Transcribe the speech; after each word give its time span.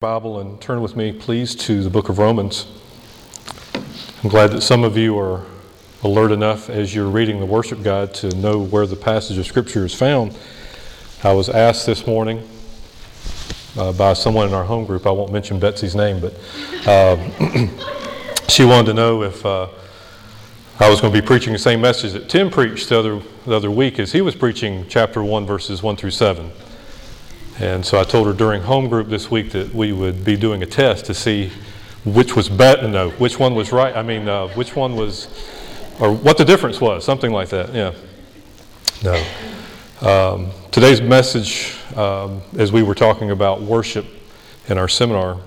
Bible 0.00 0.40
and 0.40 0.58
turn 0.62 0.80
with 0.80 0.96
me, 0.96 1.12
please, 1.12 1.54
to 1.54 1.82
the 1.82 1.90
book 1.90 2.08
of 2.08 2.16
Romans. 2.16 2.66
I'm 4.24 4.30
glad 4.30 4.50
that 4.52 4.62
some 4.62 4.82
of 4.82 4.96
you 4.96 5.18
are 5.18 5.44
alert 6.02 6.32
enough 6.32 6.70
as 6.70 6.94
you're 6.94 7.10
reading 7.10 7.38
the 7.38 7.44
worship 7.44 7.82
guide 7.82 8.14
to 8.14 8.34
know 8.34 8.64
where 8.64 8.86
the 8.86 8.96
passage 8.96 9.36
of 9.36 9.44
Scripture 9.44 9.84
is 9.84 9.94
found. 9.94 10.34
I 11.22 11.34
was 11.34 11.50
asked 11.50 11.84
this 11.84 12.06
morning 12.06 12.48
uh, 13.76 13.92
by 13.92 14.14
someone 14.14 14.48
in 14.48 14.54
our 14.54 14.64
home 14.64 14.86
group, 14.86 15.06
I 15.06 15.10
won't 15.10 15.32
mention 15.32 15.60
Betsy's 15.60 15.94
name, 15.94 16.18
but 16.18 16.32
uh, 16.86 17.18
she 18.48 18.64
wanted 18.64 18.86
to 18.86 18.94
know 18.94 19.22
if 19.22 19.44
uh, 19.44 19.68
I 20.78 20.88
was 20.88 21.02
going 21.02 21.12
to 21.12 21.20
be 21.20 21.26
preaching 21.26 21.52
the 21.52 21.58
same 21.58 21.82
message 21.82 22.14
that 22.14 22.30
Tim 22.30 22.48
preached 22.48 22.88
the 22.88 22.98
other, 22.98 23.20
the 23.44 23.54
other 23.54 23.70
week 23.70 23.98
as 23.98 24.12
he 24.12 24.22
was 24.22 24.34
preaching 24.34 24.86
chapter 24.88 25.22
1, 25.22 25.44
verses 25.44 25.82
1 25.82 25.96
through 25.96 26.12
7. 26.12 26.50
And 27.60 27.84
so 27.84 28.00
I 28.00 28.04
told 28.04 28.26
her 28.26 28.32
during 28.32 28.62
home 28.62 28.88
group 28.88 29.08
this 29.08 29.30
week 29.30 29.50
that 29.50 29.74
we 29.74 29.92
would 29.92 30.24
be 30.24 30.34
doing 30.34 30.62
a 30.62 30.66
test 30.66 31.04
to 31.06 31.14
see 31.14 31.52
which 32.06 32.34
was 32.34 32.48
better, 32.48 32.88
no, 32.88 33.10
which 33.10 33.38
one 33.38 33.54
was 33.54 33.70
right. 33.70 33.94
I 33.94 34.02
mean, 34.02 34.26
uh, 34.26 34.48
which 34.48 34.74
one 34.74 34.96
was, 34.96 35.28
or 36.00 36.10
what 36.10 36.38
the 36.38 36.44
difference 36.46 36.80
was, 36.80 37.04
something 37.04 37.30
like 37.30 37.50
that. 37.50 37.74
Yeah. 37.74 37.92
No. 39.04 39.22
Um, 40.00 40.50
today's 40.70 41.02
message, 41.02 41.76
um, 41.96 42.40
as 42.56 42.72
we 42.72 42.82
were 42.82 42.94
talking 42.94 43.30
about 43.30 43.60
worship 43.60 44.06
in 44.68 44.78
our 44.78 44.88
seminar 44.88 45.38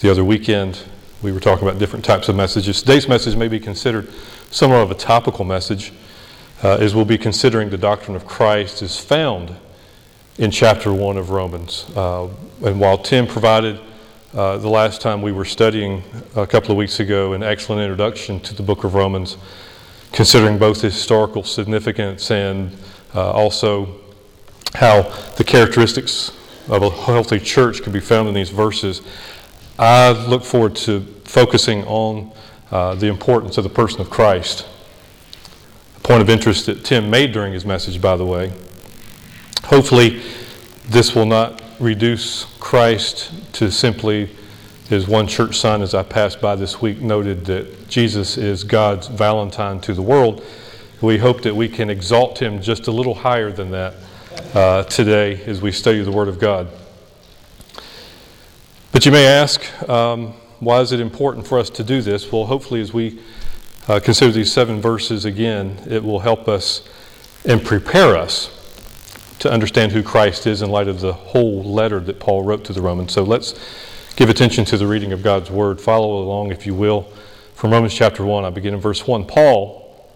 the 0.00 0.10
other 0.10 0.24
weekend, 0.24 0.82
we 1.22 1.32
were 1.32 1.40
talking 1.40 1.66
about 1.66 1.78
different 1.78 2.04
types 2.04 2.28
of 2.28 2.36
messages. 2.36 2.82
Today's 2.82 3.08
message 3.08 3.36
may 3.36 3.48
be 3.48 3.58
considered 3.58 4.12
somewhat 4.50 4.82
of 4.82 4.90
a 4.90 4.94
topical 4.94 5.46
message, 5.46 5.94
uh, 6.62 6.76
as 6.76 6.94
we'll 6.94 7.06
be 7.06 7.16
considering 7.16 7.70
the 7.70 7.78
doctrine 7.78 8.16
of 8.16 8.26
Christ 8.26 8.82
is 8.82 8.98
found 8.98 9.56
in 10.38 10.50
chapter 10.50 10.92
1 10.92 11.16
of 11.18 11.30
Romans. 11.30 11.84
Uh, 11.94 12.28
and 12.64 12.80
while 12.80 12.96
Tim 12.96 13.26
provided 13.26 13.78
uh, 14.32 14.56
the 14.56 14.68
last 14.68 15.02
time 15.02 15.20
we 15.20 15.30
were 15.30 15.44
studying 15.44 16.02
a 16.34 16.46
couple 16.46 16.70
of 16.70 16.78
weeks 16.78 17.00
ago 17.00 17.34
an 17.34 17.42
excellent 17.42 17.82
introduction 17.82 18.40
to 18.40 18.54
the 18.54 18.62
book 18.62 18.84
of 18.84 18.94
Romans, 18.94 19.36
considering 20.10 20.58
both 20.58 20.80
historical 20.80 21.42
significance 21.42 22.30
and 22.30 22.74
uh, 23.14 23.30
also 23.30 24.00
how 24.74 25.02
the 25.36 25.44
characteristics 25.44 26.32
of 26.68 26.82
a 26.82 26.88
healthy 26.88 27.38
church 27.38 27.82
can 27.82 27.92
be 27.92 28.00
found 28.00 28.26
in 28.26 28.34
these 28.34 28.48
verses, 28.48 29.02
I 29.78 30.12
look 30.26 30.44
forward 30.44 30.76
to 30.76 31.00
focusing 31.24 31.84
on 31.84 32.32
uh, 32.70 32.94
the 32.94 33.08
importance 33.08 33.58
of 33.58 33.64
the 33.64 33.70
person 33.70 34.00
of 34.00 34.08
Christ. 34.08 34.66
A 35.98 36.00
point 36.00 36.22
of 36.22 36.30
interest 36.30 36.66
that 36.66 36.84
Tim 36.84 37.10
made 37.10 37.32
during 37.32 37.52
his 37.52 37.66
message, 37.66 38.00
by 38.00 38.16
the 38.16 38.24
way. 38.24 38.52
Hopefully, 39.66 40.20
this 40.86 41.14
will 41.14 41.26
not 41.26 41.62
reduce 41.78 42.44
Christ 42.58 43.32
to 43.54 43.70
simply, 43.70 44.28
as 44.90 45.06
one 45.06 45.26
church 45.26 45.58
sign 45.58 45.82
as 45.82 45.94
I 45.94 46.02
passed 46.02 46.40
by 46.40 46.56
this 46.56 46.82
week 46.82 47.00
noted, 47.00 47.44
that 47.46 47.88
Jesus 47.88 48.36
is 48.36 48.64
God's 48.64 49.06
Valentine 49.06 49.80
to 49.82 49.94
the 49.94 50.02
world. 50.02 50.44
We 51.00 51.18
hope 51.18 51.42
that 51.42 51.54
we 51.54 51.68
can 51.68 51.90
exalt 51.90 52.42
him 52.42 52.60
just 52.60 52.88
a 52.88 52.90
little 52.90 53.14
higher 53.14 53.52
than 53.52 53.70
that 53.70 53.94
uh, 54.54 54.82
today 54.84 55.42
as 55.44 55.62
we 55.62 55.72
study 55.72 56.02
the 56.02 56.12
Word 56.12 56.28
of 56.28 56.38
God. 56.38 56.68
But 58.90 59.06
you 59.06 59.12
may 59.12 59.26
ask, 59.26 59.62
um, 59.88 60.34
why 60.58 60.80
is 60.80 60.92
it 60.92 61.00
important 61.00 61.46
for 61.46 61.58
us 61.58 61.70
to 61.70 61.84
do 61.84 62.02
this? 62.02 62.30
Well, 62.30 62.46
hopefully, 62.46 62.80
as 62.80 62.92
we 62.92 63.20
uh, 63.88 64.00
consider 64.00 64.32
these 64.32 64.52
seven 64.52 64.80
verses 64.80 65.24
again, 65.24 65.78
it 65.88 66.02
will 66.02 66.20
help 66.20 66.48
us 66.48 66.86
and 67.44 67.64
prepare 67.64 68.16
us 68.16 68.61
to 69.42 69.50
understand 69.50 69.90
who 69.90 70.04
Christ 70.04 70.46
is 70.46 70.62
in 70.62 70.70
light 70.70 70.86
of 70.86 71.00
the 71.00 71.12
whole 71.12 71.64
letter 71.64 71.98
that 71.98 72.20
Paul 72.20 72.44
wrote 72.44 72.64
to 72.66 72.72
the 72.72 72.80
Romans. 72.80 73.12
So 73.12 73.24
let's 73.24 73.58
give 74.14 74.30
attention 74.30 74.64
to 74.66 74.76
the 74.76 74.86
reading 74.86 75.12
of 75.12 75.20
God's 75.20 75.50
word. 75.50 75.80
Follow 75.80 76.22
along, 76.22 76.52
if 76.52 76.64
you 76.64 76.76
will, 76.76 77.08
from 77.56 77.72
Romans 77.72 77.92
chapter 77.92 78.24
1. 78.24 78.44
I 78.44 78.50
begin 78.50 78.72
in 78.72 78.78
verse 78.78 79.04
1. 79.04 79.26
Paul, 79.26 80.06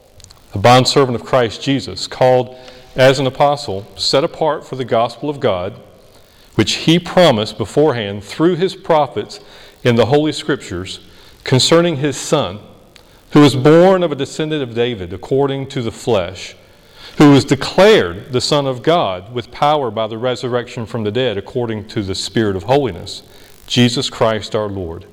a 0.54 0.58
bondservant 0.58 1.16
of 1.16 1.24
Christ 1.24 1.60
Jesus, 1.60 2.06
called 2.06 2.56
as 2.94 3.18
an 3.18 3.26
apostle, 3.26 3.84
set 3.96 4.22
apart 4.22 4.64
for 4.64 4.76
the 4.76 4.84
gospel 4.84 5.28
of 5.28 5.40
God, 5.40 5.74
which 6.54 6.74
he 6.74 7.00
promised 7.00 7.58
beforehand 7.58 8.22
through 8.22 8.54
his 8.54 8.76
prophets 8.76 9.40
in 9.82 9.96
the 9.96 10.06
Holy 10.06 10.30
Scriptures 10.30 11.00
concerning 11.42 11.96
his 11.96 12.16
Son, 12.16 12.60
who 13.32 13.40
was 13.40 13.56
born 13.56 14.04
of 14.04 14.12
a 14.12 14.16
descendant 14.16 14.62
of 14.62 14.76
David 14.76 15.12
according 15.12 15.66
to 15.70 15.82
the 15.82 15.90
flesh 15.90 16.54
who 17.16 17.32
was 17.32 17.44
declared 17.44 18.32
the 18.32 18.40
Son 18.40 18.66
of 18.66 18.82
God 18.82 19.32
with 19.32 19.50
power 19.50 19.90
by 19.90 20.06
the 20.06 20.18
resurrection 20.18 20.84
from 20.84 21.04
the 21.04 21.10
dead 21.10 21.38
according 21.38 21.88
to 21.88 22.02
the 22.02 22.14
Spirit 22.14 22.56
of 22.56 22.64
holiness, 22.64 23.22
Jesus 23.66 24.10
Christ 24.10 24.54
our 24.54 24.68
Lord, 24.68 25.06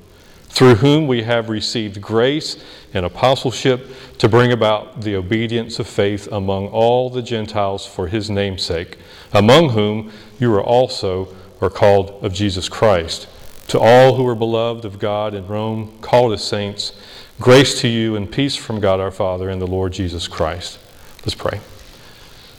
through 0.44 0.76
whom 0.76 1.08
we 1.08 1.24
have 1.24 1.50
received 1.50 2.02
grace 2.02 2.62
and 2.94 3.06
apostleship 3.06 3.90
to 4.18 4.28
bring 4.28 4.52
about 4.52 5.02
the 5.02 5.16
obedience 5.16 5.80
of 5.80 5.88
faith 5.88 6.28
among 6.32 6.68
all 6.68 7.10
the 7.10 7.22
Gentiles 7.22 7.86
for 7.86 8.08
his 8.08 8.30
name's 8.30 8.64
sake, 8.64 8.98
among 9.32 9.70
whom 9.70 10.12
you 10.40 10.54
are 10.54 10.64
also 10.64 11.34
are 11.62 11.70
called 11.70 12.10
of 12.22 12.34
Jesus 12.34 12.68
Christ. 12.68 13.28
To 13.70 13.80
all 13.80 14.16
who 14.16 14.28
are 14.28 14.36
beloved 14.36 14.84
of 14.84 15.00
God 15.00 15.34
in 15.34 15.48
Rome, 15.48 15.98
called 16.02 16.34
as 16.34 16.44
saints, 16.44 16.92
grace 17.40 17.80
to 17.80 17.88
you 17.88 18.18
and 18.18 18.30
peace 18.30 18.58
from 18.58 18.82
God 18.82 19.00
our 19.00 19.10
Father 19.10 19.50
and 19.50 19.62
the 19.62 19.68
Lord 19.68 19.94
Jesus 19.94 20.28
Christ. 20.28 20.78
Let's 21.22 21.36
pray. 21.36 21.62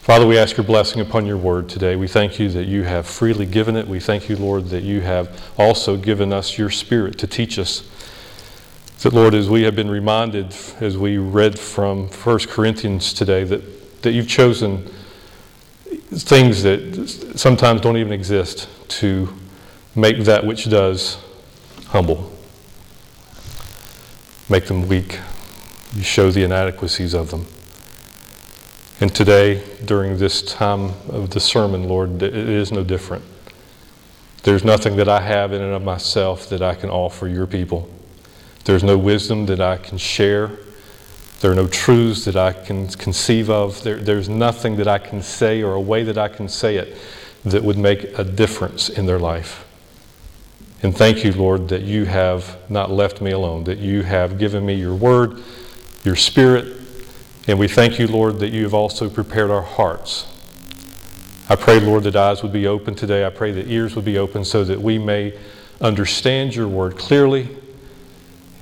Father, 0.05 0.27
we 0.27 0.37
ask 0.37 0.59
your 0.59 0.65
blessing 0.65 1.01
upon 1.01 1.25
your 1.25 1.39
word 1.39 1.67
today. 1.67 1.97
We 1.97 2.09
thank 2.09 2.39
you 2.39 2.51
that 2.51 2.67
you 2.67 2.83
have 2.83 3.07
freely 3.07 3.47
given 3.47 3.75
it. 3.75 3.89
We 3.89 4.01
thank 4.01 4.29
you, 4.29 4.37
Lord, 4.37 4.67
that 4.67 4.83
you 4.83 5.01
have 5.01 5.43
also 5.57 5.97
given 5.97 6.31
us 6.31 6.59
your 6.59 6.69
spirit 6.69 7.17
to 7.21 7.27
teach 7.27 7.59
us. 7.59 7.89
That, 9.01 9.15
Lord, 9.15 9.33
as 9.33 9.49
we 9.49 9.63
have 9.63 9.75
been 9.75 9.89
reminded 9.89 10.55
as 10.79 10.99
we 10.99 11.17
read 11.17 11.59
from 11.59 12.09
1 12.09 12.39
Corinthians 12.41 13.15
today, 13.15 13.45
that, 13.45 14.03
that 14.03 14.13
you've 14.13 14.29
chosen 14.29 14.91
things 16.11 16.63
that 16.65 17.33
sometimes 17.37 17.81
don't 17.81 17.97
even 17.97 18.13
exist 18.13 18.69
to 19.01 19.33
make 19.97 20.19
that 20.25 20.45
which 20.45 20.69
does 20.69 21.17
humble, 21.87 22.31
make 24.51 24.67
them 24.67 24.87
weak. 24.87 25.19
You 25.97 26.03
show 26.03 26.31
the 26.31 26.45
inadequacies 26.45 27.15
of 27.15 27.31
them. 27.31 27.47
And 29.01 29.13
today, 29.13 29.61
during 29.85 30.19
this 30.19 30.41
time 30.41 30.93
of 31.09 31.31
the 31.31 31.41
sermon, 31.41 31.89
Lord, 31.89 32.23
it 32.23 32.35
is 32.35 32.71
no 32.71 32.85
different. 32.85 33.25
There's 34.45 34.65
nothing 34.65 34.97
that 34.97 35.09
I 35.09 35.21
have 35.21 35.53
in 35.53 35.61
and 35.61 35.73
of 35.73 35.83
myself 35.83 36.49
that 36.51 36.63
I 36.63 36.77
can 36.77 36.91
offer 36.91 37.27
your 37.27 37.47
people. 37.47 37.89
There's 38.65 38.85
no 38.85 38.97
wisdom 38.97 39.47
that 39.47 39.61
I 39.61 39.79
can 39.79 39.99
share. 39.99 40.53
There 41.41 41.51
are 41.51 41.57
no 41.57 41.67
truths 41.67 42.25
that 42.27 42.37
I 42.37 42.53
can 42.53 42.89
conceive 42.89 43.51
of. 43.51 43.83
There, 43.83 43.97
there's 43.97 44.29
nothing 44.29 44.77
that 44.77 44.87
I 44.87 44.99
can 44.99 45.23
say 45.23 45.63
or 45.63 45.75
a 45.75 45.81
way 45.81 46.05
that 46.05 46.17
I 46.17 46.29
can 46.29 46.49
say 46.49 46.77
it 46.77 46.97
that 47.45 47.65
would 47.65 47.77
make 47.77 48.17
a 48.17 48.23
difference 48.23 48.89
in 48.89 49.07
their 49.07 49.19
life. 49.19 49.67
And 50.83 50.97
thank 50.97 51.25
you, 51.25 51.33
Lord, 51.33 51.69
that 51.69 51.83
you 51.83 52.05
have 52.05 52.59
not 52.71 52.91
left 52.91 53.21
me 53.21 53.33
alone, 53.33 53.65
that 53.65 53.79
you 53.79 54.03
have 54.03 54.39
given 54.39 54.65
me 54.65 54.75
your 54.75 54.95
word, 54.95 55.43
your 56.05 56.17
spirit, 56.17 56.84
and 57.47 57.59
we 57.59 57.69
thank 57.69 57.99
you, 57.99 58.07
Lord, 58.07 58.39
that 58.39 58.51
you 58.51 58.63
have 58.63 58.75
also 58.75 59.11
prepared 59.11 59.51
our 59.51 59.63
hearts. 59.63 60.27
I 61.49 61.57
pray, 61.57 61.79
Lord, 61.79 62.05
that 62.05 62.17
eyes 62.17 62.43
would 62.43 62.53
be 62.53 62.67
open 62.67 62.95
today. 62.95 63.27
I 63.27 63.31
pray 63.31 63.53
that 63.53 63.69
ears 63.69 63.95
would 63.95 64.05
be 64.05 64.17
open 64.17 64.45
so 64.45 64.65
that 64.65 64.81
we 64.81 64.99
may 64.99 65.39
understand 65.81 66.55
your 66.55 66.69
word 66.69 66.97
clearly, 66.97 67.55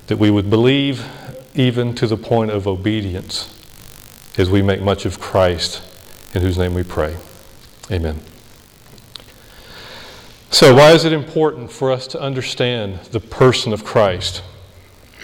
that 0.09 0.16
we 0.16 0.31
would 0.31 0.50
believe 0.50 1.06
even 1.54 1.94
to 1.94 2.06
the 2.09 2.16
point 2.16 2.50
of 2.50 2.66
obedience 2.66 3.48
as 4.37 4.50
we 4.50 4.62
make 4.62 4.81
much 4.81 5.04
of 5.04 5.21
Christ, 5.21 5.81
in 6.34 6.42
whose 6.42 6.59
name 6.59 6.75
we 6.75 6.82
pray. 6.82 7.16
Amen. 7.91 8.19
So, 10.50 10.75
why 10.75 10.92
is 10.92 11.04
it 11.04 11.12
important 11.12 11.71
for 11.71 11.92
us 11.92 12.06
to 12.09 12.21
understand 12.21 13.00
the 13.06 13.21
person 13.21 13.72
of 13.72 13.84
Christ? 13.84 14.42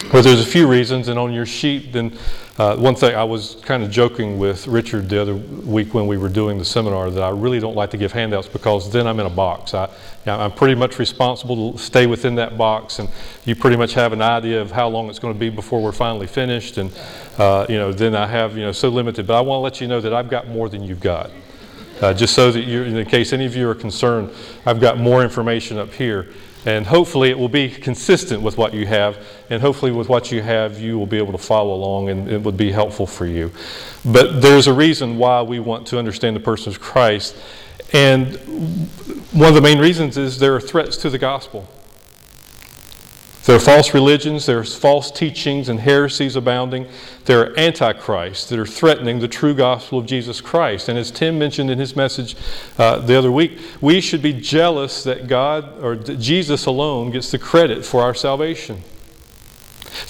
Well, 0.05 0.23
there's 0.23 0.41
a 0.41 0.47
few 0.47 0.67
reasons, 0.67 1.09
and 1.09 1.19
on 1.19 1.35
your 1.35 1.45
sheet, 1.45 1.93
then 1.93 2.17
uh, 2.56 2.77
one 2.77 2.95
thing 2.95 3.15
I 3.15 3.25
was 3.25 3.56
kind 3.62 3.83
of 3.83 3.91
joking 3.91 4.39
with 4.39 4.67
Richard 4.67 5.11
the 5.11 5.21
other 5.21 5.35
week 5.35 5.93
when 5.93 6.06
we 6.06 6.17
were 6.17 6.31
doing 6.31 6.56
the 6.56 6.65
seminar 6.65 7.11
that 7.11 7.23
I 7.23 7.29
really 7.29 7.61
don't 7.61 7.75
like 7.75 7.91
to 7.91 7.99
give 7.99 8.12
handouts 8.12 8.49
because 8.49 8.91
then 8.91 9.06
I'm 9.06 9.21
in 9.21 9.27
a 9.27 9.31
box. 9.31 9.75
I, 9.75 9.91
I'm 10.25 10.53
pretty 10.53 10.77
much 10.77 10.99
responsible 10.99 11.73
to 11.73 11.79
stay 11.79 12.06
within 12.06 12.37
that 12.37 12.56
box, 12.56 13.00
and 13.00 13.11
you 13.45 13.55
pretty 13.55 13.77
much 13.77 13.93
have 13.95 14.15
an 14.15 14.23
idea 14.23 14.62
of 14.62 14.71
how 14.71 14.89
long 14.89 15.11
it's 15.11 15.19
going 15.19 15.35
to 15.35 15.39
be 15.39 15.50
before 15.50 15.83
we're 15.83 15.93
finally 15.93 16.27
finished. 16.27 16.79
And 16.79 16.91
uh, 17.37 17.67
you 17.69 17.77
know, 17.77 17.93
then 17.93 18.15
I 18.15 18.27
have 18.27 18.56
you 18.56 18.62
know 18.62 18.73
so 18.73 18.89
limited. 18.89 19.27
But 19.27 19.37
I 19.37 19.43
want 19.43 19.59
to 19.59 19.62
let 19.62 19.81
you 19.83 19.89
know 19.89 20.00
that 20.00 20.15
I've 20.15 20.31
got 20.31 20.49
more 20.49 20.71
than 20.71 20.83
you've 20.83 21.00
got. 21.00 21.31
Uh, 22.00 22.15
just 22.15 22.35
so 22.35 22.50
that 22.50 22.62
you, 22.62 22.85
in 22.85 23.05
case 23.06 23.33
any 23.35 23.45
of 23.45 23.55
you 23.55 23.69
are 23.69 23.75
concerned, 23.75 24.31
I've 24.65 24.81
got 24.81 24.99
more 24.99 25.23
information 25.23 25.77
up 25.77 25.93
here. 25.93 26.29
And 26.67 26.87
hopefully 26.87 27.31
it 27.31 27.39
will 27.39 27.49
be 27.49 27.71
consistent 27.71 28.43
with 28.43 28.59
what 28.59 28.75
you 28.75 28.87
have. 28.87 29.25
And 29.49 29.63
hopefully, 29.63 29.93
with 29.93 30.09
what 30.09 30.33
you 30.33 30.43
have, 30.43 30.81
you 30.81 30.99
will 30.99 31.07
be 31.07 31.19
able 31.19 31.33
to 31.33 31.39
follow 31.39 31.75
along 31.75 32.11
and 32.11 32.29
it 32.29 32.43
would 32.43 32.57
be 32.57 32.73
helpful 32.73 33.07
for 33.07 33.27
you. 33.27 33.53
But 34.05 34.43
there's 34.43 34.67
a 34.67 34.73
reason 34.73 35.19
why 35.19 35.43
we 35.43 35.61
want 35.61 35.87
to 35.89 35.99
understand 35.99 36.37
the 36.37 36.41
person 36.41 36.73
of 36.73 36.81
Christ. 36.81 37.37
And 37.93 38.35
one 39.33 39.49
of 39.49 39.55
the 39.55 39.61
main 39.61 39.79
reasons 39.79 40.17
is 40.17 40.39
there 40.39 40.55
are 40.55 40.61
threats 40.61 40.97
to 40.99 41.11
the 41.11 41.19
gospel. 41.19 41.69
There 43.49 43.56
are 43.56 43.61
false 43.61 43.95
religions, 43.95 44.45
there's 44.45 44.77
false 44.77 45.11
teachings 45.11 45.71
and 45.71 45.81
heresies 45.81 46.37
abounding. 46.37 46.87
There 47.25 47.41
are 47.41 47.59
antichrists 47.59 48.47
that 48.50 48.59
are 48.59 48.67
threatening 48.67 49.21
the 49.21 49.27
true 49.27 49.55
gospel 49.55 49.99
of 49.99 50.05
Jesus 50.05 50.43
Christ. 50.43 50.91
And 50.91 50.99
as 50.99 51.11
Tim 51.11 51.39
mentioned 51.39 51.71
in 51.71 51.79
his 51.79 51.97
message 51.97 52.37
uh, 52.77 52.99
the 52.99 53.17
other 53.17 53.33
week, 53.33 53.59
we 53.81 54.03
should 54.03 54.21
be 54.21 54.35
jealous 54.35 55.03
that 55.05 55.29
God 55.29 55.83
or 55.83 55.97
that 55.97 56.17
Jesus 56.17 56.67
alone 56.67 57.11
gets 57.11 57.31
the 57.31 57.39
credit 57.39 57.87
for 57.87 58.03
our 58.03 58.12
salvation. 58.12 58.83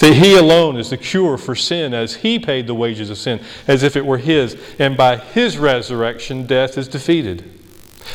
That 0.01 0.15
He 0.15 0.35
alone 0.35 0.77
is 0.77 0.91
the 0.91 0.97
cure 0.97 1.39
for 1.39 1.55
sin 1.55 1.95
as 1.95 2.17
He 2.17 2.41
paid 2.41 2.67
the 2.67 2.75
wages 2.75 3.09
of 3.09 3.19
sin, 3.19 3.41
as 3.69 3.85
if 3.85 3.95
it 3.95 4.05
were 4.05 4.19
His. 4.19 4.57
And 4.81 4.97
by 4.97 5.17
His 5.17 5.59
resurrection, 5.59 6.45
death 6.45 6.77
is 6.77 6.89
defeated. 6.89 7.49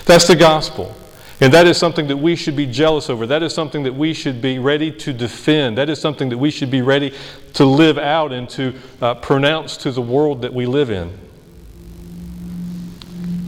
That's 0.05 0.27
the 0.27 0.35
gospel. 0.35 0.93
And 1.39 1.51
that 1.53 1.67
is 1.67 1.77
something 1.77 2.07
that 2.07 2.17
we 2.17 2.35
should 2.35 2.55
be 2.55 2.65
jealous 2.65 3.09
over. 3.09 3.25
That 3.25 3.43
is 3.43 3.53
something 3.53 3.83
that 3.83 3.93
we 3.93 4.13
should 4.13 4.41
be 4.41 4.59
ready 4.59 4.91
to 4.91 5.11
defend. 5.11 5.77
That 5.77 5.89
is 5.89 5.99
something 5.99 6.29
that 6.29 6.37
we 6.37 6.51
should 6.51 6.71
be 6.71 6.81
ready 6.81 7.13
to 7.53 7.65
live 7.65 7.97
out 7.97 8.31
and 8.31 8.49
to 8.51 8.73
uh, 9.01 9.15
pronounce 9.15 9.75
to 9.77 9.91
the 9.91 10.01
world 10.01 10.41
that 10.43 10.53
we 10.53 10.65
live 10.65 10.89
in. 10.89 11.17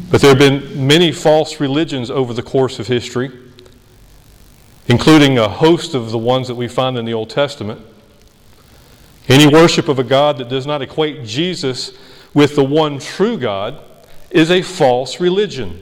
But 0.09 0.21
there 0.21 0.29
have 0.29 0.39
been 0.39 0.87
many 0.87 1.11
false 1.11 1.59
religions 1.59 2.09
over 2.09 2.33
the 2.33 2.43
course 2.43 2.79
of 2.79 2.87
history, 2.87 3.31
including 4.87 5.37
a 5.37 5.49
host 5.49 5.93
of 5.93 6.11
the 6.11 6.17
ones 6.17 6.47
that 6.47 6.55
we 6.55 6.67
find 6.67 6.97
in 6.97 7.05
the 7.05 7.13
Old 7.13 7.29
Testament. 7.29 7.81
Any 9.27 9.47
worship 9.47 9.87
of 9.87 9.97
a 9.97 10.03
God 10.03 10.37
that 10.37 10.49
does 10.49 10.67
not 10.67 10.81
equate 10.81 11.25
Jesus 11.25 11.91
with 12.33 12.55
the 12.55 12.63
one 12.63 12.99
true 12.99 13.37
God 13.37 13.79
is 14.29 14.51
a 14.51 14.61
false 14.61 15.19
religion. 15.19 15.81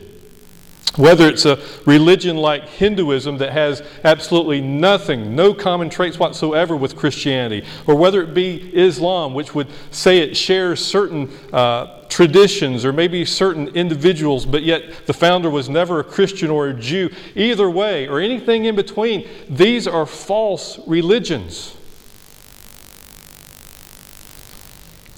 Whether 0.96 1.28
it's 1.28 1.46
a 1.46 1.60
religion 1.88 2.38
like 2.38 2.70
Hinduism 2.70 3.40
that 3.40 3.52
has 3.52 3.82
absolutely 4.04 4.62
nothing, 4.62 5.36
no 5.36 5.52
common 5.52 5.90
traits 5.90 6.20
whatsoever 6.20 6.76
with 6.76 6.96
Christianity, 6.96 7.66
or 7.88 7.96
whether 7.96 8.22
it 8.22 8.36
be 8.36 8.72
Islam, 8.76 9.34
which 9.34 9.56
would 9.56 9.70
say 9.90 10.20
it 10.20 10.38
shares 10.38 10.86
certain 10.86 11.32
uh, 11.52 12.04
traditions 12.10 12.86
or 12.86 12.94
maybe 12.94 13.26
certain 13.26 13.70
individuals, 13.70 14.46
but 14.46 14.62
yet 14.62 15.08
the 15.08 15.14
founder 15.14 15.50
was 15.50 15.68
never 15.68 16.00
a 16.00 16.04
Christian 16.04 16.52
or 16.52 16.68
a 16.68 16.74
Jew, 16.76 17.10
either 17.34 17.72
way, 17.72 18.08
or 18.08 18.20
anything 18.20 18.66
in 18.66 18.76
between, 18.76 19.28
these 19.50 19.88
are 19.88 20.06
false 20.06 20.80
religions. 20.86 21.76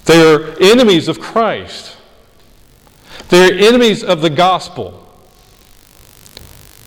They 0.06 0.22
are 0.22 0.56
enemies 0.58 1.08
of 1.08 1.20
Christ. 1.20 1.98
They 3.28 3.50
are 3.50 3.52
enemies 3.52 4.02
of 4.02 4.22
the 4.22 4.30
gospel. 4.30 5.05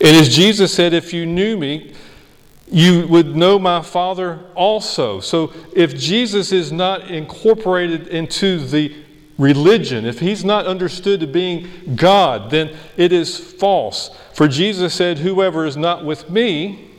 And 0.02 0.16
as 0.16 0.34
Jesus 0.34 0.74
said, 0.74 0.94
if 0.94 1.14
you 1.14 1.26
knew 1.26 1.58
me, 1.58 1.94
you 2.72 3.08
would 3.08 3.36
know 3.36 3.58
my 3.60 3.82
Father 3.82 4.40
also. 4.56 5.20
So 5.20 5.52
if 5.74 5.98
Jesus 5.98 6.52
is 6.52 6.72
not 6.72 7.10
incorporated 7.10 8.08
into 8.08 8.60
the 8.60 8.96
religion, 9.38 10.06
if 10.06 10.20
he's 10.20 10.46
not 10.46 10.68
understood 10.68 11.20
to 11.22 11.28
being 11.28 11.96
God, 11.96 12.52
then 12.52 12.76
it 12.96 13.12
is 13.12 13.38
false. 13.38 14.16
For 14.34 14.48
Jesus 14.48 14.94
said, 14.94 15.20
Whoever 15.20 15.66
is 15.66 15.76
not 15.76 16.06
with 16.06 16.30
me 16.30 16.92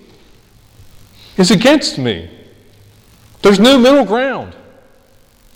is 1.36 1.50
against 1.50 1.98
me. 1.98 2.30
There's 3.42 3.60
no 3.60 3.78
middle 3.78 4.04
ground. 4.04 4.56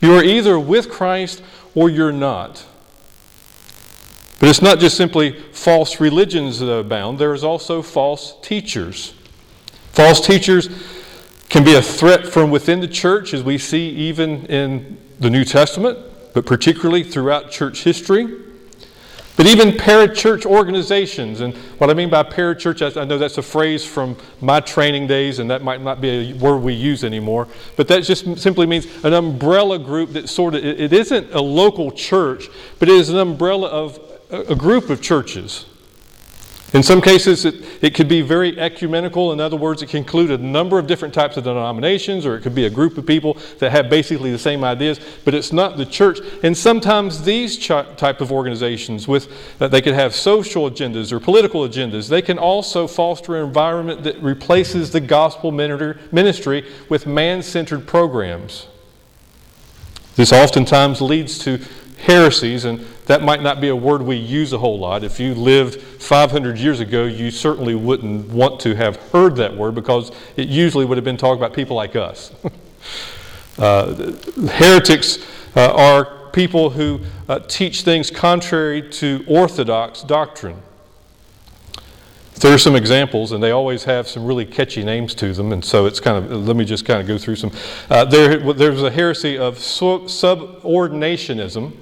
You 0.00 0.14
are 0.14 0.22
either 0.22 0.58
with 0.58 0.90
Christ 0.90 1.42
or 1.74 1.90
you're 1.90 2.12
not. 2.12 2.64
But 4.44 4.50
it's 4.50 4.60
not 4.60 4.78
just 4.78 4.98
simply 4.98 5.32
false 5.52 6.00
religions 6.00 6.58
that 6.58 6.70
abound, 6.70 7.18
there 7.18 7.32
is 7.32 7.42
also 7.42 7.80
false 7.80 8.36
teachers. 8.42 9.14
False 9.92 10.20
teachers 10.20 10.68
can 11.48 11.64
be 11.64 11.76
a 11.76 11.80
threat 11.80 12.26
from 12.26 12.50
within 12.50 12.80
the 12.80 12.86
church, 12.86 13.32
as 13.32 13.42
we 13.42 13.56
see 13.56 13.88
even 13.88 14.44
in 14.48 14.98
the 15.18 15.30
New 15.30 15.46
Testament, 15.46 15.98
but 16.34 16.44
particularly 16.44 17.02
throughout 17.02 17.50
church 17.50 17.84
history. 17.84 18.26
But 19.38 19.46
even 19.46 19.70
parachurch 19.70 20.44
organizations, 20.44 21.40
and 21.40 21.54
what 21.78 21.88
I 21.88 21.94
mean 21.94 22.10
by 22.10 22.22
parachurch, 22.22 23.00
I 23.00 23.04
know 23.04 23.16
that's 23.16 23.38
a 23.38 23.42
phrase 23.42 23.82
from 23.82 24.14
my 24.42 24.60
training 24.60 25.06
days, 25.06 25.38
and 25.38 25.50
that 25.50 25.62
might 25.62 25.80
not 25.80 26.02
be 26.02 26.10
a 26.10 26.32
word 26.34 26.58
we 26.58 26.74
use 26.74 27.02
anymore, 27.02 27.48
but 27.76 27.88
that 27.88 28.02
just 28.02 28.36
simply 28.36 28.66
means 28.66 28.86
an 29.04 29.14
umbrella 29.14 29.78
group 29.78 30.12
that 30.12 30.28
sort 30.28 30.54
of, 30.54 30.62
it 30.62 30.92
isn't 30.92 31.32
a 31.32 31.40
local 31.40 31.90
church, 31.90 32.50
but 32.78 32.90
it 32.90 32.94
is 32.94 33.08
an 33.08 33.16
umbrella 33.16 33.68
of 33.68 34.10
a 34.30 34.54
group 34.54 34.90
of 34.90 35.00
churches. 35.00 35.66
In 36.72 36.82
some 36.82 37.00
cases, 37.00 37.44
it, 37.44 37.54
it 37.82 37.94
could 37.94 38.08
be 38.08 38.20
very 38.20 38.58
ecumenical. 38.58 39.32
In 39.32 39.38
other 39.38 39.56
words, 39.56 39.80
it 39.80 39.90
can 39.90 39.98
include 39.98 40.32
a 40.32 40.38
number 40.38 40.76
of 40.76 40.88
different 40.88 41.14
types 41.14 41.36
of 41.36 41.44
denominations, 41.44 42.26
or 42.26 42.34
it 42.34 42.40
could 42.40 42.54
be 42.54 42.66
a 42.66 42.70
group 42.70 42.98
of 42.98 43.06
people 43.06 43.38
that 43.60 43.70
have 43.70 43.88
basically 43.88 44.32
the 44.32 44.38
same 44.38 44.64
ideas, 44.64 44.98
but 45.24 45.34
it's 45.34 45.52
not 45.52 45.76
the 45.76 45.86
church. 45.86 46.18
And 46.42 46.56
sometimes 46.56 47.22
these 47.22 47.56
ch- 47.58 47.68
type 47.68 48.20
of 48.20 48.32
organizations, 48.32 49.06
with 49.06 49.28
uh, 49.60 49.68
they 49.68 49.80
could 49.80 49.94
have 49.94 50.16
social 50.16 50.68
agendas 50.68 51.12
or 51.12 51.20
political 51.20 51.60
agendas, 51.60 52.08
they 52.08 52.22
can 52.22 52.38
also 52.38 52.88
foster 52.88 53.36
an 53.36 53.46
environment 53.46 54.02
that 54.02 54.20
replaces 54.20 54.90
the 54.90 55.00
gospel 55.00 55.52
ministry 55.52 56.68
with 56.88 57.06
man-centered 57.06 57.86
programs. 57.86 58.66
This 60.16 60.32
oftentimes 60.32 61.00
leads 61.00 61.38
to 61.40 61.60
heresies, 61.98 62.64
and 62.64 62.80
that 63.06 63.22
might 63.22 63.42
not 63.42 63.60
be 63.60 63.68
a 63.68 63.76
word 63.76 64.02
we 64.02 64.16
use 64.16 64.52
a 64.52 64.58
whole 64.58 64.78
lot. 64.78 65.04
If 65.04 65.20
you 65.20 65.34
lived 65.34 65.80
500 65.80 66.58
years 66.58 66.80
ago, 66.80 67.04
you 67.04 67.30
certainly 67.30 67.74
wouldn't 67.74 68.28
want 68.28 68.60
to 68.60 68.74
have 68.74 68.96
heard 69.10 69.36
that 69.36 69.56
word 69.56 69.74
because 69.74 70.10
it 70.36 70.48
usually 70.48 70.84
would 70.84 70.98
have 70.98 71.04
been 71.04 71.16
talking 71.16 71.42
about 71.42 71.54
people 71.54 71.76
like 71.76 71.96
us. 71.96 72.32
uh, 73.58 74.12
heretics 74.52 75.18
uh, 75.56 75.72
are 75.74 76.30
people 76.32 76.70
who 76.70 77.00
uh, 77.28 77.38
teach 77.40 77.82
things 77.82 78.10
contrary 78.10 78.88
to 78.90 79.24
orthodox 79.26 80.02
doctrine. 80.02 80.60
There 82.40 82.52
are 82.52 82.58
some 82.58 82.74
examples, 82.74 83.30
and 83.30 83.40
they 83.42 83.52
always 83.52 83.84
have 83.84 84.08
some 84.08 84.26
really 84.26 84.44
catchy 84.44 84.82
names 84.82 85.14
to 85.16 85.32
them, 85.32 85.52
and 85.52 85.64
so 85.64 85.86
it's 85.86 86.00
kind 86.00 86.24
of, 86.24 86.32
let 86.46 86.56
me 86.56 86.64
just 86.64 86.84
kind 86.84 87.00
of 87.00 87.06
go 87.06 87.16
through 87.16 87.36
some. 87.36 87.52
Uh, 87.88 88.04
there, 88.04 88.52
there's 88.52 88.82
a 88.82 88.90
heresy 88.90 89.38
of 89.38 89.56
subordinationism, 89.56 91.76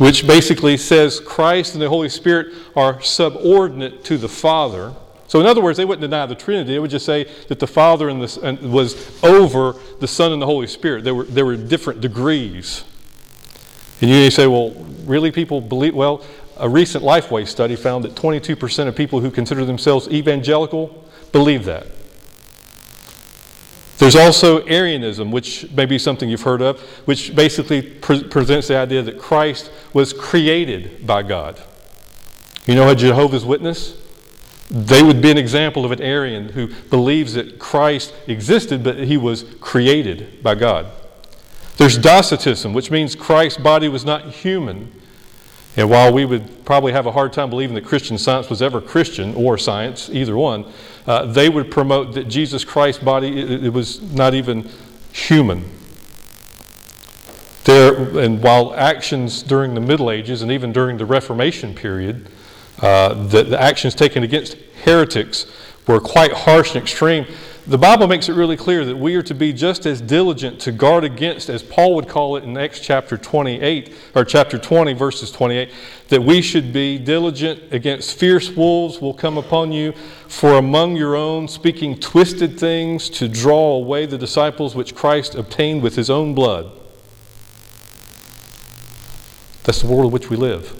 which 0.00 0.26
basically 0.26 0.78
says 0.78 1.20
Christ 1.20 1.74
and 1.74 1.82
the 1.82 1.88
Holy 1.90 2.08
Spirit 2.08 2.54
are 2.74 3.02
subordinate 3.02 4.02
to 4.04 4.16
the 4.16 4.30
Father. 4.30 4.94
So, 5.26 5.40
in 5.40 5.46
other 5.46 5.60
words, 5.60 5.76
they 5.76 5.84
wouldn't 5.84 6.00
deny 6.00 6.24
the 6.24 6.34
Trinity. 6.34 6.72
They 6.72 6.78
would 6.78 6.90
just 6.90 7.04
say 7.04 7.30
that 7.48 7.58
the 7.58 7.66
Father 7.66 8.08
and 8.08 8.22
the, 8.22 8.40
and 8.42 8.72
was 8.72 9.22
over 9.22 9.74
the 10.00 10.08
Son 10.08 10.32
and 10.32 10.40
the 10.40 10.46
Holy 10.46 10.68
Spirit. 10.68 11.04
There 11.04 11.14
were, 11.14 11.24
there 11.24 11.44
were 11.44 11.54
different 11.54 12.00
degrees. 12.00 12.82
And 14.00 14.08
you 14.08 14.30
say, 14.30 14.46
well, 14.46 14.70
really, 15.04 15.30
people 15.30 15.60
believe? 15.60 15.94
Well, 15.94 16.24
a 16.56 16.66
recent 16.66 17.04
Lifeway 17.04 17.46
study 17.46 17.76
found 17.76 18.02
that 18.04 18.14
22% 18.14 18.88
of 18.88 18.96
people 18.96 19.20
who 19.20 19.30
consider 19.30 19.66
themselves 19.66 20.08
evangelical 20.08 21.04
believe 21.30 21.66
that. 21.66 21.86
There's 24.00 24.16
also 24.16 24.64
Arianism, 24.64 25.30
which 25.30 25.70
may 25.72 25.84
be 25.84 25.98
something 25.98 26.30
you've 26.30 26.40
heard 26.40 26.62
of, 26.62 26.80
which 27.04 27.36
basically 27.36 27.82
pre- 27.82 28.24
presents 28.24 28.68
the 28.68 28.78
idea 28.78 29.02
that 29.02 29.18
Christ 29.18 29.70
was 29.92 30.14
created 30.14 31.06
by 31.06 31.22
God. 31.22 31.62
You 32.64 32.76
know 32.76 32.88
a 32.88 32.94
Jehovah's 32.96 33.44
Witness? 33.44 33.98
They 34.70 35.02
would 35.02 35.20
be 35.20 35.30
an 35.30 35.36
example 35.36 35.84
of 35.84 35.92
an 35.92 36.00
Arian 36.00 36.48
who 36.48 36.68
believes 36.88 37.34
that 37.34 37.58
Christ 37.58 38.14
existed, 38.26 38.82
but 38.82 39.00
he 39.00 39.18
was 39.18 39.44
created 39.60 40.42
by 40.42 40.54
God. 40.54 40.86
There's 41.76 41.98
Docetism, 41.98 42.72
which 42.72 42.90
means 42.90 43.14
Christ's 43.14 43.60
body 43.60 43.88
was 43.88 44.06
not 44.06 44.30
human. 44.30 44.90
And 45.76 45.90
while 45.90 46.10
we 46.10 46.24
would 46.24 46.64
probably 46.64 46.92
have 46.92 47.04
a 47.04 47.12
hard 47.12 47.34
time 47.34 47.50
believing 47.50 47.74
that 47.74 47.84
Christian 47.84 48.16
science 48.16 48.48
was 48.48 48.62
ever 48.62 48.80
Christian 48.80 49.34
or 49.34 49.58
science, 49.58 50.08
either 50.10 50.38
one, 50.38 50.64
uh, 51.06 51.26
they 51.26 51.48
would 51.48 51.70
promote 51.70 52.14
that 52.14 52.28
Jesus 52.28 52.64
Christ's 52.64 53.02
body, 53.02 53.40
it, 53.40 53.64
it 53.64 53.72
was 53.72 54.00
not 54.12 54.34
even 54.34 54.68
human. 55.12 55.64
There, 57.64 58.18
and 58.18 58.42
while 58.42 58.74
actions 58.74 59.42
during 59.42 59.74
the 59.74 59.80
Middle 59.80 60.10
Ages 60.10 60.42
and 60.42 60.50
even 60.50 60.72
during 60.72 60.96
the 60.96 61.04
Reformation 61.04 61.74
period, 61.74 62.28
uh, 62.80 63.14
the, 63.26 63.42
the 63.42 63.60
actions 63.60 63.94
taken 63.94 64.22
against 64.22 64.56
heretics 64.84 65.46
were 65.86 66.00
quite 66.00 66.32
harsh 66.32 66.74
and 66.74 66.82
extreme, 66.82 67.26
the 67.70 67.78
Bible 67.78 68.08
makes 68.08 68.28
it 68.28 68.32
really 68.32 68.56
clear 68.56 68.84
that 68.84 68.96
we 68.96 69.14
are 69.14 69.22
to 69.22 69.32
be 69.32 69.52
just 69.52 69.86
as 69.86 70.00
diligent 70.00 70.60
to 70.62 70.72
guard 70.72 71.04
against, 71.04 71.48
as 71.48 71.62
Paul 71.62 71.94
would 71.94 72.08
call 72.08 72.34
it 72.34 72.42
in 72.42 72.58
Acts 72.58 72.80
chapter 72.80 73.16
28, 73.16 73.94
or 74.16 74.24
chapter 74.24 74.58
20, 74.58 74.92
verses 74.94 75.30
28, 75.30 75.70
that 76.08 76.20
we 76.20 76.42
should 76.42 76.72
be 76.72 76.98
diligent 76.98 77.72
against 77.72 78.18
fierce 78.18 78.50
wolves 78.50 79.00
will 79.00 79.14
come 79.14 79.38
upon 79.38 79.70
you, 79.70 79.92
for 80.26 80.54
among 80.54 80.96
your 80.96 81.14
own, 81.14 81.46
speaking 81.46 81.96
twisted 81.96 82.58
things 82.58 83.08
to 83.10 83.28
draw 83.28 83.76
away 83.76 84.04
the 84.04 84.18
disciples 84.18 84.74
which 84.74 84.96
Christ 84.96 85.36
obtained 85.36 85.80
with 85.80 85.94
his 85.94 86.10
own 86.10 86.34
blood. 86.34 86.72
That's 89.62 89.82
the 89.82 89.86
world 89.86 90.06
in 90.06 90.10
which 90.10 90.28
we 90.28 90.36
live. 90.36 90.76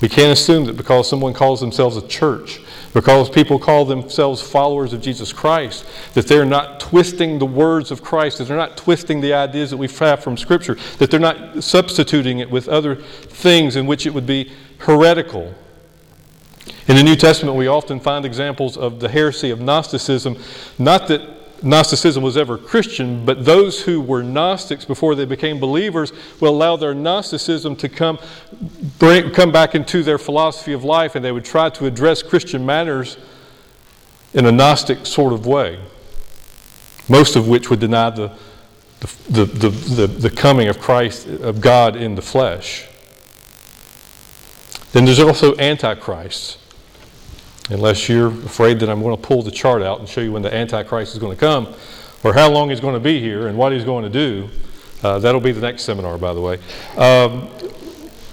We 0.00 0.08
can't 0.08 0.32
assume 0.32 0.66
that 0.66 0.76
because 0.76 1.08
someone 1.08 1.34
calls 1.34 1.58
themselves 1.58 1.96
a 1.96 2.06
church 2.06 2.60
because 2.92 3.30
people 3.30 3.58
call 3.58 3.84
themselves 3.84 4.42
followers 4.42 4.92
of 4.92 5.00
Jesus 5.00 5.32
Christ, 5.32 5.86
that 6.14 6.26
they're 6.26 6.44
not 6.44 6.80
twisting 6.80 7.38
the 7.38 7.46
words 7.46 7.90
of 7.90 8.02
Christ, 8.02 8.38
that 8.38 8.44
they're 8.44 8.56
not 8.56 8.76
twisting 8.76 9.20
the 9.20 9.32
ideas 9.32 9.70
that 9.70 9.76
we 9.76 9.86
have 9.86 10.22
from 10.22 10.36
Scripture, 10.36 10.76
that 10.98 11.10
they're 11.10 11.20
not 11.20 11.62
substituting 11.62 12.40
it 12.40 12.50
with 12.50 12.68
other 12.68 12.96
things 12.96 13.76
in 13.76 13.86
which 13.86 14.06
it 14.06 14.14
would 14.14 14.26
be 14.26 14.52
heretical. 14.78 15.54
In 16.88 16.96
the 16.96 17.02
New 17.02 17.16
Testament, 17.16 17.56
we 17.56 17.68
often 17.68 18.00
find 18.00 18.24
examples 18.24 18.76
of 18.76 18.98
the 18.98 19.08
heresy 19.08 19.50
of 19.50 19.60
Gnosticism, 19.60 20.36
not 20.78 21.06
that 21.08 21.20
Gnosticism 21.62 22.22
was 22.22 22.36
ever 22.36 22.56
Christian, 22.56 23.24
but 23.24 23.44
those 23.44 23.82
who 23.82 24.00
were 24.00 24.22
Gnostics 24.22 24.84
before 24.84 25.14
they 25.14 25.24
became 25.24 25.60
believers 25.60 26.12
will 26.40 26.54
allow 26.54 26.76
their 26.76 26.94
Gnosticism 26.94 27.76
to 27.76 27.88
come, 27.88 28.18
bring, 28.98 29.30
come 29.32 29.52
back 29.52 29.74
into 29.74 30.02
their 30.02 30.18
philosophy 30.18 30.72
of 30.72 30.84
life, 30.84 31.14
and 31.14 31.24
they 31.24 31.32
would 31.32 31.44
try 31.44 31.68
to 31.70 31.86
address 31.86 32.22
Christian 32.22 32.64
matters 32.64 33.18
in 34.32 34.46
a 34.46 34.52
Gnostic 34.52 35.06
sort 35.06 35.32
of 35.32 35.46
way, 35.46 35.78
most 37.08 37.36
of 37.36 37.48
which 37.48 37.68
would 37.68 37.80
deny 37.80 38.10
the, 38.10 38.32
the, 39.28 39.44
the, 39.44 39.68
the, 39.68 40.06
the 40.06 40.30
coming 40.30 40.68
of 40.68 40.78
Christ, 40.78 41.26
of 41.26 41.60
God 41.60 41.96
in 41.96 42.14
the 42.14 42.22
flesh. 42.22 42.86
Then 44.92 45.04
there's 45.04 45.20
also 45.20 45.56
Antichrists 45.56 46.59
unless 47.70 48.08
you're 48.08 48.28
afraid 48.28 48.80
that 48.80 48.90
I'm 48.90 49.02
going 49.02 49.16
to 49.16 49.22
pull 49.22 49.42
the 49.42 49.50
chart 49.50 49.82
out 49.82 50.00
and 50.00 50.08
show 50.08 50.20
you 50.20 50.32
when 50.32 50.42
the 50.42 50.54
Antichrist 50.54 51.14
is 51.14 51.18
going 51.18 51.36
to 51.36 51.40
come, 51.40 51.74
or 52.22 52.34
how 52.34 52.50
long 52.50 52.70
he's 52.70 52.80
going 52.80 52.94
to 52.94 53.00
be 53.00 53.20
here, 53.20 53.46
and 53.46 53.56
what 53.56 53.72
he's 53.72 53.84
going 53.84 54.04
to 54.04 54.10
do. 54.10 54.48
Uh, 55.02 55.18
that'll 55.18 55.40
be 55.40 55.52
the 55.52 55.60
next 55.60 55.82
seminar, 55.84 56.18
by 56.18 56.34
the 56.34 56.40
way. 56.40 56.58
Um, 56.96 57.48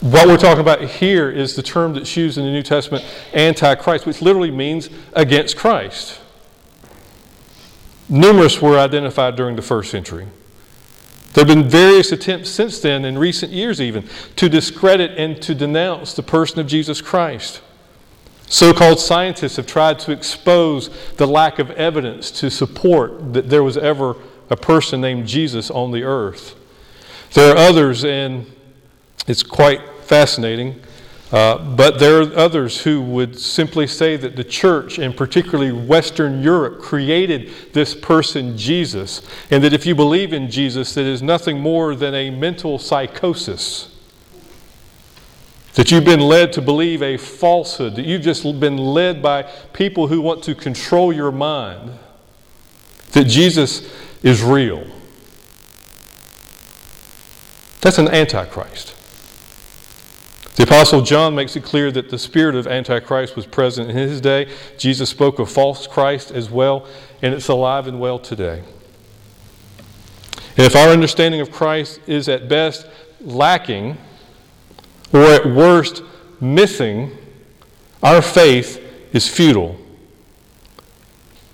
what 0.02 0.28
we're 0.28 0.38
talking 0.38 0.62
about 0.62 0.82
here 0.82 1.30
is 1.30 1.56
the 1.56 1.64
term 1.64 1.94
that's 1.94 2.16
used 2.16 2.38
in 2.38 2.46
the 2.46 2.52
New 2.52 2.64
Testament, 2.64 3.06
Antichrist, 3.34 4.06
which 4.06 4.22
literally 4.22 4.52
means 4.52 4.90
against 5.14 5.56
Christ. 5.56 6.20
Numerous 8.10 8.62
were 8.62 8.78
identified 8.78 9.36
during 9.36 9.56
the 9.56 9.62
first 9.62 9.90
century. 9.90 10.28
There 11.34 11.46
have 11.46 11.56
been 11.56 11.70
various 11.70 12.12
attempts 12.12 12.50
since 12.50 12.80
then, 12.80 13.06
in 13.06 13.18
recent 13.18 13.52
years 13.52 13.82
even, 13.82 14.08
to 14.38 14.50
discredit 14.50 15.18
and 15.18 15.42
to 15.42 15.54
denounce 15.54 16.14
the 16.14 16.24
person 16.24 16.60
of 16.60 16.68
Jesus 16.68 17.02
Christ. 17.02 17.62
So 18.50 18.74
called 18.74 19.00
scientists 19.00 19.58
have 19.58 19.68
tried 19.68 20.00
to 20.00 20.12
expose 20.12 20.90
the 21.16 21.28
lack 21.28 21.60
of 21.60 21.70
evidence 21.72 22.32
to 22.32 22.50
support 22.50 23.34
that 23.34 23.50
there 23.50 23.64
was 23.64 23.78
ever 23.78 24.16
a 24.50 24.56
person 24.56 25.02
named 25.02 25.28
Jesus 25.28 25.70
on 25.70 25.92
the 25.92 26.04
earth. 26.04 26.56
There 27.34 27.54
are 27.54 27.58
others, 27.58 28.06
and 28.06 28.46
it's 29.28 29.44
quite 29.44 29.82
fascinating, 30.04 30.82
uh, 31.30 31.58
but 31.76 32.00
there 32.00 32.22
are 32.22 32.34
others 32.38 32.82
who 32.82 33.02
would 33.02 33.38
simply 33.38 33.86
say 33.86 34.16
that 34.16 34.38
the 34.38 34.46
church, 34.46 34.98
and 34.98 35.16
particularly 35.16 35.74
Western 35.74 36.42
Europe, 36.42 36.80
created 36.80 37.52
this 37.74 37.94
person 37.94 38.58
Jesus, 38.58 39.22
and 39.52 39.62
that 39.62 39.74
if 39.74 39.86
you 39.86 39.94
believe 39.94 40.32
in 40.32 40.50
Jesus, 40.50 40.94
that 40.94 41.06
is 41.06 41.22
nothing 41.22 41.60
more 41.60 41.96
than 41.96 42.16
a 42.16 42.30
mental 42.30 42.80
psychosis. 42.80 43.94
That 45.78 45.92
you've 45.92 46.06
been 46.06 46.22
led 46.22 46.54
to 46.54 46.62
believe 46.64 47.04
a 47.04 47.18
falsehood, 47.18 47.98
that 47.98 48.06
you've 48.06 48.24
just 48.24 48.42
been 48.60 48.78
led 48.78 49.22
by 49.22 49.44
people 49.74 50.08
who 50.08 50.22
want 50.22 50.44
to 50.46 50.56
control 50.56 51.14
your 51.14 51.32
mind, 51.32 51.92
that 53.12 53.26
Jesus 53.26 53.88
is 54.24 54.42
real. 54.42 54.88
That's 57.82 58.00
an 58.00 58.08
antichrist. 58.08 58.96
The 60.56 60.64
Apostle 60.64 61.04
John 61.04 61.36
makes 61.36 61.56
it 61.56 61.64
clear 61.64 61.92
that 61.92 62.10
the 62.10 62.18
spirit 62.18 62.56
of 62.56 62.66
Antichrist 62.66 63.36
was 63.36 63.46
present 63.46 63.92
in 63.92 63.96
his 63.96 64.20
day. 64.20 64.52
Jesus 64.80 65.12
spoke 65.12 65.38
of 65.38 65.52
false 65.52 65.86
Christ 65.86 66.32
as 66.32 66.50
well, 66.50 66.88
and 67.22 67.36
it's 67.36 67.50
alive 67.50 67.86
and 67.86 68.00
well 68.00 68.18
today. 68.18 68.64
And 70.58 70.66
if 70.66 70.76
our 70.76 70.90
understanding 70.90 71.40
of 71.40 71.52
Christ 71.52 72.00
is 72.08 72.28
at 72.28 72.50
best 72.50 72.88
lacking, 73.22 73.98
or 75.14 75.22
at 75.22 75.46
worst 75.46 76.04
missing, 76.40 77.18
our 78.04 78.22
faith 78.22 78.82
is 79.14 79.28
futile. 79.28 79.78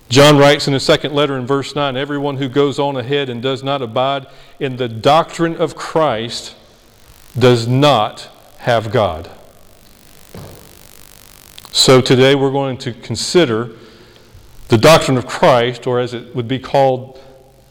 John 0.09 0.37
writes 0.37 0.67
in 0.67 0.73
his 0.73 0.83
second 0.83 1.13
letter 1.13 1.37
in 1.37 1.47
verse 1.47 1.75
9 1.75 1.97
Everyone 1.97 2.37
who 2.37 2.47
goes 2.47 2.77
on 2.77 2.97
ahead 2.97 3.29
and 3.29 3.41
does 3.41 3.63
not 3.63 3.81
abide 3.81 4.27
in 4.59 4.77
the 4.77 4.87
doctrine 4.87 5.55
of 5.55 5.75
Christ 5.75 6.55
does 7.37 7.67
not 7.67 8.29
have 8.59 8.91
God. 8.91 9.31
So 11.71 11.99
today 11.99 12.35
we're 12.35 12.51
going 12.51 12.77
to 12.79 12.93
consider 12.93 13.71
the 14.67 14.77
doctrine 14.77 15.17
of 15.17 15.25
Christ, 15.25 15.87
or 15.87 15.99
as 15.99 16.13
it 16.13 16.35
would 16.35 16.47
be 16.47 16.59
called, 16.59 17.19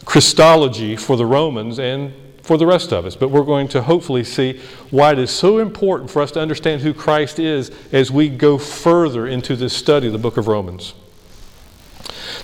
Christology 0.05 0.97
for 0.97 1.17
the 1.17 1.25
Romans 1.25 1.79
and 1.79 2.13
for 2.43 2.57
the 2.57 2.67
rest 2.67 2.93
of 2.93 3.07
us. 3.07 3.17
But 3.17 3.29
we're 3.29 3.45
going 3.45 3.69
to 3.69 3.83
hopefully 3.83 4.25
see 4.25 4.61
why 4.91 5.13
it 5.13 5.19
is 5.19 5.31
so 5.31 5.59
important 5.59 6.11
for 6.11 6.23
us 6.23 6.31
to 6.33 6.41
understand 6.41 6.83
who 6.83 6.93
Christ 6.93 7.39
is 7.39 7.71
as 7.93 8.11
we 8.11 8.29
go 8.29 8.59
further 8.59 9.27
into 9.27 9.57
this 9.57 9.73
study 9.73 10.09
of 10.09 10.13
the 10.13 10.19
book 10.19 10.37
of 10.37 10.49
Romans. 10.49 10.95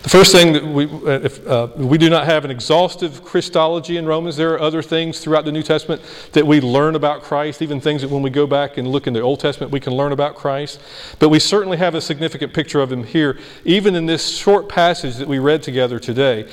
The 0.02 0.08
first 0.08 0.32
thing 0.32 0.52
that 0.52 0.64
we, 0.64 0.84
uh, 0.86 1.20
if, 1.24 1.46
uh, 1.46 1.68
we 1.76 1.98
do 1.98 2.08
not 2.08 2.24
have 2.26 2.44
an 2.44 2.50
exhaustive 2.50 3.24
Christology 3.24 3.96
in 3.96 4.06
Romans. 4.06 4.36
There 4.36 4.54
are 4.54 4.60
other 4.60 4.80
things 4.80 5.18
throughout 5.18 5.44
the 5.44 5.52
New 5.52 5.62
Testament 5.62 6.02
that 6.32 6.46
we 6.46 6.60
learn 6.60 6.94
about 6.94 7.22
Christ, 7.22 7.62
even 7.62 7.80
things 7.80 8.02
that 8.02 8.10
when 8.10 8.22
we 8.22 8.30
go 8.30 8.46
back 8.46 8.76
and 8.76 8.86
look 8.86 9.06
in 9.06 9.12
the 9.12 9.20
Old 9.20 9.40
Testament, 9.40 9.72
we 9.72 9.80
can 9.80 9.94
learn 9.94 10.12
about 10.12 10.36
Christ. 10.36 10.80
But 11.18 11.30
we 11.30 11.40
certainly 11.40 11.78
have 11.78 11.94
a 11.94 12.00
significant 12.00 12.54
picture 12.54 12.80
of 12.80 12.92
him 12.92 13.02
here, 13.02 13.38
even 13.64 13.96
in 13.96 14.06
this 14.06 14.36
short 14.36 14.68
passage 14.68 15.16
that 15.16 15.26
we 15.26 15.40
read 15.40 15.62
together 15.62 15.98
today. 15.98 16.48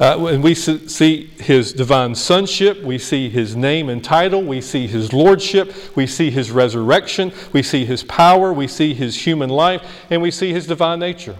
Uh, 0.00 0.26
and 0.26 0.44
we 0.44 0.54
see 0.54 1.26
his 1.38 1.72
divine 1.72 2.14
sonship, 2.14 2.80
we 2.82 2.98
see 2.98 3.28
his 3.28 3.56
name 3.56 3.88
and 3.88 4.04
title, 4.04 4.42
we 4.42 4.60
see 4.60 4.86
his 4.86 5.12
lordship, 5.12 5.74
we 5.96 6.06
see 6.06 6.30
his 6.30 6.52
resurrection, 6.52 7.32
we 7.52 7.64
see 7.64 7.84
his 7.84 8.04
power, 8.04 8.52
we 8.52 8.68
see 8.68 8.94
his 8.94 9.26
human 9.26 9.50
life, 9.50 10.06
and 10.08 10.22
we 10.22 10.30
see 10.30 10.52
his 10.52 10.68
divine 10.68 11.00
nature. 11.00 11.36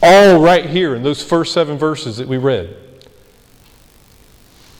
All 0.00 0.40
right 0.40 0.66
here 0.66 0.94
in 0.94 1.02
those 1.02 1.22
first 1.22 1.52
seven 1.52 1.76
verses 1.76 2.18
that 2.18 2.28
we 2.28 2.36
read. 2.36 2.76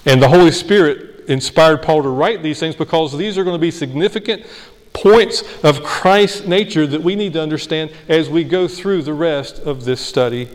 And 0.04 0.22
the 0.22 0.28
Holy 0.28 0.52
Spirit 0.52 1.24
inspired 1.28 1.82
Paul 1.82 2.04
to 2.04 2.08
write 2.08 2.40
these 2.40 2.60
things 2.60 2.76
because 2.76 3.16
these 3.18 3.36
are 3.36 3.42
going 3.42 3.56
to 3.56 3.60
be 3.60 3.72
significant 3.72 4.46
points 4.92 5.42
of 5.64 5.82
Christ's 5.82 6.46
nature 6.46 6.86
that 6.86 7.02
we 7.02 7.16
need 7.16 7.32
to 7.32 7.42
understand 7.42 7.90
as 8.08 8.30
we 8.30 8.44
go 8.44 8.68
through 8.68 9.02
the 9.02 9.12
rest 9.12 9.58
of 9.58 9.84
this 9.84 10.00
study 10.00 10.48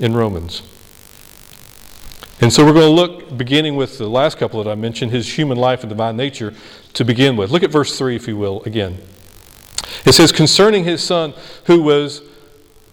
in 0.00 0.12
Romans. 0.12 0.62
And 2.40 2.52
so 2.52 2.64
we're 2.64 2.74
going 2.74 2.94
to 2.94 3.00
look, 3.00 3.36
beginning 3.36 3.76
with 3.76 3.96
the 3.96 4.08
last 4.08 4.36
couple 4.36 4.62
that 4.62 4.70
I 4.70 4.74
mentioned, 4.74 5.10
his 5.10 5.38
human 5.38 5.56
life 5.56 5.80
and 5.80 5.88
divine 5.88 6.16
nature 6.16 6.52
to 6.92 7.04
begin 7.04 7.36
with. 7.36 7.50
Look 7.50 7.62
at 7.62 7.70
verse 7.70 7.96
3, 7.96 8.14
if 8.14 8.28
you 8.28 8.36
will, 8.36 8.62
again. 8.64 8.98
It 10.04 10.12
says, 10.12 10.32
Concerning 10.32 10.84
his 10.84 11.02
son, 11.02 11.32
who 11.64 11.82
was 11.82 12.20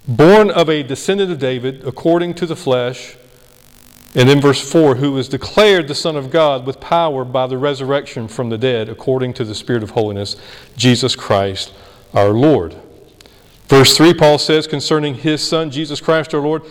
born 0.08 0.50
of 0.50 0.70
a 0.70 0.82
descendant 0.82 1.30
of 1.30 1.40
David, 1.40 1.86
according 1.86 2.36
to 2.36 2.46
the 2.46 2.56
flesh, 2.56 3.18
and 4.16 4.30
in 4.30 4.40
verse 4.40 4.62
4, 4.62 4.96
who 4.96 5.12
was 5.12 5.28
declared 5.28 5.88
the 5.88 5.96
Son 5.96 6.16
of 6.16 6.30
God 6.30 6.66
with 6.66 6.80
power 6.80 7.26
by 7.26 7.48
the 7.48 7.58
resurrection 7.58 8.28
from 8.28 8.50
the 8.50 8.58
dead, 8.58 8.88
according 8.88 9.34
to 9.34 9.44
the 9.44 9.56
Spirit 9.56 9.84
of 9.84 9.92
holiness, 9.92 10.38
Jesus 10.78 11.16
Christ 11.16 11.74
our 12.14 12.30
Lord. 12.30 12.76
Verse 13.68 13.98
3, 13.98 14.14
Paul 14.14 14.38
says, 14.38 14.68
concerning 14.68 15.16
his 15.16 15.46
Son, 15.46 15.72
Jesus 15.72 16.00
Christ 16.00 16.34
our 16.34 16.42
Lord, 16.42 16.62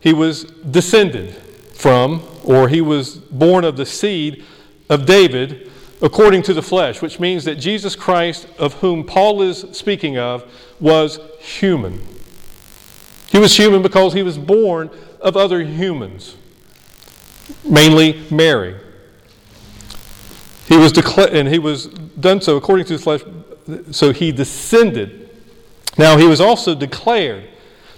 he 0.00 0.12
was 0.12 0.44
descended 0.44 1.40
from, 1.78 2.20
or 2.42 2.68
he 2.68 2.80
was 2.80 3.14
born 3.14 3.62
of 3.62 3.76
the 3.76 3.86
seed 3.86 4.44
of 4.90 5.06
David 5.06 5.70
according 6.02 6.42
to 6.42 6.52
the 6.52 6.60
flesh, 6.60 7.00
which 7.00 7.20
means 7.20 7.44
that 7.44 7.54
Jesus 7.54 7.94
Christ, 7.94 8.48
of 8.58 8.74
whom 8.74 9.04
Paul 9.04 9.42
is 9.42 9.64
speaking 9.72 10.18
of, 10.18 10.44
was 10.80 11.20
human. 11.38 12.04
He 13.28 13.38
was 13.38 13.56
human 13.56 13.80
because 13.80 14.12
he 14.12 14.24
was 14.24 14.36
born 14.36 14.90
of 15.20 15.36
other 15.36 15.62
humans, 15.62 16.36
mainly 17.64 18.26
Mary. 18.28 18.74
He 20.66 20.76
was 20.76 20.90
declared, 20.90 21.32
and 21.32 21.48
he 21.48 21.60
was 21.60 21.86
done 21.86 22.40
so 22.40 22.56
according 22.56 22.86
to 22.86 22.96
the 22.96 23.02
flesh, 23.02 23.20
so 23.92 24.12
he 24.12 24.32
descended. 24.32 25.30
Now 25.96 26.16
he 26.16 26.26
was 26.26 26.40
also 26.40 26.74
declared 26.74 27.48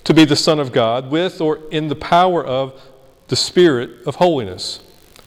to 0.04 0.12
be 0.12 0.26
the 0.26 0.36
Son 0.36 0.60
of 0.60 0.70
God 0.70 1.10
with 1.10 1.40
or 1.40 1.60
in 1.70 1.88
the 1.88 1.94
power 1.94 2.44
of 2.44 2.78
the 3.30 3.36
Spirit 3.36 4.06
of 4.06 4.16
holiness 4.16 4.80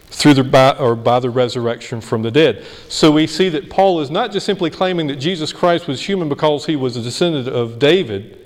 through 0.08 0.34
the 0.34 0.44
by, 0.44 0.72
or 0.72 0.94
by 0.96 1.20
the 1.20 1.30
resurrection 1.30 2.02
from 2.02 2.22
the 2.22 2.30
dead. 2.30 2.64
So 2.90 3.12
we 3.12 3.26
see 3.26 3.50
that 3.50 3.70
Paul 3.70 4.02
is 4.02 4.12
not 4.12 4.32
just 4.32 4.46
simply 4.46 4.70
claiming 4.70 5.08
that 5.08 5.16
Jesus 5.16 5.52
Christ 5.52 5.88
was 5.88 6.06
human 6.06 6.30
because 6.30 6.66
he 6.66 6.76
was 6.76 6.98
a 6.98 7.02
descendant 7.02 7.48
of 7.48 7.80
David, 7.80 8.40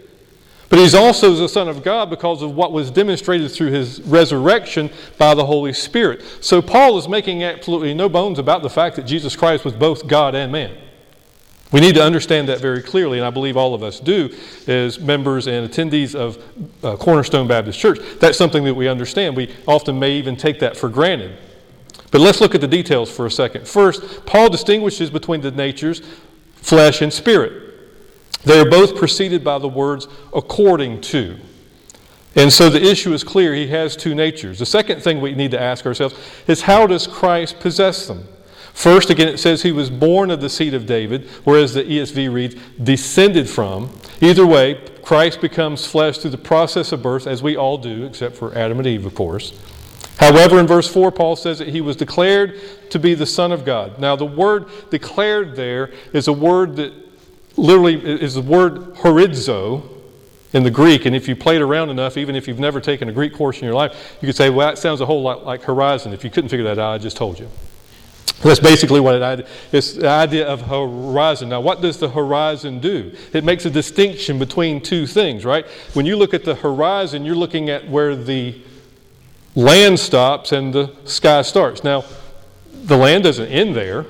but 0.70 0.80
he's 0.80 0.94
also 0.94 1.34
the 1.34 1.50
Son 1.50 1.68
of 1.68 1.84
God 1.84 2.10
because 2.10 2.42
of 2.42 2.56
what 2.56 2.72
was 2.72 2.92
demonstrated 2.92 3.52
through 3.52 3.72
his 3.72 4.00
resurrection 4.04 4.92
by 5.18 5.34
the 5.34 5.46
Holy 5.46 5.74
Spirit. 5.74 6.24
So 6.40 6.62
Paul 6.62 6.98
is 7.00 7.10
making 7.10 7.44
absolutely 7.44 7.94
no 7.94 8.08
bones 8.10 8.38
about 8.38 8.62
the 8.62 8.70
fact 8.70 8.96
that 8.98 9.08
Jesus 9.08 9.36
Christ 9.36 9.66
was 9.66 9.74
both 9.74 10.08
God 10.08 10.36
and 10.36 10.52
man. 10.52 10.78
We 11.72 11.82
need 11.82 11.96
to 11.96 12.04
understand 12.04 12.48
that 12.48 12.60
very 12.60 12.82
clearly, 12.82 13.18
and 13.18 13.28
I 13.28 13.30
believe 13.30 13.58
all 13.58 13.74
of 13.74 13.84
us 13.84 14.00
do 14.00 14.34
as 14.68 15.00
members 15.00 15.48
and 15.48 15.70
attendees 15.70 16.16
of 16.16 16.42
uh, 16.84 16.96
Cornerstone 16.96 17.48
Baptist 17.48 17.78
Church. 17.78 18.00
That's 18.20 18.38
something 18.38 18.64
that 18.64 18.74
we 18.74 18.88
understand. 18.88 19.36
We 19.36 19.54
often 19.68 20.00
may 20.00 20.14
even 20.14 20.38
take 20.38 20.60
that 20.60 20.78
for 20.78 20.88
granted. 20.88 21.38
But 22.10 22.22
let's 22.22 22.40
look 22.40 22.56
at 22.56 22.62
the 22.62 22.68
details 22.68 23.12
for 23.12 23.26
a 23.26 23.32
second. 23.32 23.68
First, 23.68 24.26
Paul 24.26 24.50
distinguishes 24.50 25.10
between 25.10 25.42
the 25.42 25.52
natures 25.52 26.02
flesh 26.56 27.02
and 27.02 27.12
spirit. 27.12 27.64
They 28.44 28.60
are 28.60 28.70
both 28.70 28.96
preceded 28.96 29.44
by 29.44 29.60
the 29.60 29.68
words 29.68 30.08
according 30.34 31.02
to. 31.02 31.38
And 32.36 32.54
so 32.54 32.70
the 32.70 32.82
issue 32.82 33.14
is 33.14 33.24
clear. 33.24 33.54
He 33.54 33.68
has 33.68 33.96
two 33.96 34.16
natures. 34.16 34.60
The 34.60 34.66
second 34.66 35.02
thing 35.02 35.20
we 35.20 35.34
need 35.34 35.52
to 35.52 35.62
ask 35.62 35.86
ourselves 35.86 36.16
is 36.48 36.62
how 36.62 36.88
does 36.88 37.08
Christ 37.08 37.60
possess 37.60 38.08
them? 38.08 38.28
First, 38.78 39.10
again, 39.10 39.28
it 39.28 39.40
says 39.40 39.64
he 39.64 39.72
was 39.72 39.90
born 39.90 40.30
of 40.30 40.40
the 40.40 40.52
seed 40.52 40.76
of 40.76 40.86
David, 40.86 41.28
whereas 41.46 41.74
the 41.74 41.84
ESV 41.84 42.32
reads 42.32 42.56
descended 42.84 43.50
from. 43.50 43.90
Either 44.22 44.46
way, 44.46 44.80
Christ 45.02 45.42
becomes 45.42 45.88
flesh 45.88 46.20
through 46.20 46.30
the 46.30 46.38
process 46.38 46.92
of 46.92 47.02
birth, 47.02 47.26
as 47.26 47.42
we 47.42 47.58
all 47.58 47.80
do, 47.80 48.06
except 48.06 48.36
for 48.36 48.56
Adam 48.56 48.78
and 48.78 48.86
Eve, 48.86 49.08
of 49.08 49.16
course. 49.16 49.60
However, 50.20 50.60
in 50.60 50.68
verse 50.68 50.88
4, 50.88 51.12
Paul 51.12 51.36
says 51.36 51.58
that 51.58 51.70
he 51.70 51.82
was 51.82 51.96
declared 51.96 52.62
to 52.92 53.00
be 53.00 53.16
the 53.16 53.26
Son 53.26 53.52
of 53.52 53.66
God. 53.66 53.98
Now, 53.98 54.16
the 54.16 54.28
word 54.28 54.68
declared 54.92 55.56
there 55.56 55.92
is 56.14 56.28
a 56.28 56.34
word 56.34 56.76
that 56.76 56.94
literally 57.56 57.96
is 57.96 58.36
the 58.36 58.44
word 58.44 58.94
horizo 58.98 59.90
in 60.54 60.62
the 60.62 60.70
Greek. 60.70 61.08
And 61.08 61.16
if 61.16 61.28
you 61.28 61.36
played 61.36 61.64
around 61.64 61.90
enough, 61.90 62.16
even 62.16 62.36
if 62.36 62.48
you've 62.48 62.60
never 62.60 62.80
taken 62.80 63.10
a 63.10 63.12
Greek 63.12 63.34
course 63.34 63.58
in 63.58 63.66
your 63.66 63.74
life, 63.74 64.18
you 64.22 64.28
could 64.28 64.36
say, 64.36 64.52
well, 64.52 64.68
that 64.68 64.78
sounds 64.78 65.02
a 65.02 65.06
whole 65.08 65.24
lot 65.24 65.48
like 65.48 65.64
horizon. 65.64 66.14
If 66.14 66.24
you 66.24 66.30
couldn't 66.30 66.50
figure 66.50 66.66
that 66.66 66.78
out, 66.78 66.94
I 66.94 67.00
just 67.00 67.18
told 67.18 67.40
you. 67.40 67.50
That's 68.44 68.60
basically 68.60 69.00
what 69.00 69.16
it 69.16 69.40
is. 69.40 69.48
It's 69.72 69.94
The 69.94 70.08
idea 70.08 70.48
of 70.48 70.62
horizon. 70.62 71.50
Now, 71.50 71.62
what 71.62 71.82
does 71.82 71.98
the 71.98 72.10
horizon 72.10 72.80
do? 72.80 73.12
It 73.34 73.44
makes 73.44 73.66
a 73.66 73.70
distinction 73.70 74.38
between 74.38 74.80
two 74.80 75.08
things, 75.08 75.44
right? 75.44 75.66
When 75.94 76.06
you 76.06 76.16
look 76.16 76.34
at 76.34 76.46
the 76.46 76.56
horizon, 76.56 77.26
you're 77.26 77.36
looking 77.36 77.70
at 77.70 77.90
where 77.90 78.16
the 78.16 78.62
land 79.56 80.00
stops 80.00 80.52
and 80.52 80.74
the 80.74 80.96
sky 81.06 81.42
starts. 81.42 81.84
Now, 81.84 82.06
the 82.72 82.96
land 82.96 83.24
doesn't 83.24 83.48
end 83.48 83.76
there. 83.76 84.06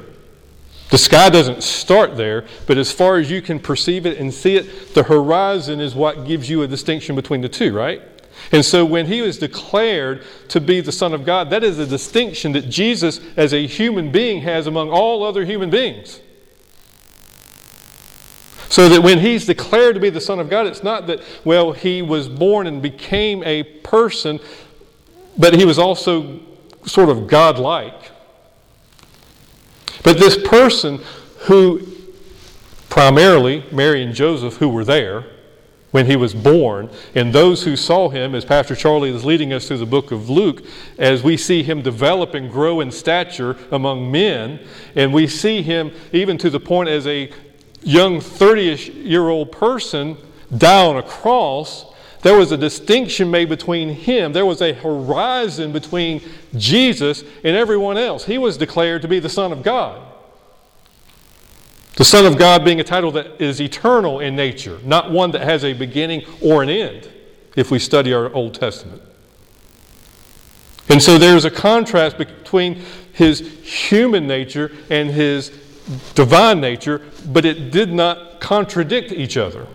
The 0.90 0.98
sky 0.98 1.30
doesn't 1.30 1.64
start 1.64 2.16
there, 2.16 2.46
but 2.66 2.78
as 2.78 2.92
far 2.92 3.18
as 3.18 3.30
you 3.30 3.42
can 3.42 3.60
perceive 3.60 4.06
it 4.06 4.18
and 4.20 4.34
see 4.34 4.56
it, 4.56 4.94
the 4.94 5.04
horizon 5.04 5.82
is 5.82 5.96
what 5.96 6.26
gives 6.26 6.50
you 6.50 6.62
a 6.64 6.68
distinction 6.68 7.16
between 7.16 7.42
the 7.42 7.50
two, 7.50 7.74
right? 7.74 8.02
And 8.52 8.64
so 8.64 8.86
when 8.86 9.08
he 9.08 9.22
was 9.22 9.38
declared 9.38 10.24
to 10.50 10.62
be 10.62 10.80
the 10.80 10.92
Son 10.92 11.14
of 11.14 11.26
God, 11.26 11.50
that 11.50 11.64
is 11.64 11.80
a 11.80 11.86
distinction 11.86 12.54
that 12.54 12.70
Jesus, 12.70 13.20
as 13.36 13.54
a 13.54 13.68
human 13.68 14.12
being, 14.12 14.42
has 14.42 14.68
among 14.68 14.90
all 14.90 15.24
other 15.24 15.46
human 15.46 15.70
beings. 15.70 16.22
So 18.70 18.90
that 18.90 19.02
when 19.02 19.20
he's 19.20 19.46
declared 19.46 19.96
to 19.96 20.02
be 20.02 20.10
the 20.10 20.22
Son 20.22 20.40
of 20.40 20.50
God, 20.50 20.68
it's 20.68 20.84
not 20.84 21.08
that, 21.08 21.22
well, 21.44 21.72
he 21.72 22.02
was 22.02 22.30
born 22.30 22.68
and 22.68 22.82
became 22.82 23.44
a 23.44 23.64
person, 23.64 24.40
but 25.38 25.54
he 25.54 25.66
was 25.66 25.80
also 25.80 26.40
sort 26.86 27.10
of 27.10 27.28
godlike. 27.28 28.12
But 30.04 30.20
this 30.20 30.38
person 30.48 31.02
who, 31.40 31.88
primarily 32.90 33.66
Mary 33.72 34.04
and 34.04 34.14
Joseph, 34.14 34.58
who 34.58 34.70
were 34.70 34.86
there, 34.86 35.26
when 35.98 36.06
he 36.06 36.16
was 36.16 36.36
born. 36.36 36.92
And 37.16 37.34
those 37.34 37.64
who 37.64 37.76
saw 37.76 38.10
him, 38.10 38.36
as 38.36 38.46
Pastor 38.46 38.76
Charlie 38.76 39.10
is 39.10 39.26
leading 39.26 39.52
us 39.52 39.68
through 39.68 39.80
the 39.80 39.88
book 39.88 40.12
of 40.12 40.30
Luke, 40.30 40.64
as 41.00 41.24
we 41.24 41.38
see 41.38 41.64
him 41.64 41.82
develop 41.82 42.36
and 42.36 42.52
grow 42.52 42.82
in 42.82 42.92
stature 42.92 43.58
among 43.72 44.12
men, 44.12 44.60
and 44.94 45.12
we 45.12 45.26
see 45.26 45.64
him 45.64 45.92
even 46.14 46.38
to 46.38 46.52
the 46.52 46.60
point 46.60 46.88
as 46.88 47.08
a 47.08 47.32
young 47.82 48.22
30 48.22 48.92
year 49.06 49.28
old 49.28 49.52
person 49.52 50.18
down 50.56 50.98
a 50.98 51.02
cross, 51.02 51.88
there 52.22 52.38
was 52.38 52.52
a 52.52 52.58
distinction 52.58 53.32
made 53.32 53.50
between 53.50 53.90
him. 53.90 54.34
There 54.34 54.46
was 54.46 54.62
a 54.62 54.74
horizon 54.74 55.72
between 55.72 56.22
Jesus 56.56 57.24
and 57.44 57.56
everyone 57.56 57.98
else. 57.98 58.24
He 58.24 58.38
was 58.38 58.56
declared 58.56 59.02
to 59.02 59.08
be 59.08 59.18
the 59.18 59.30
Son 59.30 59.52
of 59.52 59.64
God. 59.64 60.07
The 61.98 62.06
Son 62.06 62.28
of 62.28 62.38
God 62.38 62.64
being 62.64 62.80
a 62.80 62.84
title 62.84 63.12
that 63.14 63.42
is 63.42 63.60
eternal 63.60 64.20
in 64.20 64.36
nature, 64.36 64.80
not 64.84 65.10
one 65.12 65.32
that 65.32 65.42
has 65.42 65.64
a 65.64 65.74
beginning 65.74 66.26
or 66.42 66.62
an 66.62 66.70
end, 66.70 67.10
if 67.56 67.72
we 67.72 67.80
study 67.80 68.14
our 68.14 68.32
Old 68.34 68.54
Testament. 68.54 69.02
And 70.90 71.02
so 71.02 71.18
there's 71.18 71.44
a 71.44 71.50
contrast 71.50 72.20
between 72.20 72.84
his 73.14 73.40
human 73.64 74.28
nature 74.28 74.72
and 74.92 75.10
his 75.10 75.50
divine 76.14 76.62
nature, 76.62 77.02
but 77.26 77.46
it 77.46 77.72
did 77.72 77.92
not 77.92 78.40
contradict 78.40 79.12
each 79.12 79.36
other. 79.36 79.66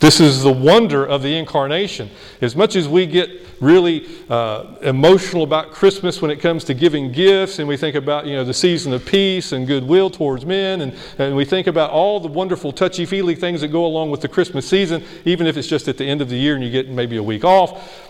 This 0.00 0.18
is 0.18 0.42
the 0.42 0.52
wonder 0.52 1.04
of 1.04 1.22
the 1.22 1.36
incarnation. 1.36 2.10
As 2.40 2.56
much 2.56 2.74
as 2.74 2.88
we 2.88 3.04
get 3.04 3.28
really 3.60 4.08
uh, 4.30 4.76
emotional 4.80 5.42
about 5.42 5.72
Christmas 5.72 6.22
when 6.22 6.30
it 6.30 6.40
comes 6.40 6.64
to 6.64 6.74
giving 6.74 7.12
gifts, 7.12 7.58
and 7.58 7.68
we 7.68 7.76
think 7.76 7.94
about 7.94 8.26
you 8.26 8.34
know 8.34 8.42
the 8.42 8.54
season 8.54 8.94
of 8.94 9.04
peace 9.04 9.52
and 9.52 9.66
goodwill 9.66 10.08
towards 10.08 10.46
men, 10.46 10.80
and, 10.80 10.94
and 11.18 11.36
we 11.36 11.44
think 11.44 11.66
about 11.66 11.90
all 11.90 12.18
the 12.18 12.28
wonderful 12.28 12.72
touchy 12.72 13.04
feely 13.04 13.34
things 13.34 13.60
that 13.60 13.68
go 13.68 13.84
along 13.84 14.10
with 14.10 14.22
the 14.22 14.28
Christmas 14.28 14.66
season, 14.66 15.04
even 15.26 15.46
if 15.46 15.58
it's 15.58 15.68
just 15.68 15.86
at 15.86 15.98
the 15.98 16.06
end 16.06 16.22
of 16.22 16.30
the 16.30 16.36
year 16.36 16.54
and 16.54 16.64
you 16.64 16.70
get 16.70 16.88
maybe 16.88 17.18
a 17.18 17.22
week 17.22 17.44
off. 17.44 18.08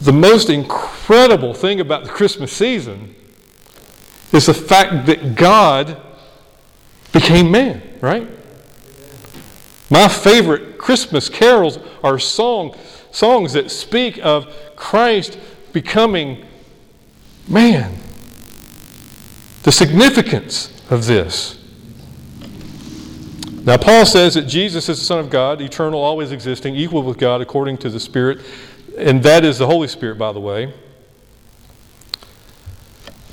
The 0.00 0.12
most 0.12 0.50
incredible 0.50 1.52
thing 1.52 1.80
about 1.80 2.04
the 2.04 2.10
Christmas 2.10 2.52
season 2.52 3.16
is 4.32 4.46
the 4.46 4.54
fact 4.54 5.06
that 5.06 5.34
God 5.34 6.00
became 7.12 7.50
man, 7.50 7.82
right? 8.00 8.28
My 9.90 10.08
favorite 10.08 10.78
Christmas 10.78 11.28
carols 11.28 11.78
are 12.02 12.18
song, 12.18 12.74
songs 13.10 13.52
that 13.52 13.70
speak 13.70 14.18
of 14.22 14.52
Christ 14.76 15.38
becoming 15.72 16.44
man. 17.48 17.98
The 19.62 19.72
significance 19.72 20.72
of 20.90 21.06
this. 21.06 21.58
Now, 23.64 23.78
Paul 23.78 24.04
says 24.04 24.34
that 24.34 24.42
Jesus 24.42 24.90
is 24.90 24.98
the 24.98 25.04
Son 25.04 25.18
of 25.18 25.30
God, 25.30 25.62
eternal, 25.62 25.98
always 25.98 26.32
existing, 26.32 26.76
equal 26.76 27.02
with 27.02 27.16
God 27.16 27.40
according 27.40 27.78
to 27.78 27.88
the 27.88 27.98
Spirit, 27.98 28.40
and 28.98 29.22
that 29.22 29.42
is 29.42 29.56
the 29.56 29.66
Holy 29.66 29.88
Spirit, 29.88 30.18
by 30.18 30.32
the 30.32 30.40
way. 30.40 30.72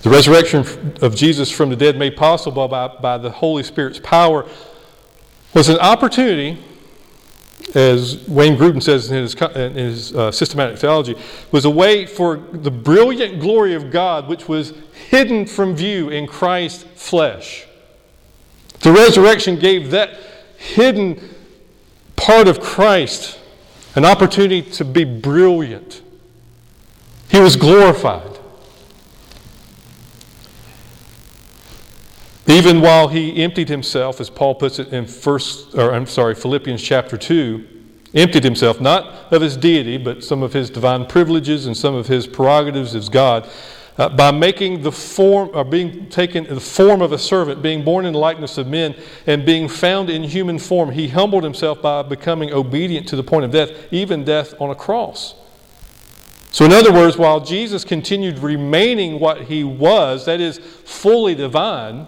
The 0.03 0.09
resurrection 0.09 0.95
of 1.01 1.15
Jesus 1.15 1.51
from 1.51 1.69
the 1.69 1.75
dead, 1.75 1.97
made 1.97 2.15
possible 2.15 2.67
by, 2.67 2.87
by 2.87 3.17
the 3.17 3.29
Holy 3.29 3.61
Spirit's 3.61 3.99
power, 3.99 4.47
was 5.53 5.69
an 5.69 5.77
opportunity, 5.79 6.61
as 7.75 8.27
Wayne 8.27 8.57
Grudem 8.57 8.81
says 8.81 9.11
in 9.11 9.17
his, 9.17 9.35
in 9.35 9.73
his 9.75 10.15
uh, 10.15 10.31
systematic 10.31 10.77
theology, 10.77 11.15
was 11.51 11.65
a 11.65 11.69
way 11.69 12.05
for 12.05 12.37
the 12.37 12.71
brilliant 12.71 13.39
glory 13.39 13.73
of 13.73 13.91
God, 13.91 14.27
which 14.27 14.47
was 14.47 14.73
hidden 15.09 15.45
from 15.45 15.75
view 15.75 16.09
in 16.09 16.27
Christ's 16.27 16.83
flesh. 16.95 17.65
The 18.79 18.91
resurrection 18.91 19.57
gave 19.57 19.91
that 19.91 20.17
hidden 20.57 21.19
part 22.15 22.47
of 22.47 22.59
Christ 22.59 23.39
an 23.95 24.05
opportunity 24.05 24.61
to 24.61 24.85
be 24.85 25.03
brilliant. 25.03 26.01
He 27.29 27.39
was 27.39 27.55
glorified. 27.55 28.30
Even 32.51 32.81
while 32.81 33.07
he 33.07 33.41
emptied 33.41 33.69
himself, 33.69 34.19
as 34.19 34.29
Paul 34.29 34.55
puts 34.55 34.77
it 34.77 34.91
in 34.91 35.05
first, 35.05 35.73
or 35.73 35.93
I'm 35.93 36.05
sorry, 36.05 36.35
Philippians 36.35 36.83
chapter 36.83 37.17
2, 37.17 37.65
emptied 38.13 38.43
himself 38.43 38.81
not 38.81 39.31
of 39.31 39.41
his 39.41 39.55
deity, 39.55 39.97
but 39.97 40.21
some 40.21 40.43
of 40.43 40.51
his 40.51 40.69
divine 40.69 41.05
privileges 41.05 41.65
and 41.65 41.77
some 41.77 41.95
of 41.95 42.07
his 42.07 42.27
prerogatives 42.27 42.93
as 42.93 43.07
God, 43.07 43.49
uh, 43.97 44.09
by 44.09 44.31
making 44.31 44.81
the 44.81 44.91
form, 44.91 45.49
or 45.53 45.63
being 45.63 46.09
taken 46.09 46.43
the 46.43 46.59
form 46.59 47.01
of 47.01 47.13
a 47.13 47.17
servant, 47.17 47.61
being 47.61 47.85
born 47.85 48.05
in 48.05 48.11
the 48.11 48.19
likeness 48.19 48.57
of 48.57 48.67
men, 48.67 48.95
and 49.25 49.45
being 49.45 49.69
found 49.69 50.09
in 50.09 50.21
human 50.21 50.59
form, 50.59 50.91
he 50.91 51.07
humbled 51.07 51.45
himself 51.45 51.81
by 51.81 52.01
becoming 52.01 52.51
obedient 52.51 53.07
to 53.07 53.15
the 53.15 53.23
point 53.23 53.45
of 53.45 53.51
death, 53.51 53.69
even 53.91 54.25
death 54.25 54.53
on 54.59 54.69
a 54.69 54.75
cross. 54.75 55.35
So, 56.51 56.65
in 56.65 56.73
other 56.73 56.91
words, 56.91 57.17
while 57.17 57.39
Jesus 57.39 57.85
continued 57.85 58.39
remaining 58.39 59.21
what 59.21 59.43
he 59.43 59.63
was, 59.63 60.25
that 60.25 60.41
is, 60.41 60.57
fully 60.57 61.33
divine, 61.33 62.07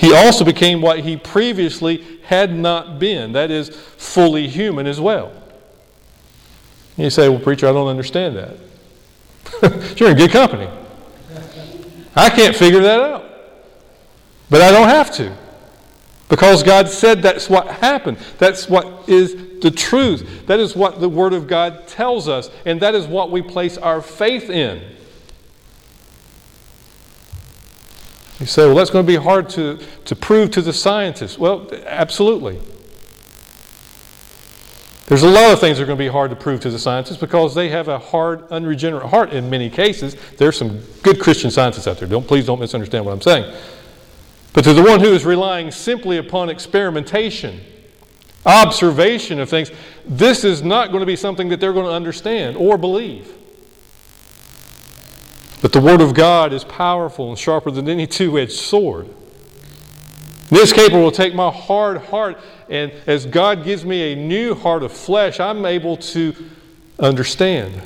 he 0.00 0.14
also 0.14 0.46
became 0.46 0.80
what 0.80 1.00
he 1.00 1.18
previously 1.18 2.02
had 2.22 2.56
not 2.56 2.98
been, 2.98 3.32
that 3.32 3.50
is, 3.50 3.68
fully 3.68 4.48
human 4.48 4.86
as 4.86 4.98
well. 4.98 5.30
You 6.96 7.10
say, 7.10 7.28
Well, 7.28 7.38
preacher, 7.38 7.68
I 7.68 7.72
don't 7.72 7.86
understand 7.86 8.34
that. 8.34 8.56
You're 10.00 10.12
in 10.12 10.16
good 10.16 10.30
company. 10.30 10.70
I 12.16 12.30
can't 12.30 12.56
figure 12.56 12.80
that 12.80 12.98
out. 12.98 13.26
But 14.48 14.62
I 14.62 14.72
don't 14.72 14.88
have 14.88 15.12
to. 15.16 15.36
Because 16.30 16.62
God 16.62 16.88
said 16.88 17.20
that's 17.20 17.50
what 17.50 17.66
happened. 17.66 18.16
That's 18.38 18.70
what 18.70 19.06
is 19.06 19.60
the 19.60 19.70
truth. 19.70 20.46
That 20.46 20.60
is 20.60 20.74
what 20.74 21.00
the 21.00 21.10
Word 21.10 21.34
of 21.34 21.46
God 21.46 21.86
tells 21.86 22.26
us. 22.26 22.48
And 22.64 22.80
that 22.80 22.94
is 22.94 23.06
what 23.06 23.30
we 23.30 23.42
place 23.42 23.76
our 23.76 24.00
faith 24.00 24.48
in. 24.48 24.82
You 28.40 28.46
say, 28.46 28.66
well, 28.66 28.74
that's 28.74 28.90
going 28.90 29.04
to 29.04 29.12
be 29.12 29.22
hard 29.22 29.50
to, 29.50 29.78
to 30.06 30.16
prove 30.16 30.50
to 30.52 30.62
the 30.62 30.72
scientists. 30.72 31.38
Well, 31.38 31.68
absolutely. 31.86 32.58
There's 35.06 35.24
a 35.24 35.28
lot 35.28 35.52
of 35.52 35.60
things 35.60 35.76
that 35.76 35.82
are 35.82 35.86
going 35.86 35.98
to 35.98 36.04
be 36.04 36.08
hard 36.08 36.30
to 36.30 36.36
prove 36.36 36.60
to 36.60 36.70
the 36.70 36.78
scientists 36.78 37.18
because 37.18 37.54
they 37.54 37.68
have 37.68 37.88
a 37.88 37.98
hard, 37.98 38.50
unregenerate 38.50 39.06
heart 39.06 39.32
in 39.32 39.50
many 39.50 39.68
cases. 39.68 40.16
There's 40.38 40.56
some 40.56 40.80
good 41.02 41.20
Christian 41.20 41.50
scientists 41.50 41.86
out 41.86 41.98
there. 41.98 42.08
Don't, 42.08 42.26
please 42.26 42.46
don't 42.46 42.60
misunderstand 42.60 43.04
what 43.04 43.12
I'm 43.12 43.20
saying. 43.20 43.52
But 44.52 44.64
to 44.64 44.72
the 44.72 44.82
one 44.82 45.00
who 45.00 45.12
is 45.12 45.24
relying 45.24 45.70
simply 45.70 46.16
upon 46.16 46.48
experimentation, 46.48 47.60
observation 48.46 49.38
of 49.38 49.50
things, 49.50 49.70
this 50.06 50.44
is 50.44 50.62
not 50.62 50.92
going 50.92 51.00
to 51.00 51.06
be 51.06 51.16
something 51.16 51.48
that 51.50 51.60
they're 51.60 51.74
going 51.74 51.86
to 51.86 51.92
understand 51.92 52.56
or 52.56 52.78
believe. 52.78 53.34
But 55.62 55.72
the 55.72 55.80
Word 55.80 56.00
of 56.00 56.14
God 56.14 56.52
is 56.52 56.64
powerful 56.64 57.28
and 57.28 57.38
sharper 57.38 57.70
than 57.70 57.88
any 57.88 58.06
two 58.06 58.38
edged 58.38 58.52
sword. 58.52 59.08
This 60.48 60.72
capable 60.72 61.10
to 61.10 61.16
take 61.16 61.34
my 61.34 61.50
hard 61.50 61.98
heart, 61.98 62.38
and 62.68 62.92
as 63.06 63.24
God 63.26 63.62
gives 63.64 63.84
me 63.84 64.12
a 64.12 64.16
new 64.16 64.54
heart 64.54 64.82
of 64.82 64.92
flesh, 64.92 65.38
I'm 65.38 65.64
able 65.64 65.96
to 65.98 66.34
understand. 66.98 67.80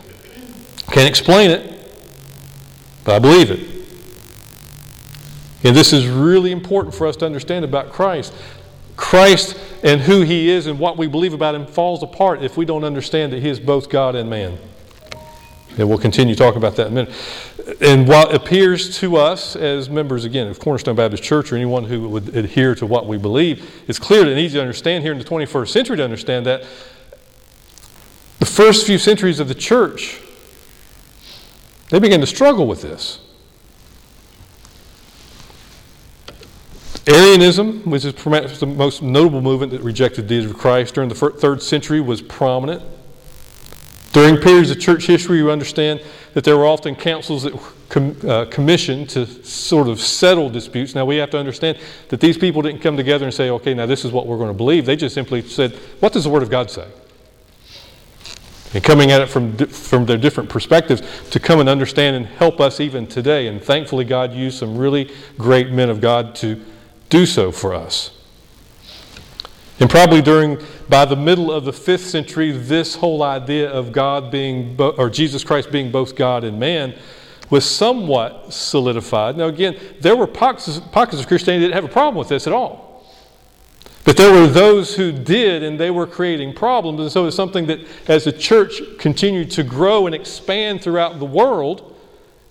Can't 0.90 1.08
explain 1.08 1.50
it, 1.50 1.70
but 3.04 3.16
I 3.16 3.18
believe 3.18 3.50
it. 3.50 3.74
And 5.64 5.74
this 5.74 5.92
is 5.92 6.06
really 6.06 6.52
important 6.52 6.94
for 6.94 7.06
us 7.06 7.16
to 7.16 7.26
understand 7.26 7.64
about 7.64 7.90
Christ. 7.90 8.34
Christ 8.96 9.58
and 9.82 10.00
who 10.00 10.22
He 10.22 10.48
is 10.48 10.66
and 10.66 10.78
what 10.78 10.96
we 10.96 11.06
believe 11.06 11.34
about 11.34 11.54
Him 11.54 11.66
falls 11.66 12.02
apart 12.02 12.42
if 12.42 12.56
we 12.56 12.64
don't 12.64 12.84
understand 12.84 13.32
that 13.32 13.42
He 13.42 13.48
is 13.48 13.58
both 13.58 13.90
God 13.90 14.14
and 14.14 14.30
man. 14.30 14.58
And 15.76 15.88
we'll 15.88 15.98
continue 15.98 16.34
talking 16.34 16.58
about 16.58 16.76
that 16.76 16.86
in 16.86 16.92
a 16.92 16.94
minute. 16.94 17.14
And 17.80 18.06
what 18.06 18.34
appears 18.34 18.98
to 18.98 19.16
us 19.16 19.56
as 19.56 19.88
members, 19.88 20.24
again, 20.24 20.48
of 20.48 20.58
Cornerstone 20.58 20.96
Baptist 20.96 21.22
Church 21.22 21.50
or 21.50 21.56
anyone 21.56 21.84
who 21.84 22.08
would 22.10 22.36
adhere 22.36 22.74
to 22.74 22.84
what 22.84 23.06
we 23.06 23.16
believe, 23.16 23.82
it's 23.88 23.98
clear 23.98 24.26
and 24.26 24.38
easy 24.38 24.54
to 24.54 24.60
understand 24.60 25.02
here 25.02 25.12
in 25.12 25.18
the 25.18 25.24
21st 25.24 25.68
century 25.68 25.96
to 25.96 26.04
understand 26.04 26.44
that 26.44 26.64
the 28.38 28.46
first 28.46 28.86
few 28.86 28.98
centuries 28.98 29.40
of 29.40 29.48
the 29.48 29.54
church, 29.54 30.20
they 31.88 31.98
began 31.98 32.20
to 32.20 32.26
struggle 32.26 32.66
with 32.66 32.82
this. 32.82 33.20
Arianism, 37.06 37.82
which 37.90 38.04
is 38.04 38.12
perhaps 38.12 38.60
the 38.60 38.66
most 38.66 39.02
notable 39.02 39.40
movement 39.40 39.72
that 39.72 39.82
rejected 39.82 40.22
the 40.22 40.28
deity 40.28 40.50
of 40.50 40.58
Christ 40.58 40.94
during 40.94 41.08
the 41.08 41.14
third 41.14 41.62
century, 41.62 42.00
was 42.00 42.20
prominent. 42.20 42.82
During 44.14 44.36
periods 44.36 44.70
of 44.70 44.78
church 44.78 45.08
history, 45.08 45.38
you 45.38 45.50
understand 45.50 46.00
that 46.34 46.44
there 46.44 46.56
were 46.56 46.66
often 46.66 46.94
councils 46.94 47.42
that 47.42 47.52
were 47.52 47.72
com- 47.88 48.16
uh, 48.24 48.44
commissioned 48.44 49.10
to 49.10 49.26
sort 49.44 49.88
of 49.88 50.00
settle 50.00 50.48
disputes. 50.48 50.94
Now, 50.94 51.04
we 51.04 51.16
have 51.16 51.30
to 51.30 51.38
understand 51.38 51.78
that 52.10 52.20
these 52.20 52.38
people 52.38 52.62
didn't 52.62 52.80
come 52.80 52.96
together 52.96 53.24
and 53.24 53.34
say, 53.34 53.50
okay, 53.50 53.74
now 53.74 53.86
this 53.86 54.04
is 54.04 54.12
what 54.12 54.28
we're 54.28 54.36
going 54.36 54.50
to 54.50 54.56
believe. 54.56 54.86
They 54.86 54.94
just 54.94 55.16
simply 55.16 55.42
said, 55.42 55.72
what 55.98 56.12
does 56.12 56.22
the 56.22 56.30
Word 56.30 56.44
of 56.44 56.48
God 56.48 56.70
say? 56.70 56.86
And 58.72 58.84
coming 58.84 59.10
at 59.10 59.20
it 59.20 59.28
from, 59.28 59.56
from 59.56 60.06
their 60.06 60.16
different 60.16 60.48
perspectives 60.48 61.02
to 61.30 61.40
come 61.40 61.58
and 61.58 61.68
understand 61.68 62.14
and 62.14 62.26
help 62.26 62.60
us 62.60 62.78
even 62.78 63.08
today. 63.08 63.48
And 63.48 63.60
thankfully, 63.60 64.04
God 64.04 64.32
used 64.32 64.58
some 64.58 64.78
really 64.78 65.12
great 65.38 65.72
men 65.72 65.90
of 65.90 66.00
God 66.00 66.36
to 66.36 66.64
do 67.08 67.26
so 67.26 67.50
for 67.50 67.74
us. 67.74 68.12
And 69.80 69.90
probably 69.90 70.22
during, 70.22 70.58
by 70.88 71.04
the 71.04 71.16
middle 71.16 71.50
of 71.50 71.64
the 71.64 71.72
fifth 71.72 72.06
century, 72.06 72.52
this 72.52 72.94
whole 72.94 73.22
idea 73.22 73.70
of 73.70 73.90
God 73.90 74.30
being, 74.30 74.76
or 74.78 75.10
Jesus 75.10 75.42
Christ 75.42 75.72
being 75.72 75.90
both 75.90 76.14
God 76.14 76.44
and 76.44 76.60
man 76.60 76.94
was 77.50 77.68
somewhat 77.68 78.52
solidified. 78.52 79.36
Now, 79.36 79.46
again, 79.46 79.76
there 80.00 80.16
were 80.16 80.26
pockets, 80.26 80.80
pockets 80.92 81.20
of 81.20 81.26
Christianity 81.26 81.62
that 81.62 81.74
didn't 81.74 81.82
have 81.82 81.90
a 81.90 81.92
problem 81.92 82.16
with 82.16 82.28
this 82.28 82.46
at 82.46 82.52
all. 82.52 83.04
But 84.04 84.16
there 84.16 84.32
were 84.32 84.46
those 84.46 84.94
who 84.94 85.10
did, 85.10 85.62
and 85.62 85.80
they 85.80 85.90
were 85.90 86.06
creating 86.06 86.54
problems. 86.54 87.00
And 87.00 87.10
so 87.10 87.26
it's 87.26 87.34
something 87.34 87.66
that, 87.66 87.80
as 88.06 88.24
the 88.24 88.32
church 88.32 88.80
continued 88.98 89.50
to 89.52 89.62
grow 89.62 90.06
and 90.06 90.14
expand 90.14 90.82
throughout 90.82 91.18
the 91.18 91.24
world, 91.24 91.93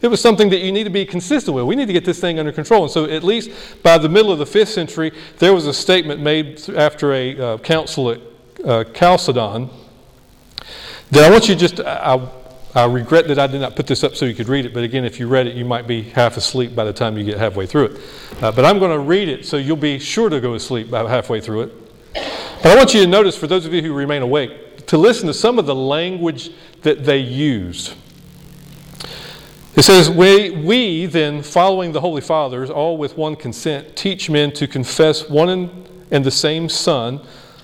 it 0.03 0.11
was 0.11 0.21
something 0.21 0.49
that 0.49 0.59
you 0.59 0.71
need 0.71 0.83
to 0.83 0.89
be 0.89 1.05
consistent 1.05 1.55
with. 1.55 1.65
We 1.65 1.77
need 1.77 1.87
to 1.87 1.93
get 1.93 2.03
this 2.03 2.19
thing 2.19 2.37
under 2.37 2.51
control. 2.51 2.83
And 2.83 2.91
so, 2.91 3.05
at 3.05 3.23
least 3.23 3.49
by 3.81 3.97
the 3.97 4.09
middle 4.09 4.33
of 4.33 4.37
the 4.37 4.45
fifth 4.45 4.69
century, 4.69 5.13
there 5.39 5.53
was 5.53 5.65
a 5.65 5.73
statement 5.73 6.21
made 6.21 6.69
after 6.71 7.13
a 7.13 7.39
uh, 7.39 7.57
council 7.59 8.11
at 8.11 8.19
uh, 8.65 8.83
Chalcedon 8.93 9.69
that 11.11 11.23
I 11.23 11.31
want 11.31 11.47
you 11.47 11.55
just, 11.55 11.79
I, 11.79 12.27
I 12.75 12.85
regret 12.85 13.27
that 13.29 13.39
I 13.39 13.47
did 13.47 13.61
not 13.61 13.77
put 13.77 13.87
this 13.87 14.03
up 14.03 14.15
so 14.15 14.25
you 14.25 14.35
could 14.35 14.49
read 14.49 14.65
it, 14.65 14.73
but 14.73 14.83
again, 14.83 15.05
if 15.05 15.19
you 15.19 15.27
read 15.27 15.47
it, 15.47 15.55
you 15.55 15.63
might 15.63 15.87
be 15.87 16.01
half 16.01 16.35
asleep 16.35 16.75
by 16.75 16.83
the 16.83 16.93
time 16.93 17.17
you 17.17 17.23
get 17.23 17.37
halfway 17.37 17.65
through 17.65 17.85
it. 17.85 18.01
Uh, 18.41 18.51
but 18.51 18.65
I'm 18.65 18.79
going 18.79 18.91
to 18.91 18.99
read 18.99 19.29
it 19.29 19.45
so 19.45 19.55
you'll 19.55 19.77
be 19.77 19.99
sure 19.99 20.29
to 20.29 20.41
go 20.41 20.53
to 20.53 20.59
sleep 20.59 20.89
halfway 20.89 21.39
through 21.39 21.61
it. 21.61 22.13
But 22.13 22.65
I 22.65 22.75
want 22.75 22.93
you 22.93 23.01
to 23.01 23.07
notice, 23.07 23.37
for 23.37 23.47
those 23.47 23.65
of 23.65 23.73
you 23.73 23.81
who 23.81 23.93
remain 23.93 24.21
awake, 24.21 24.85
to 24.87 24.97
listen 24.97 25.27
to 25.27 25.33
some 25.33 25.59
of 25.59 25.65
the 25.65 25.75
language 25.75 26.51
that 26.81 27.05
they 27.05 27.19
used. 27.19 27.93
It 29.75 29.81
says, 29.81 30.07
we, 30.07 30.51
we 30.51 31.07
then, 31.07 31.41
following 31.41 31.93
the 31.93 32.01
Holy 32.01 32.21
Fathers, 32.21 32.69
all 32.69 32.95
with 32.95 33.17
one 33.17 33.35
consent, 33.35 33.95
teach 33.95 34.29
men 34.29 34.51
to 34.51 34.67
confess 34.67 35.27
one 35.27 35.87
and 36.11 36.23
the 36.23 36.29
same 36.29 36.69
Son, 36.69 37.19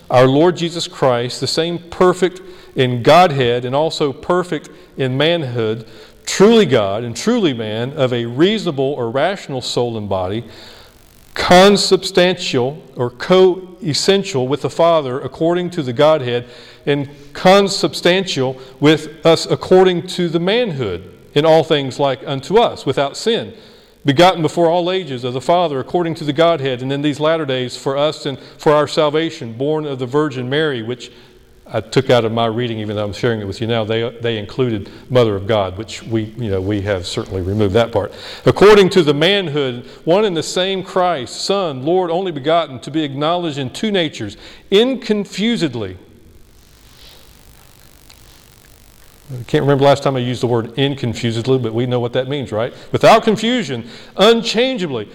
our 0.09 0.25
Lord 0.25 0.57
Jesus 0.57 0.87
Christ, 0.87 1.39
the 1.39 1.45
same 1.45 1.77
perfect 1.77 2.41
in 2.75 3.03
Godhead 3.03 3.63
and 3.63 3.75
also 3.75 4.11
perfect 4.11 4.71
in 4.97 5.17
manhood, 5.17 5.87
truly 6.25 6.65
God 6.65 7.03
and 7.03 7.15
truly 7.15 7.53
man, 7.53 7.93
of 7.93 8.11
a 8.11 8.25
reasonable 8.25 8.93
or 8.93 9.11
rational 9.11 9.61
soul 9.61 9.95
and 9.95 10.09
body, 10.09 10.45
consubstantial 11.35 12.83
or 12.95 13.11
co 13.11 13.77
essential 13.83 14.47
with 14.47 14.63
the 14.63 14.69
Father 14.71 15.19
according 15.19 15.69
to 15.69 15.83
the 15.83 15.93
Godhead, 15.93 16.47
and 16.87 17.07
consubstantial 17.33 18.59
with 18.79 19.23
us 19.23 19.45
according 19.45 20.07
to 20.07 20.27
the 20.27 20.39
manhood 20.39 21.17
in 21.33 21.45
all 21.45 21.63
things 21.63 21.99
like 21.99 22.21
unto 22.25 22.57
us, 22.57 22.85
without 22.85 23.17
sin, 23.17 23.53
begotten 24.05 24.41
before 24.41 24.67
all 24.67 24.91
ages 24.91 25.23
of 25.23 25.33
the 25.33 25.41
Father 25.41 25.79
according 25.79 26.15
to 26.15 26.23
the 26.23 26.33
Godhead, 26.33 26.81
and 26.81 26.91
in 26.91 27.01
these 27.01 27.19
latter 27.19 27.45
days 27.45 27.77
for 27.77 27.97
us 27.97 28.25
and 28.25 28.39
for 28.57 28.71
our 28.71 28.87
salvation, 28.87 29.53
born 29.53 29.85
of 29.85 29.99
the 29.99 30.05
Virgin 30.05 30.49
Mary, 30.49 30.81
which 30.81 31.11
I 31.71 31.81
took 31.81 32.09
out 32.09 32.25
of 32.25 32.31
my 32.31 32.47
reading, 32.47 32.79
even 32.79 32.95
though 32.95 33.05
I'm 33.05 33.13
sharing 33.13 33.41
it 33.41 33.45
with 33.45 33.61
you 33.61 33.67
now, 33.67 33.83
they, 33.83 34.09
they 34.21 34.39
included 34.39 34.89
Mother 35.11 35.35
of 35.35 35.45
God, 35.45 35.77
which 35.77 36.01
we, 36.01 36.23
you 36.23 36.49
know, 36.49 36.59
we 36.59 36.81
have 36.81 37.05
certainly 37.05 37.43
removed 37.43 37.75
that 37.75 37.91
part. 37.91 38.11
According 38.47 38.89
to 38.91 39.03
the 39.03 39.13
manhood, 39.13 39.85
one 40.03 40.25
and 40.25 40.35
the 40.35 40.41
same 40.41 40.81
Christ, 40.81 41.41
Son, 41.45 41.83
Lord, 41.83 42.09
only 42.09 42.31
begotten, 42.31 42.79
to 42.79 42.89
be 42.89 43.03
acknowledged 43.03 43.59
in 43.59 43.69
two 43.69 43.91
natures, 43.91 44.35
inconfusedly 44.71 45.97
I 49.31 49.43
can't 49.43 49.61
remember 49.61 49.83
last 49.83 50.01
time 50.01 50.15
I 50.15 50.19
used 50.19 50.41
the 50.41 50.47
word 50.47 50.73
inconfusedly, 50.75 51.61
but 51.61 51.73
we 51.73 51.85
know 51.85 51.99
what 51.99 52.13
that 52.13 52.27
means, 52.27 52.51
right? 52.51 52.73
Without 52.91 53.23
confusion, 53.23 53.87
unchangeably, 54.17 55.07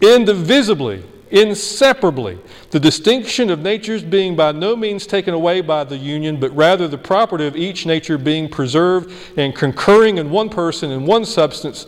indivisibly, 0.00 1.02
inseparably. 1.30 2.38
The 2.70 2.78
distinction 2.78 3.50
of 3.50 3.60
natures 3.60 4.04
being 4.04 4.36
by 4.36 4.52
no 4.52 4.76
means 4.76 5.08
taken 5.08 5.34
away 5.34 5.60
by 5.60 5.82
the 5.82 5.96
union, 5.96 6.38
but 6.38 6.54
rather 6.54 6.86
the 6.86 6.98
property 6.98 7.48
of 7.48 7.56
each 7.56 7.84
nature 7.84 8.16
being 8.16 8.48
preserved 8.48 9.12
and 9.36 9.54
concurring 9.54 10.18
in 10.18 10.30
one 10.30 10.50
person 10.50 10.92
and 10.92 11.04
one 11.04 11.24
substance 11.24 11.86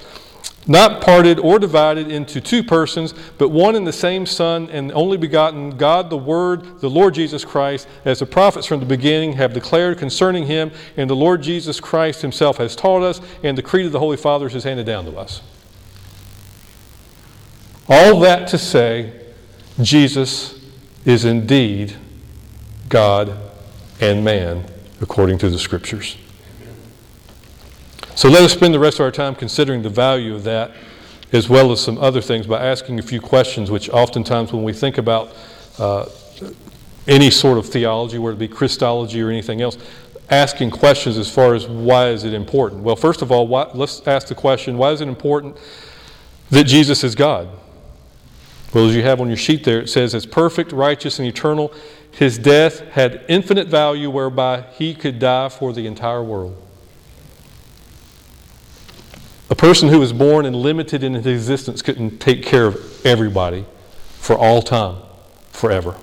not 0.66 1.00
parted 1.00 1.38
or 1.38 1.58
divided 1.58 2.10
into 2.10 2.40
two 2.40 2.62
persons, 2.62 3.14
but 3.38 3.48
one 3.48 3.74
and 3.74 3.86
the 3.86 3.92
same 3.92 4.26
Son 4.26 4.68
and 4.70 4.92
only 4.92 5.16
begotten 5.16 5.70
God 5.70 6.10
the 6.10 6.16
Word, 6.16 6.80
the 6.80 6.90
Lord 6.90 7.14
Jesus 7.14 7.44
Christ, 7.44 7.88
as 8.04 8.18
the 8.18 8.26
prophets 8.26 8.66
from 8.66 8.80
the 8.80 8.86
beginning 8.86 9.32
have 9.32 9.52
declared 9.52 9.98
concerning 9.98 10.46
him, 10.46 10.70
and 10.96 11.08
the 11.08 11.16
Lord 11.16 11.42
Jesus 11.42 11.80
Christ 11.80 12.22
himself 12.22 12.58
has 12.58 12.76
taught 12.76 13.02
us, 13.02 13.20
and 13.42 13.56
the 13.56 13.62
creed 13.62 13.86
of 13.86 13.92
the 13.92 13.98
Holy 13.98 14.16
Fathers 14.16 14.54
is 14.54 14.64
handed 14.64 14.86
down 14.86 15.06
to 15.06 15.16
us. 15.16 15.42
All 17.88 18.20
that 18.20 18.46
to 18.48 18.58
say, 18.58 19.12
Jesus 19.80 20.62
is 21.04 21.24
indeed 21.24 21.96
God 22.88 23.36
and 24.00 24.24
man, 24.24 24.64
according 25.00 25.38
to 25.38 25.48
the 25.48 25.58
Scriptures. 25.58 26.16
So 28.20 28.28
let 28.28 28.42
us 28.42 28.52
spend 28.52 28.74
the 28.74 28.78
rest 28.78 29.00
of 29.00 29.04
our 29.04 29.10
time 29.10 29.34
considering 29.34 29.80
the 29.80 29.88
value 29.88 30.34
of 30.34 30.44
that, 30.44 30.72
as 31.32 31.48
well 31.48 31.72
as 31.72 31.80
some 31.80 31.96
other 31.96 32.20
things, 32.20 32.46
by 32.46 32.62
asking 32.62 32.98
a 32.98 33.02
few 33.02 33.18
questions, 33.18 33.70
which 33.70 33.88
oftentimes 33.88 34.52
when 34.52 34.62
we 34.62 34.74
think 34.74 34.98
about 34.98 35.34
uh, 35.78 36.04
any 37.08 37.30
sort 37.30 37.56
of 37.56 37.64
theology, 37.64 38.18
whether 38.18 38.34
it 38.34 38.38
be 38.38 38.46
Christology 38.46 39.22
or 39.22 39.30
anything 39.30 39.62
else, 39.62 39.78
asking 40.28 40.70
questions 40.70 41.16
as 41.16 41.34
far 41.34 41.54
as 41.54 41.66
why 41.66 42.10
is 42.10 42.24
it 42.24 42.34
important? 42.34 42.82
Well, 42.82 42.94
first 42.94 43.22
of 43.22 43.32
all, 43.32 43.48
why, 43.48 43.70
let's 43.72 44.06
ask 44.06 44.28
the 44.28 44.34
question 44.34 44.76
why 44.76 44.90
is 44.90 45.00
it 45.00 45.08
important 45.08 45.56
that 46.50 46.64
Jesus 46.64 47.02
is 47.02 47.14
God? 47.14 47.48
Well, 48.74 48.86
as 48.86 48.94
you 48.94 49.02
have 49.02 49.22
on 49.22 49.28
your 49.28 49.38
sheet 49.38 49.64
there, 49.64 49.80
it 49.80 49.88
says, 49.88 50.14
as 50.14 50.26
perfect, 50.26 50.72
righteous, 50.72 51.18
and 51.20 51.26
eternal, 51.26 51.72
his 52.10 52.36
death 52.36 52.80
had 52.90 53.24
infinite 53.30 53.68
value 53.68 54.10
whereby 54.10 54.66
he 54.72 54.94
could 54.94 55.18
die 55.18 55.48
for 55.48 55.72
the 55.72 55.86
entire 55.86 56.22
world. 56.22 56.66
A 59.50 59.56
person 59.56 59.88
who 59.88 59.98
was 59.98 60.12
born 60.12 60.46
and 60.46 60.54
limited 60.54 61.02
in 61.02 61.14
his 61.14 61.26
existence 61.26 61.82
couldn't 61.82 62.20
take 62.20 62.44
care 62.44 62.66
of 62.66 63.04
everybody 63.04 63.66
for 64.12 64.38
all 64.38 64.62
time, 64.62 65.02
forever. 65.50 65.96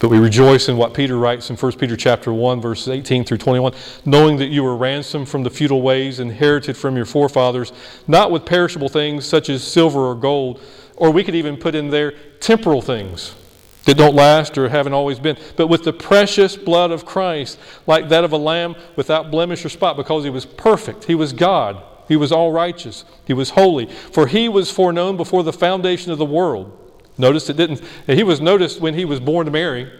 But 0.00 0.08
we 0.08 0.18
rejoice 0.18 0.70
in 0.70 0.78
what 0.78 0.94
Peter 0.94 1.18
writes 1.18 1.50
in 1.50 1.56
1 1.56 1.72
Peter 1.72 1.94
chapter 1.94 2.32
1 2.32 2.62
verses 2.62 2.88
18 2.88 3.24
through 3.24 3.36
21, 3.36 3.74
knowing 4.06 4.38
that 4.38 4.46
you 4.46 4.62
were 4.62 4.74
ransomed 4.74 5.28
from 5.28 5.42
the 5.42 5.50
futile 5.50 5.82
ways 5.82 6.20
inherited 6.20 6.74
from 6.74 6.96
your 6.96 7.04
forefathers, 7.04 7.70
not 8.08 8.30
with 8.30 8.46
perishable 8.46 8.88
things 8.88 9.26
such 9.26 9.50
as 9.50 9.62
silver 9.62 10.00
or 10.00 10.14
gold, 10.14 10.58
or 10.96 11.10
we 11.10 11.22
could 11.22 11.34
even 11.34 11.58
put 11.58 11.74
in 11.74 11.90
there 11.90 12.14
temporal 12.40 12.80
things 12.80 13.34
that 13.84 13.96
don't 13.96 14.14
last 14.14 14.56
or 14.56 14.68
haven't 14.68 14.92
always 14.92 15.18
been, 15.18 15.36
but 15.56 15.66
with 15.66 15.84
the 15.84 15.92
precious 15.92 16.56
blood 16.56 16.90
of 16.90 17.04
Christ, 17.04 17.58
like 17.86 18.08
that 18.10 18.24
of 18.24 18.32
a 18.32 18.36
lamb 18.36 18.76
without 18.96 19.30
blemish 19.30 19.64
or 19.64 19.68
spot, 19.68 19.96
because 19.96 20.24
he 20.24 20.30
was 20.30 20.46
perfect. 20.46 21.04
He 21.04 21.14
was 21.14 21.32
God. 21.32 21.82
He 22.08 22.16
was 22.16 22.30
all 22.30 22.52
righteous. 22.52 23.04
He 23.24 23.32
was 23.32 23.50
holy. 23.50 23.86
For 23.86 24.26
he 24.26 24.48
was 24.48 24.70
foreknown 24.70 25.16
before 25.16 25.42
the 25.42 25.52
foundation 25.52 26.12
of 26.12 26.18
the 26.18 26.24
world 26.24 26.78
Notice 27.18 27.50
it 27.50 27.56
didn't, 27.56 27.82
he 28.06 28.22
was 28.22 28.40
noticed 28.40 28.80
when 28.80 28.94
he 28.94 29.04
was 29.04 29.20
born 29.20 29.46
to 29.46 29.52
Mary. 29.52 29.90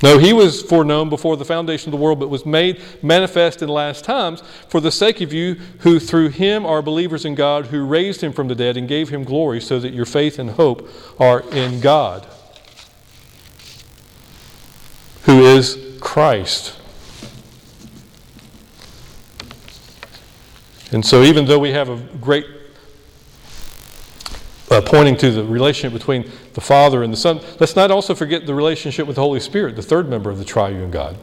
No, 0.00 0.18
he 0.18 0.32
was 0.32 0.62
foreknown 0.62 1.10
before 1.10 1.36
the 1.36 1.44
foundation 1.44 1.88
of 1.88 1.98
the 1.98 2.02
world, 2.02 2.20
but 2.20 2.30
was 2.30 2.46
made 2.46 2.80
manifest 3.02 3.62
in 3.62 3.68
last 3.68 4.04
times 4.04 4.42
for 4.68 4.80
the 4.80 4.92
sake 4.92 5.20
of 5.20 5.32
you 5.32 5.54
who 5.80 5.98
through 5.98 6.28
him 6.28 6.64
are 6.64 6.82
believers 6.82 7.24
in 7.24 7.34
God, 7.34 7.66
who 7.66 7.84
raised 7.84 8.20
him 8.20 8.32
from 8.32 8.46
the 8.46 8.54
dead 8.54 8.76
and 8.76 8.86
gave 8.86 9.08
him 9.08 9.24
glory, 9.24 9.60
so 9.60 9.80
that 9.80 9.92
your 9.92 10.06
faith 10.06 10.38
and 10.38 10.50
hope 10.50 10.88
are 11.18 11.40
in 11.50 11.80
God, 11.80 12.28
who 15.28 15.44
is 15.44 15.78
Christ. 16.00 16.74
And 20.90 21.04
so, 21.04 21.22
even 21.22 21.44
though 21.44 21.58
we 21.58 21.70
have 21.72 21.90
a 21.90 21.96
great 22.18 22.46
uh, 24.70 24.80
pointing 24.80 25.18
to 25.18 25.30
the 25.30 25.44
relationship 25.44 25.92
between 25.92 26.30
the 26.54 26.62
Father 26.62 27.02
and 27.02 27.12
the 27.12 27.16
Son, 27.18 27.42
let's 27.60 27.76
not 27.76 27.90
also 27.90 28.14
forget 28.14 28.46
the 28.46 28.54
relationship 28.54 29.06
with 29.06 29.16
the 29.16 29.20
Holy 29.20 29.38
Spirit, 29.38 29.76
the 29.76 29.82
third 29.82 30.08
member 30.08 30.30
of 30.30 30.38
the 30.38 30.46
triune 30.46 30.90
God. 30.90 31.18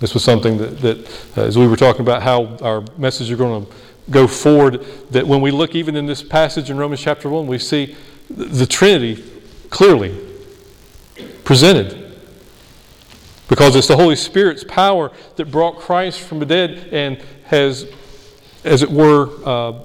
This 0.00 0.12
was 0.12 0.24
something 0.24 0.58
that, 0.58 0.80
that 0.80 1.38
uh, 1.38 1.42
as 1.42 1.56
we 1.56 1.68
were 1.68 1.76
talking 1.76 2.00
about 2.00 2.24
how 2.24 2.56
our 2.62 2.82
message 2.98 3.30
are 3.30 3.36
going 3.36 3.64
to 3.64 3.72
go 4.10 4.26
forward, 4.26 4.84
that 5.10 5.24
when 5.24 5.40
we 5.40 5.52
look 5.52 5.76
even 5.76 5.94
in 5.94 6.06
this 6.06 6.20
passage 6.20 6.68
in 6.68 6.78
Romans 6.78 7.00
chapter 7.00 7.28
1, 7.28 7.46
we 7.46 7.58
see 7.58 7.94
the 8.28 8.66
Trinity 8.66 9.22
clearly 9.70 10.25
presented. 11.46 12.02
Because 13.48 13.76
it's 13.76 13.86
the 13.86 13.96
Holy 13.96 14.16
Spirit's 14.16 14.64
power 14.64 15.12
that 15.36 15.46
brought 15.46 15.78
Christ 15.78 16.20
from 16.20 16.40
the 16.40 16.46
dead 16.46 16.88
and 16.92 17.22
has, 17.44 17.86
as 18.64 18.82
it 18.82 18.90
were, 18.90 19.30
uh, 19.46 19.78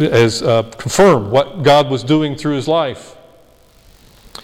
as 0.00 0.42
uh, 0.42 0.62
confirm 0.78 1.30
what 1.30 1.62
God 1.62 1.90
was 1.90 2.02
doing 2.02 2.34
through 2.34 2.56
his 2.56 2.66
life. 2.66 3.14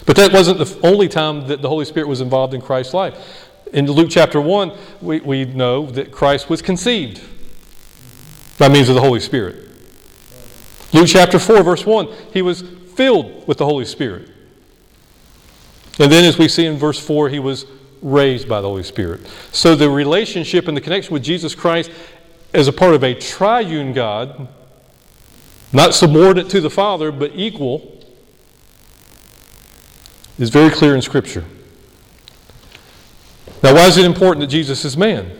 But 0.05 0.15
that 0.17 0.31
wasn't 0.31 0.59
the 0.59 0.79
only 0.87 1.09
time 1.09 1.47
that 1.47 1.63
the 1.63 1.69
Holy 1.69 1.85
Spirit 1.85 2.07
was 2.07 2.21
involved 2.21 2.53
in 2.53 2.61
Christ's 2.61 2.93
life. 2.93 3.49
In 3.73 3.87
Luke 3.87 4.09
chapter 4.11 4.39
1, 4.39 4.71
we, 5.01 5.19
we 5.21 5.45
know 5.45 5.87
that 5.87 6.11
Christ 6.11 6.49
was 6.49 6.61
conceived 6.61 7.21
by 8.59 8.69
means 8.69 8.89
of 8.89 8.95
the 8.95 9.01
Holy 9.01 9.19
Spirit. 9.19 9.67
Luke 10.93 11.07
chapter 11.07 11.39
4, 11.39 11.63
verse 11.63 11.85
1, 11.85 12.07
he 12.31 12.41
was 12.41 12.63
filled 12.97 13.47
with 13.47 13.59
the 13.59 13.65
Holy 13.65 13.85
Spirit. 13.85 14.29
And 15.99 16.11
then, 16.11 16.25
as 16.25 16.37
we 16.37 16.47
see 16.47 16.65
in 16.65 16.77
verse 16.77 16.99
4, 16.99 17.29
he 17.29 17.39
was 17.39 17.65
raised 18.01 18.49
by 18.49 18.61
the 18.61 18.67
Holy 18.67 18.83
Spirit. 18.83 19.25
So 19.51 19.75
the 19.75 19.89
relationship 19.89 20.67
and 20.67 20.75
the 20.75 20.81
connection 20.81 21.13
with 21.13 21.23
Jesus 21.23 21.55
Christ 21.55 21.89
as 22.53 22.67
a 22.67 22.73
part 22.73 22.93
of 22.93 23.03
a 23.03 23.13
triune 23.13 23.93
God 23.93 24.49
not 25.73 25.93
subordinate 25.93 26.49
to 26.51 26.61
the 26.61 26.69
Father, 26.69 27.11
but 27.11 27.31
equal, 27.35 28.03
is 30.39 30.49
very 30.49 30.69
clear 30.69 30.95
in 30.95 31.01
Scripture. 31.01 31.45
Now, 33.63 33.73
why 33.73 33.87
is 33.87 33.97
it 33.97 34.05
important 34.05 34.41
that 34.41 34.47
Jesus 34.47 34.85
is 34.85 34.95
man? 34.95 35.31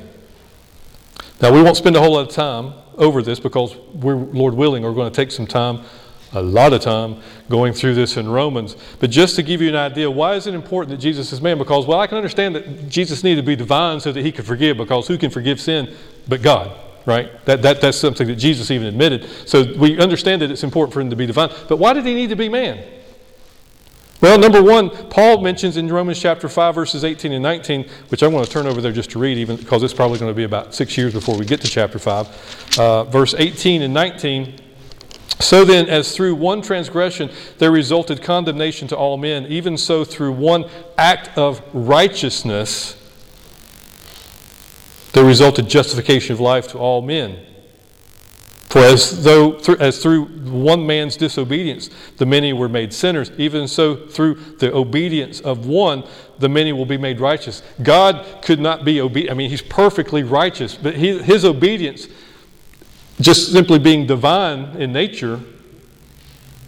Now, 1.41 1.54
we 1.54 1.62
won't 1.62 1.78
spend 1.78 1.96
a 1.96 2.00
whole 2.00 2.13
lot 2.13 2.28
of 2.28 2.34
time 2.34 2.74
over 2.98 3.22
this 3.22 3.39
because 3.39 3.76
we're, 3.93 4.15
Lord 4.15 4.56
willing, 4.56 4.84
are 4.84 4.93
going 4.93 5.10
to 5.10 5.15
take 5.15 5.32
some 5.32 5.46
time, 5.46 5.84
a 6.33 6.41
lot 6.41 6.73
of 6.73 6.81
time, 6.81 7.21
going 7.49 7.73
through 7.73 7.95
this 7.95 8.17
in 8.17 8.27
Romans. 8.27 8.75
But 8.99 9.09
just 9.09 9.35
to 9.37 9.43
give 9.43 9.61
you 9.61 9.69
an 9.69 9.75
idea, 9.75 10.11
why 10.11 10.35
is 10.35 10.47
it 10.47 10.53
important 10.53 10.97
that 10.97 11.01
Jesus 11.01 11.31
is 11.31 11.41
man? 11.41 11.57
Because, 11.57 11.85
well, 11.85 11.99
I 11.99 12.07
can 12.07 12.17
understand 12.17 12.55
that 12.55 12.89
Jesus 12.89 13.23
needed 13.23 13.41
to 13.41 13.47
be 13.47 13.55
divine 13.55 13.99
so 13.99 14.11
that 14.11 14.23
he 14.23 14.31
could 14.31 14.45
forgive, 14.45 14.77
because 14.77 15.07
who 15.07 15.17
can 15.17 15.29
forgive 15.29 15.61
sin 15.61 15.95
but 16.27 16.41
God? 16.41 16.77
right? 17.07 17.43
That, 17.45 17.61
that, 17.61 17.79
that's 17.79 17.97
something 17.97 18.27
that 18.27 18.35
Jesus 18.35 18.69
even 18.69 18.85
admitted. 18.85 19.29
So 19.47 19.73
we 19.77 19.97
understand 19.97 20.41
that 20.41 20.51
it's 20.51 20.63
important 20.63 20.93
for 20.93 20.99
him 20.99 21.09
to 21.09 21.15
be 21.15 21.25
divine. 21.25 21.49
But 21.69 21.77
why 21.77 21.93
did 21.93 22.05
he 22.05 22.13
need 22.13 22.29
to 22.29 22.35
be 22.35 22.49
man? 22.49 22.85
Well, 24.19 24.37
number 24.37 24.61
one, 24.61 24.89
Paul 24.89 25.41
mentions 25.41 25.77
in 25.77 25.87
Romans 25.87 26.19
chapter 26.19 26.49
5, 26.49 26.75
verses 26.75 27.05
18 27.05 27.31
and 27.31 27.41
19, 27.41 27.87
which 28.09 28.23
I'm 28.23 28.31
going 28.31 28.43
to 28.43 28.49
turn 28.49 28.67
over 28.67 28.81
there 28.81 28.91
just 28.91 29.11
to 29.11 29.19
read, 29.19 29.37
even 29.37 29.55
because 29.55 29.83
it's 29.83 29.93
probably 29.93 30.19
going 30.19 30.31
to 30.31 30.35
be 30.35 30.43
about 30.43 30.75
six 30.75 30.97
years 30.97 31.13
before 31.13 31.37
we 31.37 31.45
get 31.45 31.61
to 31.61 31.67
chapter 31.67 31.97
5. 31.97 32.79
Uh, 32.79 33.03
verse 33.05 33.35
18 33.37 33.83
and 33.83 33.93
19. 33.93 34.59
So 35.39 35.63
then, 35.63 35.87
as 35.87 36.15
through 36.15 36.35
one 36.35 36.61
transgression 36.61 37.29
there 37.57 37.71
resulted 37.71 38.21
condemnation 38.21 38.87
to 38.89 38.97
all 38.97 39.17
men, 39.17 39.45
even 39.47 39.77
so 39.77 40.03
through 40.03 40.33
one 40.33 40.69
act 40.97 41.37
of 41.37 41.61
righteousness 41.73 42.95
there 45.13 45.25
resulted 45.25 45.67
justification 45.67 46.33
of 46.33 46.39
life 46.39 46.67
to 46.69 46.77
all 46.77 47.01
men. 47.01 47.39
For 48.69 48.79
as 48.79 49.23
though 49.23 49.53
as 49.79 50.03
through 50.03 50.25
one 50.25 50.85
man's 50.85 51.15
disobedience 51.15 51.89
the 52.17 52.25
many 52.25 52.51
were 52.51 52.69
made 52.69 52.93
sinners, 52.93 53.31
even 53.37 53.67
so 53.67 53.95
through 53.95 54.35
the 54.59 54.73
obedience 54.73 55.39
of 55.39 55.65
one 55.65 56.03
the 56.39 56.49
many 56.49 56.73
will 56.73 56.85
be 56.85 56.97
made 56.97 57.19
righteous. 57.19 57.63
God 57.81 58.43
could 58.43 58.59
not 58.59 58.85
be 58.85 59.01
obedient. 59.01 59.31
I 59.31 59.33
mean, 59.35 59.49
he's 59.49 59.61
perfectly 59.61 60.23
righteous, 60.23 60.75
but 60.75 60.95
he, 60.95 61.17
his 61.19 61.45
obedience, 61.45 62.07
just 63.19 63.51
simply 63.51 63.80
being 63.80 64.06
divine 64.06 64.82
in 64.82 64.93
nature, 64.93 65.39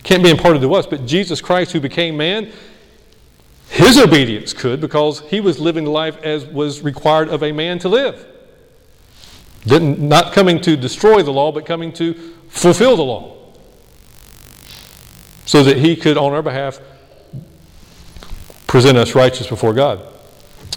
can't 0.03 0.23
be 0.23 0.29
imparted 0.29 0.62
to 0.62 0.73
us. 0.73 0.85
But 0.88 1.05
Jesus 1.05 1.41
Christ, 1.41 1.71
who 1.71 1.79
became 1.79 2.17
man, 2.17 2.51
his 3.69 3.99
obedience 3.99 4.53
could 4.53 4.81
because 4.81 5.19
he 5.21 5.39
was 5.39 5.59
living 5.59 5.85
life 5.85 6.17
as 6.23 6.45
was 6.45 6.81
required 6.81 7.29
of 7.29 7.43
a 7.43 7.51
man 7.51 7.77
to 7.79 7.89
live. 7.89 8.25
Didn't, 9.65 9.99
not 9.99 10.33
coming 10.33 10.59
to 10.62 10.75
destroy 10.75 11.21
the 11.21 11.31
law, 11.31 11.51
but 11.51 11.65
coming 11.65 11.93
to 11.93 12.13
fulfill 12.47 12.95
the 12.95 13.03
law. 13.03 13.35
So 15.45 15.63
that 15.63 15.77
he 15.77 15.95
could, 15.95 16.17
on 16.17 16.33
our 16.33 16.41
behalf, 16.41 16.79
present 18.67 18.97
us 18.97 19.15
righteous 19.15 19.47
before 19.47 19.73
God. 19.73 20.01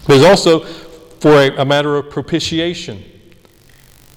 There's 0.07 0.25
also 0.25 0.61
for 0.61 1.35
a, 1.35 1.57
a 1.59 1.65
matter 1.65 1.97
of 1.97 2.11
propitiation. 2.11 3.05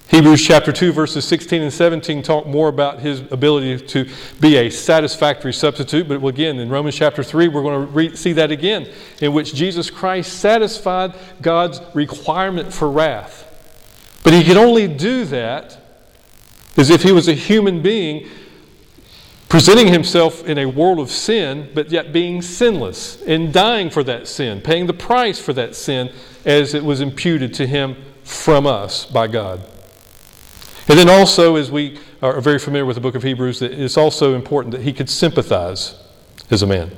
Hebrews 0.07 0.45
chapter 0.45 0.71
2, 0.71 0.91
verses 0.91 1.25
16 1.25 1.63
and 1.63 1.73
17 1.73 2.21
talk 2.21 2.45
more 2.45 2.67
about 2.67 2.99
his 2.99 3.21
ability 3.31 3.83
to 3.87 4.07
be 4.39 4.57
a 4.57 4.69
satisfactory 4.69 5.51
substitute. 5.51 6.07
But 6.07 6.23
again, 6.23 6.59
in 6.59 6.69
Romans 6.69 6.95
chapter 6.95 7.23
3, 7.23 7.47
we're 7.47 7.63
going 7.63 7.87
to 7.87 7.91
re- 7.91 8.15
see 8.15 8.33
that 8.33 8.51
again, 8.51 8.87
in 9.19 9.33
which 9.33 9.55
Jesus 9.55 9.89
Christ 9.89 10.39
satisfied 10.39 11.15
God's 11.41 11.81
requirement 11.95 12.71
for 12.71 12.89
wrath. 12.89 13.41
But 14.23 14.33
he 14.33 14.43
could 14.43 14.57
only 14.57 14.87
do 14.87 15.25
that 15.25 15.77
as 16.77 16.91
if 16.91 17.01
he 17.01 17.11
was 17.11 17.27
a 17.27 17.33
human 17.33 17.81
being 17.81 18.29
presenting 19.49 19.87
himself 19.87 20.45
in 20.45 20.57
a 20.59 20.65
world 20.65 20.99
of 20.99 21.09
sin, 21.09 21.69
but 21.73 21.89
yet 21.89 22.13
being 22.13 22.41
sinless 22.41 23.21
and 23.23 23.51
dying 23.51 23.89
for 23.89 24.03
that 24.03 24.27
sin, 24.27 24.61
paying 24.61 24.85
the 24.85 24.93
price 24.93 25.39
for 25.39 25.53
that 25.53 25.75
sin 25.75 26.11
as 26.45 26.75
it 26.75 26.83
was 26.83 27.01
imputed 27.01 27.53
to 27.55 27.65
him 27.65 27.95
from 28.23 28.67
us 28.67 29.05
by 29.05 29.27
God. 29.27 29.61
And 30.87 30.99
then 30.99 31.09
also, 31.09 31.55
as 31.55 31.71
we 31.71 31.97
are 32.21 32.39
very 32.41 32.59
familiar 32.59 32.85
with 32.85 32.95
the 32.95 33.01
book 33.01 33.15
of 33.15 33.23
Hebrews, 33.23 33.59
that 33.59 33.71
it's 33.71 33.97
also 33.97 34.35
important 34.35 34.71
that 34.73 34.81
he 34.81 34.93
could 34.93 35.09
sympathize 35.09 35.95
as 36.51 36.61
a 36.61 36.67
man. 36.67 36.91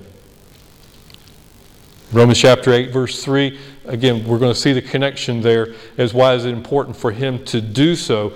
Romans 2.12 2.40
chapter 2.40 2.72
8, 2.72 2.92
verse 2.92 3.24
3, 3.24 3.58
again, 3.86 4.26
we're 4.26 4.40
going 4.40 4.54
to 4.54 4.60
see 4.60 4.74
the 4.74 4.82
connection 4.82 5.42
there 5.42 5.74
as 5.98 6.14
why 6.14 6.34
is 6.36 6.46
it 6.46 6.54
important 6.54 6.96
for 6.96 7.12
him 7.12 7.44
to 7.46 7.62
do 7.62 7.96
so. 7.96 8.30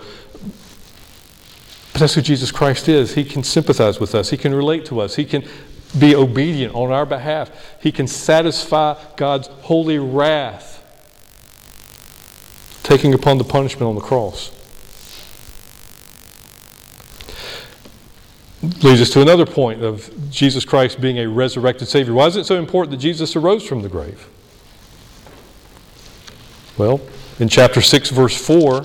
But 1.93 1.99
that's 1.99 2.13
who 2.15 2.21
Jesus 2.21 2.51
Christ 2.51 2.87
is. 2.89 3.15
He 3.15 3.23
can 3.23 3.43
sympathize 3.43 3.99
with 3.99 4.15
us, 4.15 4.29
he 4.29 4.37
can 4.37 4.53
relate 4.53 4.85
to 4.85 4.99
us, 4.99 5.15
he 5.15 5.25
can 5.25 5.45
be 5.97 6.15
obedient 6.15 6.73
on 6.75 6.91
our 6.91 7.05
behalf, 7.05 7.51
he 7.81 7.91
can 7.91 8.07
satisfy 8.07 8.95
God's 9.17 9.47
holy 9.47 9.99
wrath, 9.99 10.77
taking 12.83 13.13
upon 13.13 13.37
the 13.37 13.43
punishment 13.43 13.87
on 13.87 13.95
the 13.95 14.01
cross. 14.01 14.61
Leads 18.62 19.02
us 19.02 19.10
to 19.12 19.21
another 19.21 19.45
point 19.45 19.84
of 19.84 20.12
Jesus 20.30 20.65
Christ 20.65 21.02
being 21.02 21.19
a 21.19 21.28
resurrected 21.28 21.88
Savior. 21.88 22.13
Why 22.13 22.28
is 22.28 22.36
it 22.36 22.45
so 22.45 22.58
important 22.58 22.91
that 22.91 22.97
Jesus 22.97 23.36
arose 23.36 23.67
from 23.67 23.82
the 23.82 23.89
grave? 23.89 24.28
Well, 26.78 27.02
in 27.39 27.50
chapter 27.50 27.82
6, 27.82 28.10
verse 28.10 28.36
4, 28.45 28.84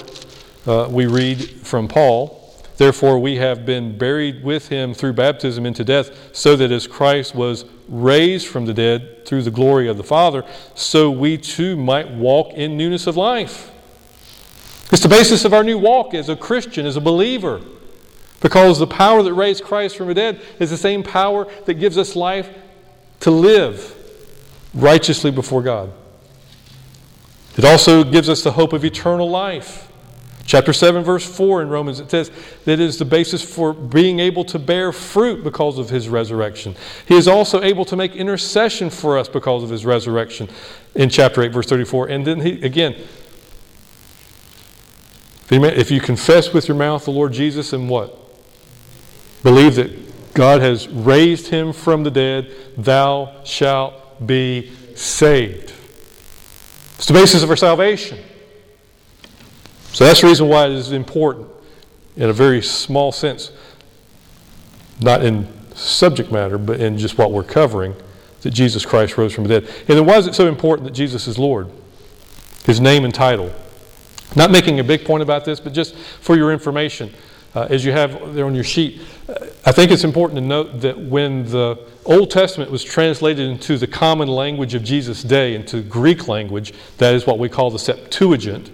uh, 0.66 0.88
we 0.90 1.06
read 1.06 1.42
from 1.66 1.88
Paul 1.88 2.36
Therefore, 2.76 3.18
we 3.18 3.36
have 3.36 3.64
been 3.64 3.96
buried 3.96 4.44
with 4.44 4.68
him 4.68 4.92
through 4.92 5.14
baptism 5.14 5.64
into 5.64 5.82
death, 5.82 6.36
so 6.36 6.56
that 6.56 6.70
as 6.70 6.86
Christ 6.86 7.34
was 7.34 7.64
raised 7.88 8.48
from 8.48 8.66
the 8.66 8.74
dead 8.74 9.24
through 9.24 9.42
the 9.42 9.50
glory 9.50 9.88
of 9.88 9.96
the 9.96 10.04
Father, 10.04 10.44
so 10.74 11.10
we 11.10 11.38
too 11.38 11.76
might 11.76 12.10
walk 12.10 12.52
in 12.52 12.76
newness 12.76 13.06
of 13.06 13.16
life. 13.16 13.70
It's 14.92 15.02
the 15.02 15.08
basis 15.08 15.44
of 15.44 15.54
our 15.54 15.64
new 15.64 15.78
walk 15.78 16.12
as 16.14 16.28
a 16.28 16.36
Christian, 16.36 16.84
as 16.84 16.96
a 16.96 17.00
believer. 17.00 17.62
Because 18.40 18.78
the 18.78 18.86
power 18.86 19.22
that 19.22 19.32
raised 19.34 19.64
Christ 19.64 19.96
from 19.96 20.08
the 20.08 20.14
dead 20.14 20.40
is 20.58 20.70
the 20.70 20.76
same 20.76 21.02
power 21.02 21.46
that 21.64 21.74
gives 21.74 21.96
us 21.96 22.14
life 22.14 22.48
to 23.20 23.30
live 23.30 23.94
righteously 24.74 25.30
before 25.30 25.62
God. 25.62 25.92
It 27.56 27.64
also 27.64 28.04
gives 28.04 28.28
us 28.28 28.42
the 28.42 28.52
hope 28.52 28.72
of 28.72 28.84
eternal 28.84 29.28
life. 29.30 29.90
Chapter 30.44 30.72
7, 30.72 31.02
verse 31.02 31.24
4 31.24 31.62
in 31.62 31.70
Romans, 31.70 31.98
it 31.98 32.08
says 32.10 32.30
that 32.66 32.72
it 32.72 32.80
is 32.80 32.98
the 32.98 33.04
basis 33.04 33.42
for 33.42 33.72
being 33.72 34.20
able 34.20 34.44
to 34.44 34.60
bear 34.60 34.92
fruit 34.92 35.42
because 35.42 35.76
of 35.78 35.90
his 35.90 36.08
resurrection. 36.08 36.76
He 37.08 37.16
is 37.16 37.26
also 37.26 37.62
able 37.62 37.84
to 37.86 37.96
make 37.96 38.14
intercession 38.14 38.90
for 38.90 39.18
us 39.18 39.28
because 39.28 39.64
of 39.64 39.70
his 39.70 39.84
resurrection 39.84 40.48
in 40.94 41.08
chapter 41.08 41.42
8, 41.42 41.52
verse 41.52 41.66
34. 41.66 42.08
And 42.08 42.24
then 42.24 42.40
he, 42.40 42.62
again, 42.64 42.94
if 45.50 45.90
you 45.90 46.00
confess 46.00 46.52
with 46.52 46.68
your 46.68 46.76
mouth 46.76 47.04
the 47.06 47.10
Lord 47.10 47.32
Jesus 47.32 47.72
and 47.72 47.88
what? 47.88 48.16
Believe 49.46 49.76
that 49.76 50.34
God 50.34 50.60
has 50.60 50.88
raised 50.88 51.46
him 51.46 51.72
from 51.72 52.02
the 52.02 52.10
dead, 52.10 52.50
thou 52.76 53.32
shalt 53.44 54.26
be 54.26 54.72
saved. 54.96 55.72
It's 56.96 57.06
the 57.06 57.12
basis 57.12 57.44
of 57.44 57.50
our 57.50 57.54
salvation. 57.54 58.18
So 59.92 60.04
that's 60.04 60.22
the 60.22 60.26
reason 60.26 60.48
why 60.48 60.66
it 60.66 60.72
is 60.72 60.90
important 60.90 61.46
in 62.16 62.28
a 62.28 62.32
very 62.32 62.60
small 62.60 63.12
sense, 63.12 63.52
not 65.00 65.24
in 65.24 65.46
subject 65.76 66.32
matter, 66.32 66.58
but 66.58 66.80
in 66.80 66.98
just 66.98 67.16
what 67.16 67.30
we're 67.30 67.44
covering, 67.44 67.94
that 68.40 68.50
Jesus 68.50 68.84
Christ 68.84 69.16
rose 69.16 69.32
from 69.32 69.44
the 69.44 69.60
dead. 69.60 69.72
And 69.86 69.96
then 69.96 70.06
why 70.06 70.16
is 70.16 70.26
it 70.26 70.34
so 70.34 70.48
important 70.48 70.88
that 70.88 70.94
Jesus 70.94 71.28
is 71.28 71.38
Lord? 71.38 71.70
His 72.64 72.80
name 72.80 73.04
and 73.04 73.14
title. 73.14 73.52
Not 74.34 74.50
making 74.50 74.80
a 74.80 74.84
big 74.84 75.04
point 75.04 75.22
about 75.22 75.44
this, 75.44 75.60
but 75.60 75.72
just 75.72 75.94
for 75.94 76.36
your 76.36 76.52
information, 76.52 77.14
uh, 77.56 77.66
as 77.70 77.86
you 77.86 77.90
have 77.90 78.34
there 78.34 78.44
on 78.44 78.54
your 78.54 78.62
sheet, 78.62 79.00
I 79.64 79.72
think 79.72 79.90
it's 79.90 80.04
important 80.04 80.36
to 80.36 80.44
note 80.44 80.82
that 80.82 80.98
when 80.98 81.46
the 81.46 81.78
Old 82.04 82.30
Testament 82.30 82.70
was 82.70 82.84
translated 82.84 83.48
into 83.48 83.78
the 83.78 83.86
common 83.86 84.28
language 84.28 84.74
of 84.74 84.84
Jesus' 84.84 85.22
day, 85.22 85.54
into 85.54 85.80
Greek 85.80 86.28
language, 86.28 86.74
that 86.98 87.14
is 87.14 87.26
what 87.26 87.38
we 87.38 87.48
call 87.48 87.70
the 87.70 87.78
Septuagint, 87.78 88.70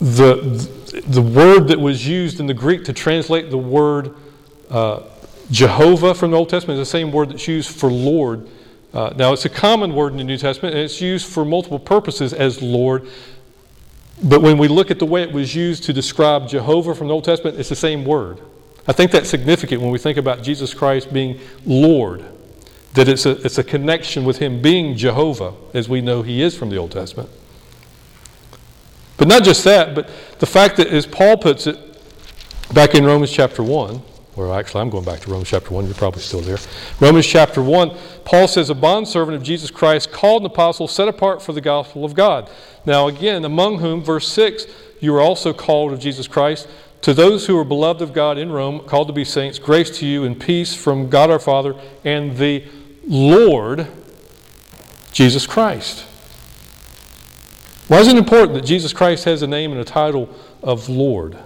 the, 0.00 0.68
the 1.06 1.22
word 1.22 1.68
that 1.68 1.78
was 1.78 2.06
used 2.06 2.40
in 2.40 2.46
the 2.46 2.54
Greek 2.54 2.84
to 2.84 2.92
translate 2.92 3.50
the 3.50 3.56
word 3.56 4.14
uh, 4.68 5.04
Jehovah 5.52 6.14
from 6.14 6.32
the 6.32 6.36
Old 6.36 6.48
Testament 6.48 6.80
is 6.80 6.88
the 6.88 6.90
same 6.90 7.12
word 7.12 7.30
that's 7.30 7.46
used 7.46 7.70
for 7.70 7.90
Lord. 7.90 8.48
Uh, 8.92 9.12
now, 9.16 9.32
it's 9.32 9.44
a 9.44 9.50
common 9.50 9.94
word 9.94 10.12
in 10.12 10.18
the 10.18 10.24
New 10.24 10.38
Testament, 10.38 10.74
and 10.74 10.82
it's 10.82 11.00
used 11.00 11.26
for 11.26 11.44
multiple 11.44 11.78
purposes 11.78 12.32
as 12.32 12.60
Lord. 12.60 13.08
But 14.22 14.40
when 14.40 14.58
we 14.58 14.68
look 14.68 14.90
at 14.90 14.98
the 14.98 15.06
way 15.06 15.22
it 15.22 15.32
was 15.32 15.54
used 15.54 15.84
to 15.84 15.92
describe 15.92 16.48
Jehovah 16.48 16.94
from 16.94 17.08
the 17.08 17.14
Old 17.14 17.24
Testament, 17.24 17.58
it's 17.58 17.68
the 17.68 17.76
same 17.76 18.04
word. 18.04 18.40
I 18.88 18.92
think 18.92 19.10
that's 19.10 19.28
significant 19.28 19.82
when 19.82 19.90
we 19.90 19.98
think 19.98 20.16
about 20.16 20.42
Jesus 20.42 20.72
Christ 20.72 21.12
being 21.12 21.40
Lord, 21.64 22.24
that 22.94 23.08
it's 23.08 23.26
a, 23.26 23.32
it's 23.44 23.58
a 23.58 23.64
connection 23.64 24.24
with 24.24 24.38
Him 24.38 24.62
being 24.62 24.96
Jehovah, 24.96 25.54
as 25.74 25.88
we 25.88 26.00
know 26.00 26.22
He 26.22 26.40
is 26.40 26.56
from 26.56 26.70
the 26.70 26.76
Old 26.76 26.92
Testament. 26.92 27.28
But 29.16 29.28
not 29.28 29.44
just 29.44 29.64
that, 29.64 29.94
but 29.94 30.08
the 30.38 30.46
fact 30.46 30.76
that, 30.76 30.88
as 30.88 31.06
Paul 31.06 31.36
puts 31.36 31.66
it 31.66 31.78
back 32.72 32.94
in 32.94 33.04
Romans 33.04 33.32
chapter 33.32 33.62
1, 33.62 34.00
or 34.36 34.52
actually 34.54 34.82
I'm 34.82 34.90
going 34.90 35.04
back 35.04 35.20
to 35.20 35.30
Romans 35.30 35.48
chapter 35.48 35.72
1, 35.72 35.86
you're 35.86 35.94
probably 35.94 36.22
still 36.22 36.40
there. 36.40 36.58
Romans 37.00 37.26
chapter 37.26 37.62
1, 37.62 37.96
Paul 38.24 38.46
says, 38.46 38.70
A 38.70 38.74
bondservant 38.74 39.36
of 39.36 39.42
Jesus 39.42 39.70
Christ, 39.70 40.12
called 40.12 40.42
an 40.42 40.46
apostle, 40.46 40.86
set 40.88 41.08
apart 41.08 41.42
for 41.42 41.52
the 41.52 41.60
gospel 41.60 42.04
of 42.04 42.14
God. 42.14 42.50
Now, 42.84 43.08
again, 43.08 43.44
among 43.44 43.78
whom, 43.78 44.02
verse 44.02 44.28
6, 44.28 44.66
you 45.00 45.14
are 45.14 45.20
also 45.20 45.52
called 45.52 45.92
of 45.92 46.00
Jesus 46.00 46.28
Christ. 46.28 46.68
To 47.02 47.14
those 47.14 47.46
who 47.46 47.58
are 47.58 47.64
beloved 47.64 48.02
of 48.02 48.12
God 48.12 48.38
in 48.38 48.50
Rome, 48.50 48.80
called 48.80 49.08
to 49.08 49.12
be 49.12 49.24
saints, 49.24 49.58
grace 49.58 49.96
to 49.98 50.06
you 50.06 50.24
and 50.24 50.40
peace 50.40 50.74
from 50.74 51.08
God 51.08 51.30
our 51.30 51.38
Father 51.38 51.74
and 52.04 52.36
the 52.36 52.64
Lord 53.06 53.88
Jesus 55.12 55.46
Christ. 55.46 56.04
Why 57.88 57.98
is 58.00 58.08
it 58.08 58.16
important 58.16 58.54
that 58.54 58.64
Jesus 58.64 58.92
Christ 58.92 59.24
has 59.24 59.42
a 59.42 59.46
name 59.46 59.70
and 59.70 59.80
a 59.80 59.84
title 59.84 60.28
of 60.62 60.88
Lord? 60.88 61.38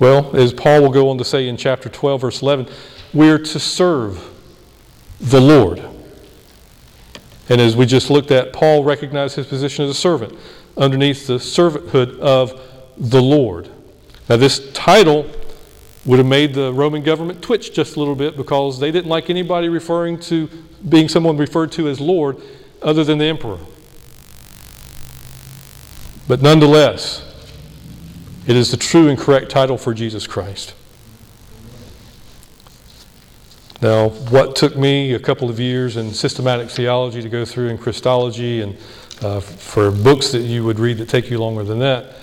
Well, 0.00 0.34
as 0.36 0.52
Paul 0.52 0.82
will 0.82 0.90
go 0.90 1.08
on 1.10 1.18
to 1.18 1.24
say 1.24 1.48
in 1.48 1.56
chapter 1.56 1.88
12, 1.88 2.20
verse 2.20 2.42
11, 2.42 2.68
we're 3.12 3.38
to 3.38 3.60
serve 3.60 4.30
the 5.20 5.40
Lord. 5.40 5.82
And 7.48 7.60
as 7.60 7.76
we 7.76 7.86
just 7.86 8.10
looked 8.10 8.30
at, 8.30 8.52
Paul 8.52 8.84
recognized 8.84 9.36
his 9.36 9.46
position 9.46 9.84
as 9.84 9.90
a 9.90 9.94
servant 9.94 10.36
underneath 10.76 11.26
the 11.26 11.34
servanthood 11.34 12.18
of 12.18 12.60
the 12.96 13.22
Lord. 13.22 13.68
Now, 14.28 14.36
this 14.36 14.72
title 14.72 15.30
would 16.04 16.18
have 16.18 16.26
made 16.26 16.54
the 16.54 16.72
Roman 16.72 17.02
government 17.02 17.42
twitch 17.42 17.72
just 17.72 17.96
a 17.96 17.98
little 17.98 18.14
bit 18.14 18.36
because 18.36 18.80
they 18.80 18.90
didn't 18.90 19.08
like 19.08 19.30
anybody 19.30 19.68
referring 19.68 20.18
to 20.20 20.48
being 20.88 21.08
someone 21.08 21.36
referred 21.36 21.72
to 21.72 21.88
as 21.88 22.00
Lord 22.00 22.40
other 22.82 23.04
than 23.04 23.18
the 23.18 23.26
emperor. 23.26 23.58
But 26.26 26.42
nonetheless, 26.42 27.22
it 28.46 28.56
is 28.56 28.70
the 28.70 28.76
true 28.76 29.08
and 29.08 29.18
correct 29.18 29.50
title 29.50 29.78
for 29.78 29.94
Jesus 29.94 30.26
Christ. 30.26 30.74
Now, 33.80 34.08
what 34.08 34.56
took 34.56 34.76
me 34.76 35.12
a 35.12 35.18
couple 35.18 35.50
of 35.50 35.60
years 35.60 35.96
in 35.96 36.12
systematic 36.14 36.70
theology 36.70 37.20
to 37.20 37.28
go 37.28 37.44
through 37.44 37.68
in 37.68 37.78
Christology 37.78 38.62
and 38.62 38.76
uh, 39.20 39.40
for 39.40 39.90
books 39.90 40.32
that 40.32 40.40
you 40.40 40.64
would 40.64 40.78
read 40.78 40.98
that 40.98 41.08
take 41.08 41.30
you 41.30 41.38
longer 41.38 41.64
than 41.64 41.78
that, 41.80 42.16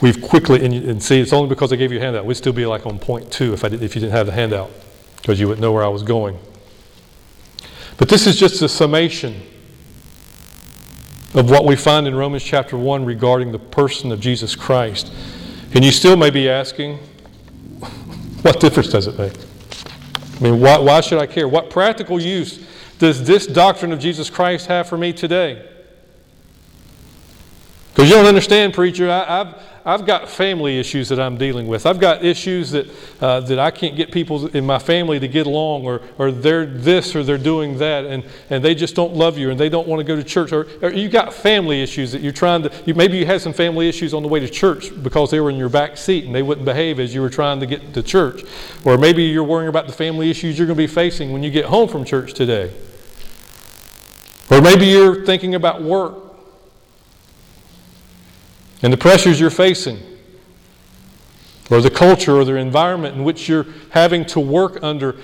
we've 0.00 0.20
quickly, 0.20 0.64
and, 0.64 0.74
and, 0.74 1.02
see, 1.02 1.20
it's 1.20 1.32
only 1.32 1.48
because 1.48 1.72
I 1.72 1.76
gave 1.76 1.90
you 1.90 1.98
a 1.98 2.00
handout. 2.00 2.24
We'd 2.24 2.34
still 2.34 2.52
be 2.52 2.66
like 2.66 2.86
on 2.86 2.98
point 2.98 3.30
two 3.32 3.52
if, 3.54 3.64
I 3.64 3.68
did, 3.68 3.82
if 3.82 3.94
you 3.94 4.00
didn't 4.00 4.14
have 4.14 4.26
the 4.26 4.32
handout, 4.32 4.70
because 5.16 5.40
you 5.40 5.48
wouldn't 5.48 5.62
know 5.62 5.72
where 5.72 5.84
I 5.84 5.88
was 5.88 6.02
going. 6.02 6.38
But 7.96 8.08
this 8.08 8.26
is 8.26 8.36
just 8.36 8.62
a 8.62 8.68
summation 8.68 9.40
of 11.34 11.50
what 11.50 11.64
we 11.64 11.76
find 11.76 12.06
in 12.06 12.14
Romans 12.14 12.44
chapter 12.44 12.76
1 12.76 13.04
regarding 13.04 13.52
the 13.52 13.58
person 13.58 14.12
of 14.12 14.20
Jesus 14.20 14.54
Christ. 14.54 15.12
And 15.74 15.84
you 15.84 15.90
still 15.90 16.16
may 16.16 16.30
be 16.30 16.48
asking, 16.48 16.98
what 18.42 18.60
difference 18.60 18.88
does 18.88 19.08
it 19.08 19.18
make? 19.18 19.32
I 20.36 20.40
mean, 20.40 20.60
why, 20.60 20.78
why 20.78 21.00
should 21.00 21.18
I 21.18 21.26
care? 21.26 21.48
What 21.48 21.70
practical 21.70 22.20
use 22.20 22.64
does 22.98 23.26
this 23.26 23.46
doctrine 23.46 23.92
of 23.92 23.98
Jesus 23.98 24.30
Christ 24.30 24.66
have 24.66 24.88
for 24.88 24.96
me 24.96 25.12
today? 25.12 25.68
Because 27.94 28.10
you 28.10 28.16
don't 28.16 28.26
understand, 28.26 28.74
preacher. 28.74 29.08
I, 29.08 29.24
have 29.24 29.62
I've 29.86 30.04
got 30.04 30.28
family 30.28 30.80
issues 30.80 31.10
that 31.10 31.20
I'm 31.20 31.36
dealing 31.36 31.68
with. 31.68 31.86
I've 31.86 32.00
got 32.00 32.24
issues 32.24 32.72
that, 32.72 32.88
uh, 33.20 33.38
that 33.40 33.60
I 33.60 33.70
can't 33.70 33.94
get 33.94 34.10
people 34.10 34.48
in 34.48 34.66
my 34.66 34.80
family 34.80 35.20
to 35.20 35.28
get 35.28 35.46
along, 35.46 35.84
or, 35.84 36.00
or 36.18 36.32
they're 36.32 36.66
this 36.66 37.14
or 37.14 37.22
they're 37.22 37.38
doing 37.38 37.78
that, 37.78 38.04
and, 38.04 38.24
and 38.50 38.64
they 38.64 38.74
just 38.74 38.96
don't 38.96 39.14
love 39.14 39.38
you 39.38 39.50
and 39.50 39.60
they 39.60 39.68
don't 39.68 39.86
want 39.86 40.00
to 40.00 40.04
go 40.04 40.16
to 40.16 40.24
church. 40.24 40.50
Or, 40.50 40.66
or 40.82 40.90
you 40.90 41.08
got 41.08 41.32
family 41.32 41.82
issues 41.82 42.10
that 42.10 42.20
you're 42.20 42.32
trying 42.32 42.64
to, 42.64 42.72
you, 42.84 42.94
maybe 42.94 43.16
you 43.16 43.26
had 43.26 43.40
some 43.40 43.52
family 43.52 43.88
issues 43.88 44.12
on 44.12 44.22
the 44.22 44.28
way 44.28 44.40
to 44.40 44.48
church 44.48 44.90
because 45.04 45.30
they 45.30 45.38
were 45.38 45.50
in 45.50 45.56
your 45.56 45.68
back 45.68 45.96
seat 45.96 46.24
and 46.24 46.34
they 46.34 46.42
wouldn't 46.42 46.64
behave 46.64 46.98
as 46.98 47.14
you 47.14 47.20
were 47.20 47.30
trying 47.30 47.60
to 47.60 47.66
get 47.66 47.94
to 47.94 48.02
church. 48.02 48.42
Or 48.84 48.98
maybe 48.98 49.22
you're 49.22 49.44
worrying 49.44 49.68
about 49.68 49.86
the 49.86 49.92
family 49.92 50.30
issues 50.30 50.58
you're 50.58 50.66
going 50.66 50.78
to 50.78 50.82
be 50.82 50.88
facing 50.88 51.30
when 51.30 51.44
you 51.44 51.50
get 51.52 51.66
home 51.66 51.88
from 51.88 52.04
church 52.04 52.34
today. 52.34 52.72
Or 54.50 54.60
maybe 54.60 54.86
you're 54.86 55.24
thinking 55.24 55.54
about 55.54 55.80
work 55.80 56.23
and 58.84 58.92
the 58.92 58.98
pressures 58.98 59.40
you're 59.40 59.48
facing, 59.48 59.98
or 61.70 61.80
the 61.80 61.88
culture 61.88 62.36
or 62.36 62.44
the 62.44 62.54
environment 62.56 63.16
in 63.16 63.24
which 63.24 63.48
you're 63.48 63.64
having 63.88 64.26
to 64.26 64.38
work 64.38 64.78
under, 64.82 65.16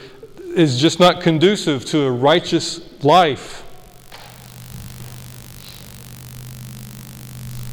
is 0.56 0.80
just 0.80 0.98
not 0.98 1.20
conducive 1.20 1.84
to 1.84 2.04
a 2.04 2.10
righteous 2.10 2.80
life. 3.04 3.62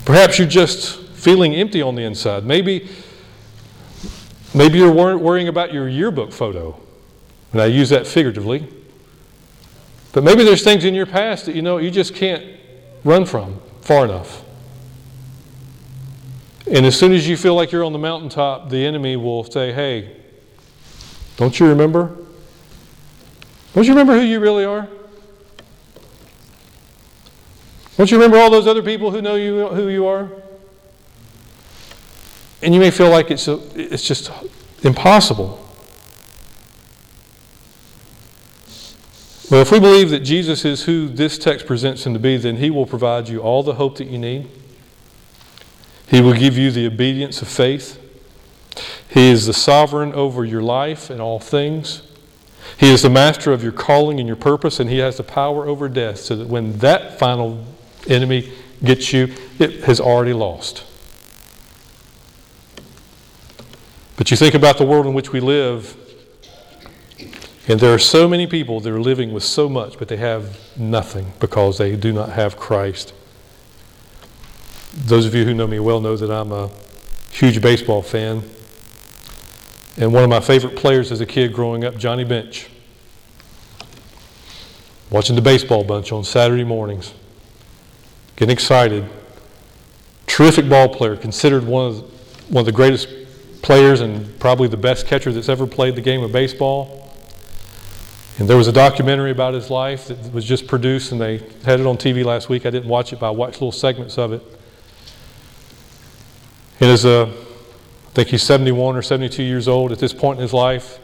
Perhaps 0.04 0.38
you're 0.38 0.48
just 0.50 1.00
feeling 1.14 1.56
empty 1.56 1.82
on 1.82 1.96
the 1.96 2.04
inside. 2.04 2.44
Maybe, 2.44 2.90
maybe 4.54 4.80
you're 4.80 4.92
worrying 4.92 5.48
about 5.48 5.72
your 5.74 5.88
yearbook 5.88 6.34
photo, 6.34 6.78
and 7.54 7.62
I 7.62 7.68
use 7.68 7.88
that 7.92 8.06
figuratively. 8.06 8.68
But 10.12 10.26
maybe 10.26 10.44
there's 10.44 10.66
things 10.66 10.84
in 10.84 10.94
your 10.94 11.06
past 11.06 11.46
that 11.46 11.56
you 11.56 11.62
know 11.62 11.78
you 11.78 11.92
just 11.92 12.14
can't 12.14 12.44
run 13.06 13.26
from 13.26 13.62
far 13.80 14.04
enough. 14.04 14.44
And 16.70 16.86
as 16.86 16.98
soon 17.00 17.14
as 17.14 17.28
you 17.28 17.38
feel 17.38 17.56
like 17.56 17.72
you're 17.72 17.84
on 17.84 17.94
the 17.94 18.00
mountaintop, 18.00 18.70
the 18.70 18.86
enemy 18.86 19.16
will 19.16 19.44
say, 19.46 19.72
Hey, 19.72 20.18
don't 21.38 21.58
you 21.60 21.68
remember? 21.68 22.18
Don't 23.74 23.86
you 23.86 23.92
remember 23.92 24.14
who 24.14 24.26
you 24.26 24.40
really 24.40 24.66
are? 24.66 24.88
Don't 27.96 28.12
you 28.12 28.18
remember 28.18 28.38
all 28.38 28.50
those 28.50 28.68
other 28.68 28.84
people 28.84 29.12
who 29.12 29.22
know 29.22 29.36
you, 29.36 29.68
who 29.70 29.88
you 29.88 30.06
are? 30.06 30.30
And 32.62 32.74
you 32.74 32.80
may 32.80 32.92
feel 32.92 33.10
like 33.10 33.32
it's, 33.32 33.48
a, 33.48 33.60
it's 33.76 34.04
just 34.04 34.32
impossible. 34.84 35.64
Well, 39.50 39.62
if 39.62 39.72
we 39.72 39.80
believe 39.80 40.10
that 40.10 40.20
Jesus 40.20 40.66
is 40.66 40.84
who 40.84 41.08
this 41.08 41.38
text 41.38 41.66
presents 41.66 42.06
him 42.06 42.14
to 42.14 42.20
be, 42.20 42.36
then 42.36 42.58
he 42.58 42.70
will 42.70 42.86
provide 42.86 43.30
you 43.30 43.40
all 43.40 43.64
the 43.64 43.76
hope 43.76 43.98
that 43.98 44.08
you 44.08 44.18
need. 44.18 44.50
He 46.08 46.22
will 46.22 46.34
give 46.34 46.58
you 46.58 46.72
the 46.72 46.88
obedience 46.88 47.42
of 47.42 47.48
faith. 47.48 48.04
He 49.10 49.30
is 49.30 49.46
the 49.46 49.54
sovereign 49.54 50.14
over 50.14 50.46
your 50.46 50.62
life 50.62 51.10
and 51.10 51.22
all 51.22 51.40
things. 51.40 52.04
He 52.78 52.92
is 52.92 53.02
the 53.02 53.10
master 53.10 53.52
of 53.52 53.64
your 53.64 53.72
calling 53.72 54.20
and 54.20 54.28
your 54.28 54.36
purpose, 54.36 54.80
and 54.80 54.90
he 54.90 55.00
has 55.00 55.18
the 55.18 55.24
power 55.24 55.66
over 55.66 55.90
death 55.90 56.20
so 56.20 56.36
that 56.36 56.48
when 56.48 56.78
that 56.80 57.18
final 57.18 57.66
enemy 58.08 58.52
gets 58.84 59.12
you, 59.12 59.34
it 59.60 59.84
has 59.86 60.00
already 60.00 60.34
lost. 60.34 60.84
But 64.16 64.32
you 64.32 64.38
think 64.38 64.54
about 64.54 64.78
the 64.78 64.86
world 64.86 65.06
in 65.06 65.14
which 65.14 65.32
we 65.32 65.40
live, 65.40 65.96
and 67.68 67.80
there 67.80 67.94
are 67.94 68.00
so 68.00 68.28
many 68.28 68.48
people 68.48 68.80
that 68.80 68.92
are 68.92 69.02
living 69.02 69.34
with 69.34 69.44
so 69.44 69.68
much, 69.68 69.98
but 70.00 70.08
they 70.08 70.18
have 70.18 70.58
nothing 70.78 71.34
because 71.40 71.78
they 71.78 71.96
do 71.96 72.12
not 72.14 72.30
have 72.30 72.58
Christ. 72.58 73.14
Those 75.06 75.28
of 75.28 75.36
you 75.36 75.46
who 75.46 75.54
know 75.54 75.68
me 75.68 75.80
well 75.80 76.02
know 76.02 76.18
that 76.18 76.32
I'm 76.32 76.52
a 76.52 76.72
huge 77.32 77.62
baseball 77.62 78.02
fan. 78.02 78.44
And 79.96 80.12
one 80.12 80.24
of 80.24 80.30
my 80.30 80.40
favorite 80.40 80.76
players 80.76 81.12
as 81.12 81.22
a 81.22 81.26
kid 81.26 81.54
growing 81.54 81.84
up, 81.86 81.98
Johnny 81.98 82.24
Bench. 82.24 82.68
Watching 85.12 85.36
the 85.36 85.42
baseball 85.42 85.84
bunch 85.84 86.12
on 86.12 86.24
Saturday 86.24 86.64
mornings. 86.64 87.14
Getting 88.36 88.52
excited. 88.52 89.08
Terrific 90.26 90.68
ball 90.68 90.90
player, 90.90 91.16
considered 91.16 91.64
one 91.64 91.86
of, 91.86 92.52
one 92.52 92.62
of 92.62 92.66
the 92.66 92.72
greatest 92.72 93.08
players 93.62 94.02
and 94.02 94.38
probably 94.40 94.68
the 94.68 94.78
best 94.78 95.06
catcher 95.06 95.32
that's 95.32 95.48
ever 95.48 95.68
played 95.68 95.96
the 95.96 96.02
game 96.02 96.24
of 96.24 96.32
baseball. 96.32 97.14
And 98.40 98.50
there 98.50 98.58
was 98.58 98.68
a 98.68 98.74
documentary 98.74 99.32
about 99.32 99.54
his 99.54 99.70
life 99.70 100.08
that 100.08 100.34
was 100.34 100.44
just 100.44 100.68
produced, 100.68 101.12
and 101.12 101.22
they 101.22 101.38
had 101.64 101.80
it 101.80 101.86
on 101.86 101.98
TV 101.98 102.26
last 102.26 102.50
week. 102.50 102.66
I 102.66 102.72
didn't 102.72 102.90
watch 102.90 103.14
it, 103.14 103.20
but 103.20 103.28
I 103.28 103.32
watched 103.32 103.56
little 103.56 103.72
segments 103.72 104.18
of 104.18 104.34
it. 104.34 104.57
And 106.80 106.92
as 106.92 107.06
a, 107.06 107.34
I 108.08 108.10
think 108.12 108.30
he's 108.30 108.44
71 108.44 108.96
or 108.96 109.02
72 109.02 109.42
years 109.42 109.68
old 109.68 109.92
at 109.92 110.00
this 110.00 110.14
point 110.14 110.38
in 110.38 110.44
his 110.44 110.54
life, 110.54 111.00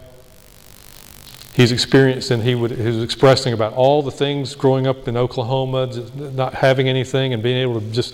he's 1.53 1.71
experienced 1.71 2.31
and 2.31 2.43
he, 2.43 2.55
would, 2.55 2.71
he 2.71 2.83
was 2.83 3.03
expressing 3.03 3.53
about 3.53 3.73
all 3.73 4.03
the 4.03 4.11
things 4.11 4.55
growing 4.55 4.85
up 4.85 5.07
in 5.07 5.17
Oklahoma, 5.17 5.87
not 6.15 6.53
having 6.53 6.87
anything 6.87 7.33
and 7.33 7.41
being 7.41 7.57
able 7.57 7.79
to 7.79 7.87
just 7.91 8.13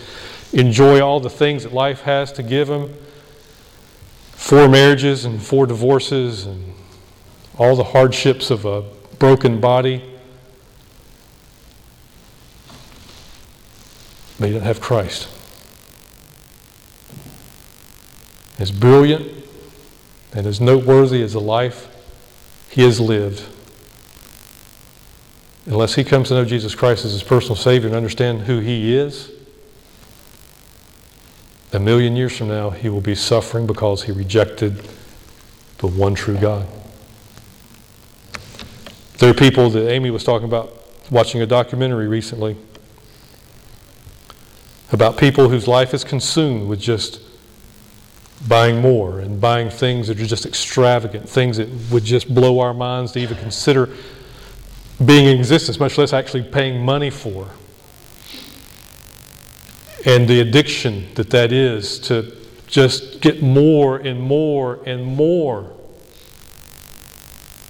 enjoy 0.53 1.01
all 1.01 1.19
the 1.19 1.29
things 1.29 1.63
that 1.63 1.73
life 1.73 2.01
has 2.01 2.31
to 2.33 2.43
give 2.43 2.69
him. 2.69 2.93
Four 4.31 4.69
marriages 4.69 5.25
and 5.25 5.41
four 5.41 5.65
divorces 5.65 6.45
and 6.45 6.73
all 7.57 7.75
the 7.75 7.83
hardships 7.83 8.51
of 8.51 8.65
a 8.65 8.83
broken 9.19 9.59
body. 9.59 10.01
But 14.39 14.47
he 14.47 14.53
didn't 14.53 14.65
have 14.65 14.79
Christ. 14.79 15.27
As 18.59 18.71
brilliant 18.71 19.31
and 20.33 20.45
as 20.45 20.59
noteworthy 20.59 21.23
as 21.23 21.33
the 21.33 21.41
life 21.41 21.87
he 22.69 22.83
has 22.83 22.99
lived, 22.99 23.43
unless 25.65 25.95
he 25.95 26.03
comes 26.03 26.27
to 26.27 26.33
know 26.33 26.45
Jesus 26.45 26.75
Christ 26.75 27.05
as 27.05 27.13
his 27.13 27.23
personal 27.23 27.55
Savior 27.55 27.87
and 27.87 27.95
understand 27.95 28.41
who 28.41 28.59
he 28.59 28.95
is, 28.95 29.31
a 31.71 31.79
million 31.79 32.15
years 32.15 32.37
from 32.37 32.49
now, 32.49 32.69
he 32.69 32.89
will 32.89 33.01
be 33.01 33.15
suffering 33.15 33.65
because 33.65 34.03
he 34.03 34.11
rejected 34.11 34.83
the 35.77 35.87
one 35.87 36.13
true 36.13 36.37
God. 36.37 36.67
There 39.19 39.29
are 39.29 39.33
people 39.33 39.69
that 39.69 39.89
Amy 39.89 40.11
was 40.11 40.23
talking 40.23 40.47
about 40.47 40.73
watching 41.09 41.41
a 41.41 41.45
documentary 41.45 42.07
recently 42.07 42.57
about 44.91 45.17
people 45.17 45.49
whose 45.49 45.67
life 45.67 45.93
is 45.93 46.03
consumed 46.03 46.67
with 46.67 46.79
just 46.79 47.21
buying 48.47 48.81
more 48.81 49.19
and 49.19 49.41
buying 49.41 49.69
things 49.69 50.07
that 50.07 50.19
are 50.19 50.25
just 50.25 50.45
extravagant, 50.45 51.27
things 51.27 51.57
that 51.57 51.69
would 51.91 52.03
just 52.03 52.33
blow 52.33 52.59
our 52.59 52.73
minds 52.73 53.11
to 53.13 53.19
even 53.19 53.37
consider 53.37 53.89
being 55.03 55.25
in 55.25 55.37
existence, 55.37 55.79
much 55.79 55.97
less 55.97 56.13
actually 56.13 56.43
paying 56.43 56.83
money 56.83 57.09
for. 57.09 57.49
And 60.05 60.27
the 60.27 60.39
addiction 60.39 61.07
that 61.15 61.29
that 61.31 61.51
is 61.51 61.99
to 61.99 62.35
just 62.67 63.19
get 63.21 63.41
more 63.41 63.97
and 63.97 64.21
more 64.21 64.79
and 64.85 65.05
more, 65.05 65.71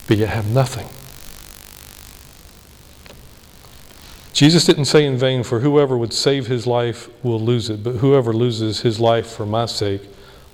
but 0.07 0.17
yet 0.17 0.29
have 0.29 0.47
nothing. 0.47 0.87
Jesus 4.33 4.63
didn't 4.65 4.85
say 4.85 5.05
in 5.05 5.17
vain, 5.17 5.43
For 5.43 5.59
whoever 5.59 5.97
would 5.97 6.13
save 6.13 6.47
his 6.47 6.65
life 6.67 7.09
will 7.23 7.41
lose 7.41 7.69
it, 7.69 7.83
but 7.83 7.97
whoever 7.97 8.31
loses 8.31 8.81
his 8.81 8.99
life 8.99 9.27
for 9.27 9.45
my 9.45 9.65
sake 9.65 10.03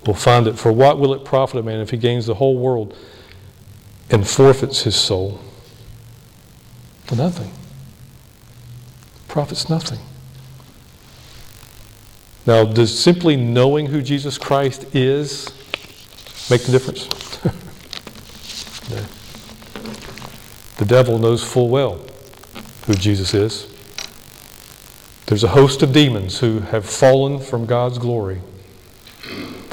will 0.06 0.14
find 0.14 0.48
it. 0.48 0.58
For 0.58 0.72
what 0.72 1.00
will 1.00 1.14
it 1.14 1.26
profit 1.26 1.60
a 1.60 1.64
man 1.64 1.80
if 1.80 1.90
he 1.90 1.98
gains 1.98 2.26
the 2.26 2.36
whole 2.36 2.58
world 2.58 2.96
and 4.10 4.28
forfeits 4.28 4.84
his 4.84 4.96
soul? 4.96 5.40
For 7.06 7.16
nothing. 7.16 7.52
Profits 9.28 9.70
nothing. 9.70 10.00
Now, 12.46 12.64
does 12.64 12.98
simply 12.98 13.36
knowing 13.36 13.88
who 13.88 14.02
Jesus 14.02 14.38
Christ 14.38 14.86
is 14.96 15.50
make 16.50 16.64
the 16.64 16.72
difference? 16.72 17.08
no. 18.90 19.04
The 20.78 20.86
devil 20.86 21.18
knows 21.18 21.44
full 21.44 21.70
well 21.70 22.06
who 22.86 22.94
Jesus 22.94 23.34
is. 23.34 23.68
There's 25.26 25.44
a 25.44 25.50
host 25.50 25.82
of 25.82 25.92
demons 25.92 26.40
who 26.40 26.60
have 26.60 26.86
fallen 26.86 27.40
from 27.40 27.66
God's 27.66 27.98
glory. 27.98 28.42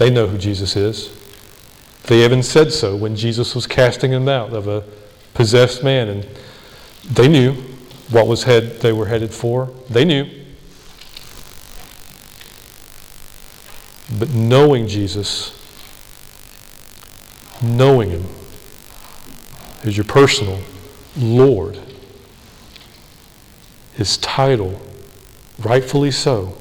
They 0.03 0.11
know 0.11 0.27
who 0.27 0.37
Jesus 0.37 0.75
is. 0.75 1.17
They 2.09 2.25
even 2.25 2.43
said 2.43 2.73
so 2.73 2.97
when 2.97 3.15
Jesus 3.15 3.55
was 3.55 3.69
casting 3.69 4.11
them 4.11 4.29
out 4.29 4.53
of 4.53 4.67
a 4.67 4.83
possessed 5.33 5.85
man, 5.85 6.09
and 6.09 6.27
they 7.09 7.29
knew 7.29 7.53
what 8.11 8.27
was 8.27 8.43
head 8.43 8.81
they 8.81 8.93
were 8.93 9.07
headed 9.07 9.33
for. 9.33 9.73
They 9.89 10.05
knew. 10.05 10.29
But 14.19 14.31
knowing 14.31 14.89
Jesus, 14.89 15.57
knowing 17.63 18.11
Him 18.11 18.25
as 19.85 19.97
your 19.97 20.03
personal 20.03 20.59
Lord, 21.17 21.79
His 23.95 24.17
title 24.17 24.83
rightfully 25.61 26.11
so, 26.11 26.59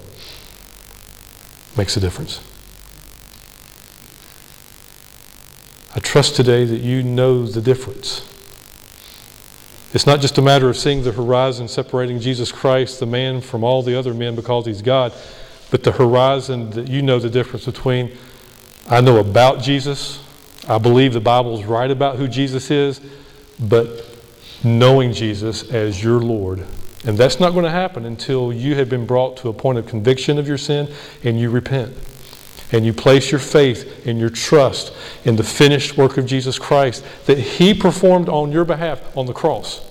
makes 1.75 1.97
a 1.97 1.99
difference. 1.99 2.39
Trust 6.11 6.35
today 6.35 6.65
that 6.65 6.81
you 6.81 7.01
know 7.01 7.45
the 7.45 7.61
difference. 7.61 8.19
It's 9.93 10.05
not 10.05 10.19
just 10.19 10.37
a 10.37 10.41
matter 10.41 10.67
of 10.67 10.75
seeing 10.75 11.03
the 11.03 11.13
horizon 11.13 11.69
separating 11.69 12.19
Jesus 12.19 12.51
Christ, 12.51 12.99
the 12.99 13.05
man, 13.05 13.39
from 13.39 13.63
all 13.63 13.81
the 13.81 13.97
other 13.97 14.13
men 14.13 14.35
because 14.35 14.65
he's 14.65 14.81
God, 14.81 15.13
but 15.69 15.83
the 15.83 15.93
horizon 15.93 16.69
that 16.71 16.89
you 16.89 17.01
know 17.01 17.17
the 17.17 17.29
difference 17.29 17.63
between 17.63 18.11
I 18.89 18.99
know 18.99 19.19
about 19.19 19.61
Jesus, 19.61 20.21
I 20.67 20.79
believe 20.79 21.13
the 21.13 21.21
Bible's 21.21 21.63
right 21.63 21.89
about 21.89 22.17
who 22.17 22.27
Jesus 22.27 22.69
is, 22.69 22.99
but 23.57 24.05
knowing 24.65 25.13
Jesus 25.13 25.71
as 25.71 26.03
your 26.03 26.19
Lord 26.19 26.67
and 27.03 27.17
that's 27.17 27.39
not 27.39 27.51
going 27.53 27.65
to 27.65 27.71
happen 27.71 28.05
until 28.05 28.53
you 28.53 28.75
have 28.75 28.87
been 28.89 29.05
brought 29.05 29.37
to 29.37 29.49
a 29.49 29.53
point 29.53 29.79
of 29.79 29.87
conviction 29.87 30.37
of 30.37 30.47
your 30.47 30.57
sin 30.57 30.87
and 31.23 31.39
you 31.39 31.49
repent. 31.49 31.95
And 32.71 32.85
you 32.85 32.93
place 32.93 33.31
your 33.31 33.39
faith 33.39 34.07
and 34.07 34.17
your 34.17 34.29
trust 34.29 34.93
in 35.25 35.35
the 35.35 35.43
finished 35.43 35.97
work 35.97 36.17
of 36.17 36.25
Jesus 36.25 36.57
Christ 36.57 37.03
that 37.25 37.37
He 37.37 37.73
performed 37.73 38.29
on 38.29 38.51
your 38.51 38.65
behalf 38.65 39.01
on 39.15 39.25
the 39.25 39.33
cross. 39.33 39.85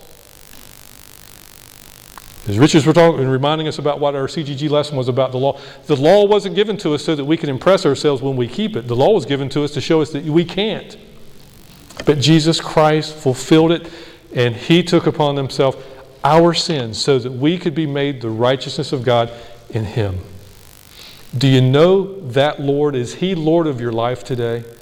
As 2.49 2.59
Richards 2.59 2.87
were 2.87 2.95
talking 2.95 3.29
reminding 3.29 3.69
us 3.69 3.79
about 3.79 4.01
what 4.01 4.15
our 4.15 4.27
CGG 4.27 4.71
lesson 4.71 4.97
was 4.97 5.09
about 5.09 5.31
the 5.31 5.39
law, 5.39 5.61
the 5.87 5.97
law 5.97 6.25
wasn't 6.25 6.57
given 6.57 6.77
to 6.79 6.95
us 6.95 7.05
so 7.05 7.15
that 7.15 7.25
we 7.25 7.37
can 7.37 7.51
impress 7.51 7.85
ourselves 7.85 8.23
when 8.23 8.35
we 8.35 8.49
keep 8.49 8.77
it. 8.77 8.89
The 8.89 8.97
law 8.97 9.13
was 9.13 9.27
given 9.27 9.51
to 9.51 9.63
us 9.63 9.73
to 9.73 9.81
show 9.81 10.01
us 10.01 10.11
that 10.13 10.25
we 10.25 10.45
can't. 10.45 10.97
But 12.07 12.19
Jesus 12.19 12.61
Christ 12.61 13.15
fulfilled 13.15 13.73
it, 13.73 13.91
and 14.35 14.57
He 14.57 14.83
took 14.83 15.07
upon 15.07 15.37
Himself 15.37 15.77
our 16.25 16.55
sins 16.55 17.01
so 17.01 17.19
that 17.19 17.31
we 17.31 17.59
could 17.59 17.75
be 17.75 17.87
made 17.87 18.23
the 18.23 18.31
righteousness 18.31 18.93
of 18.93 19.05
God 19.05 19.31
in 19.69 19.85
Him. 19.85 20.21
Do 21.37 21.47
you 21.47 21.61
know 21.61 22.21
that 22.31 22.61
Lord? 22.61 22.97
Is 22.97 23.17
He 23.17 23.35
Lord 23.35 23.67
of 23.67 23.81
your 23.81 23.93
life 23.93 24.25
today? 24.25 24.65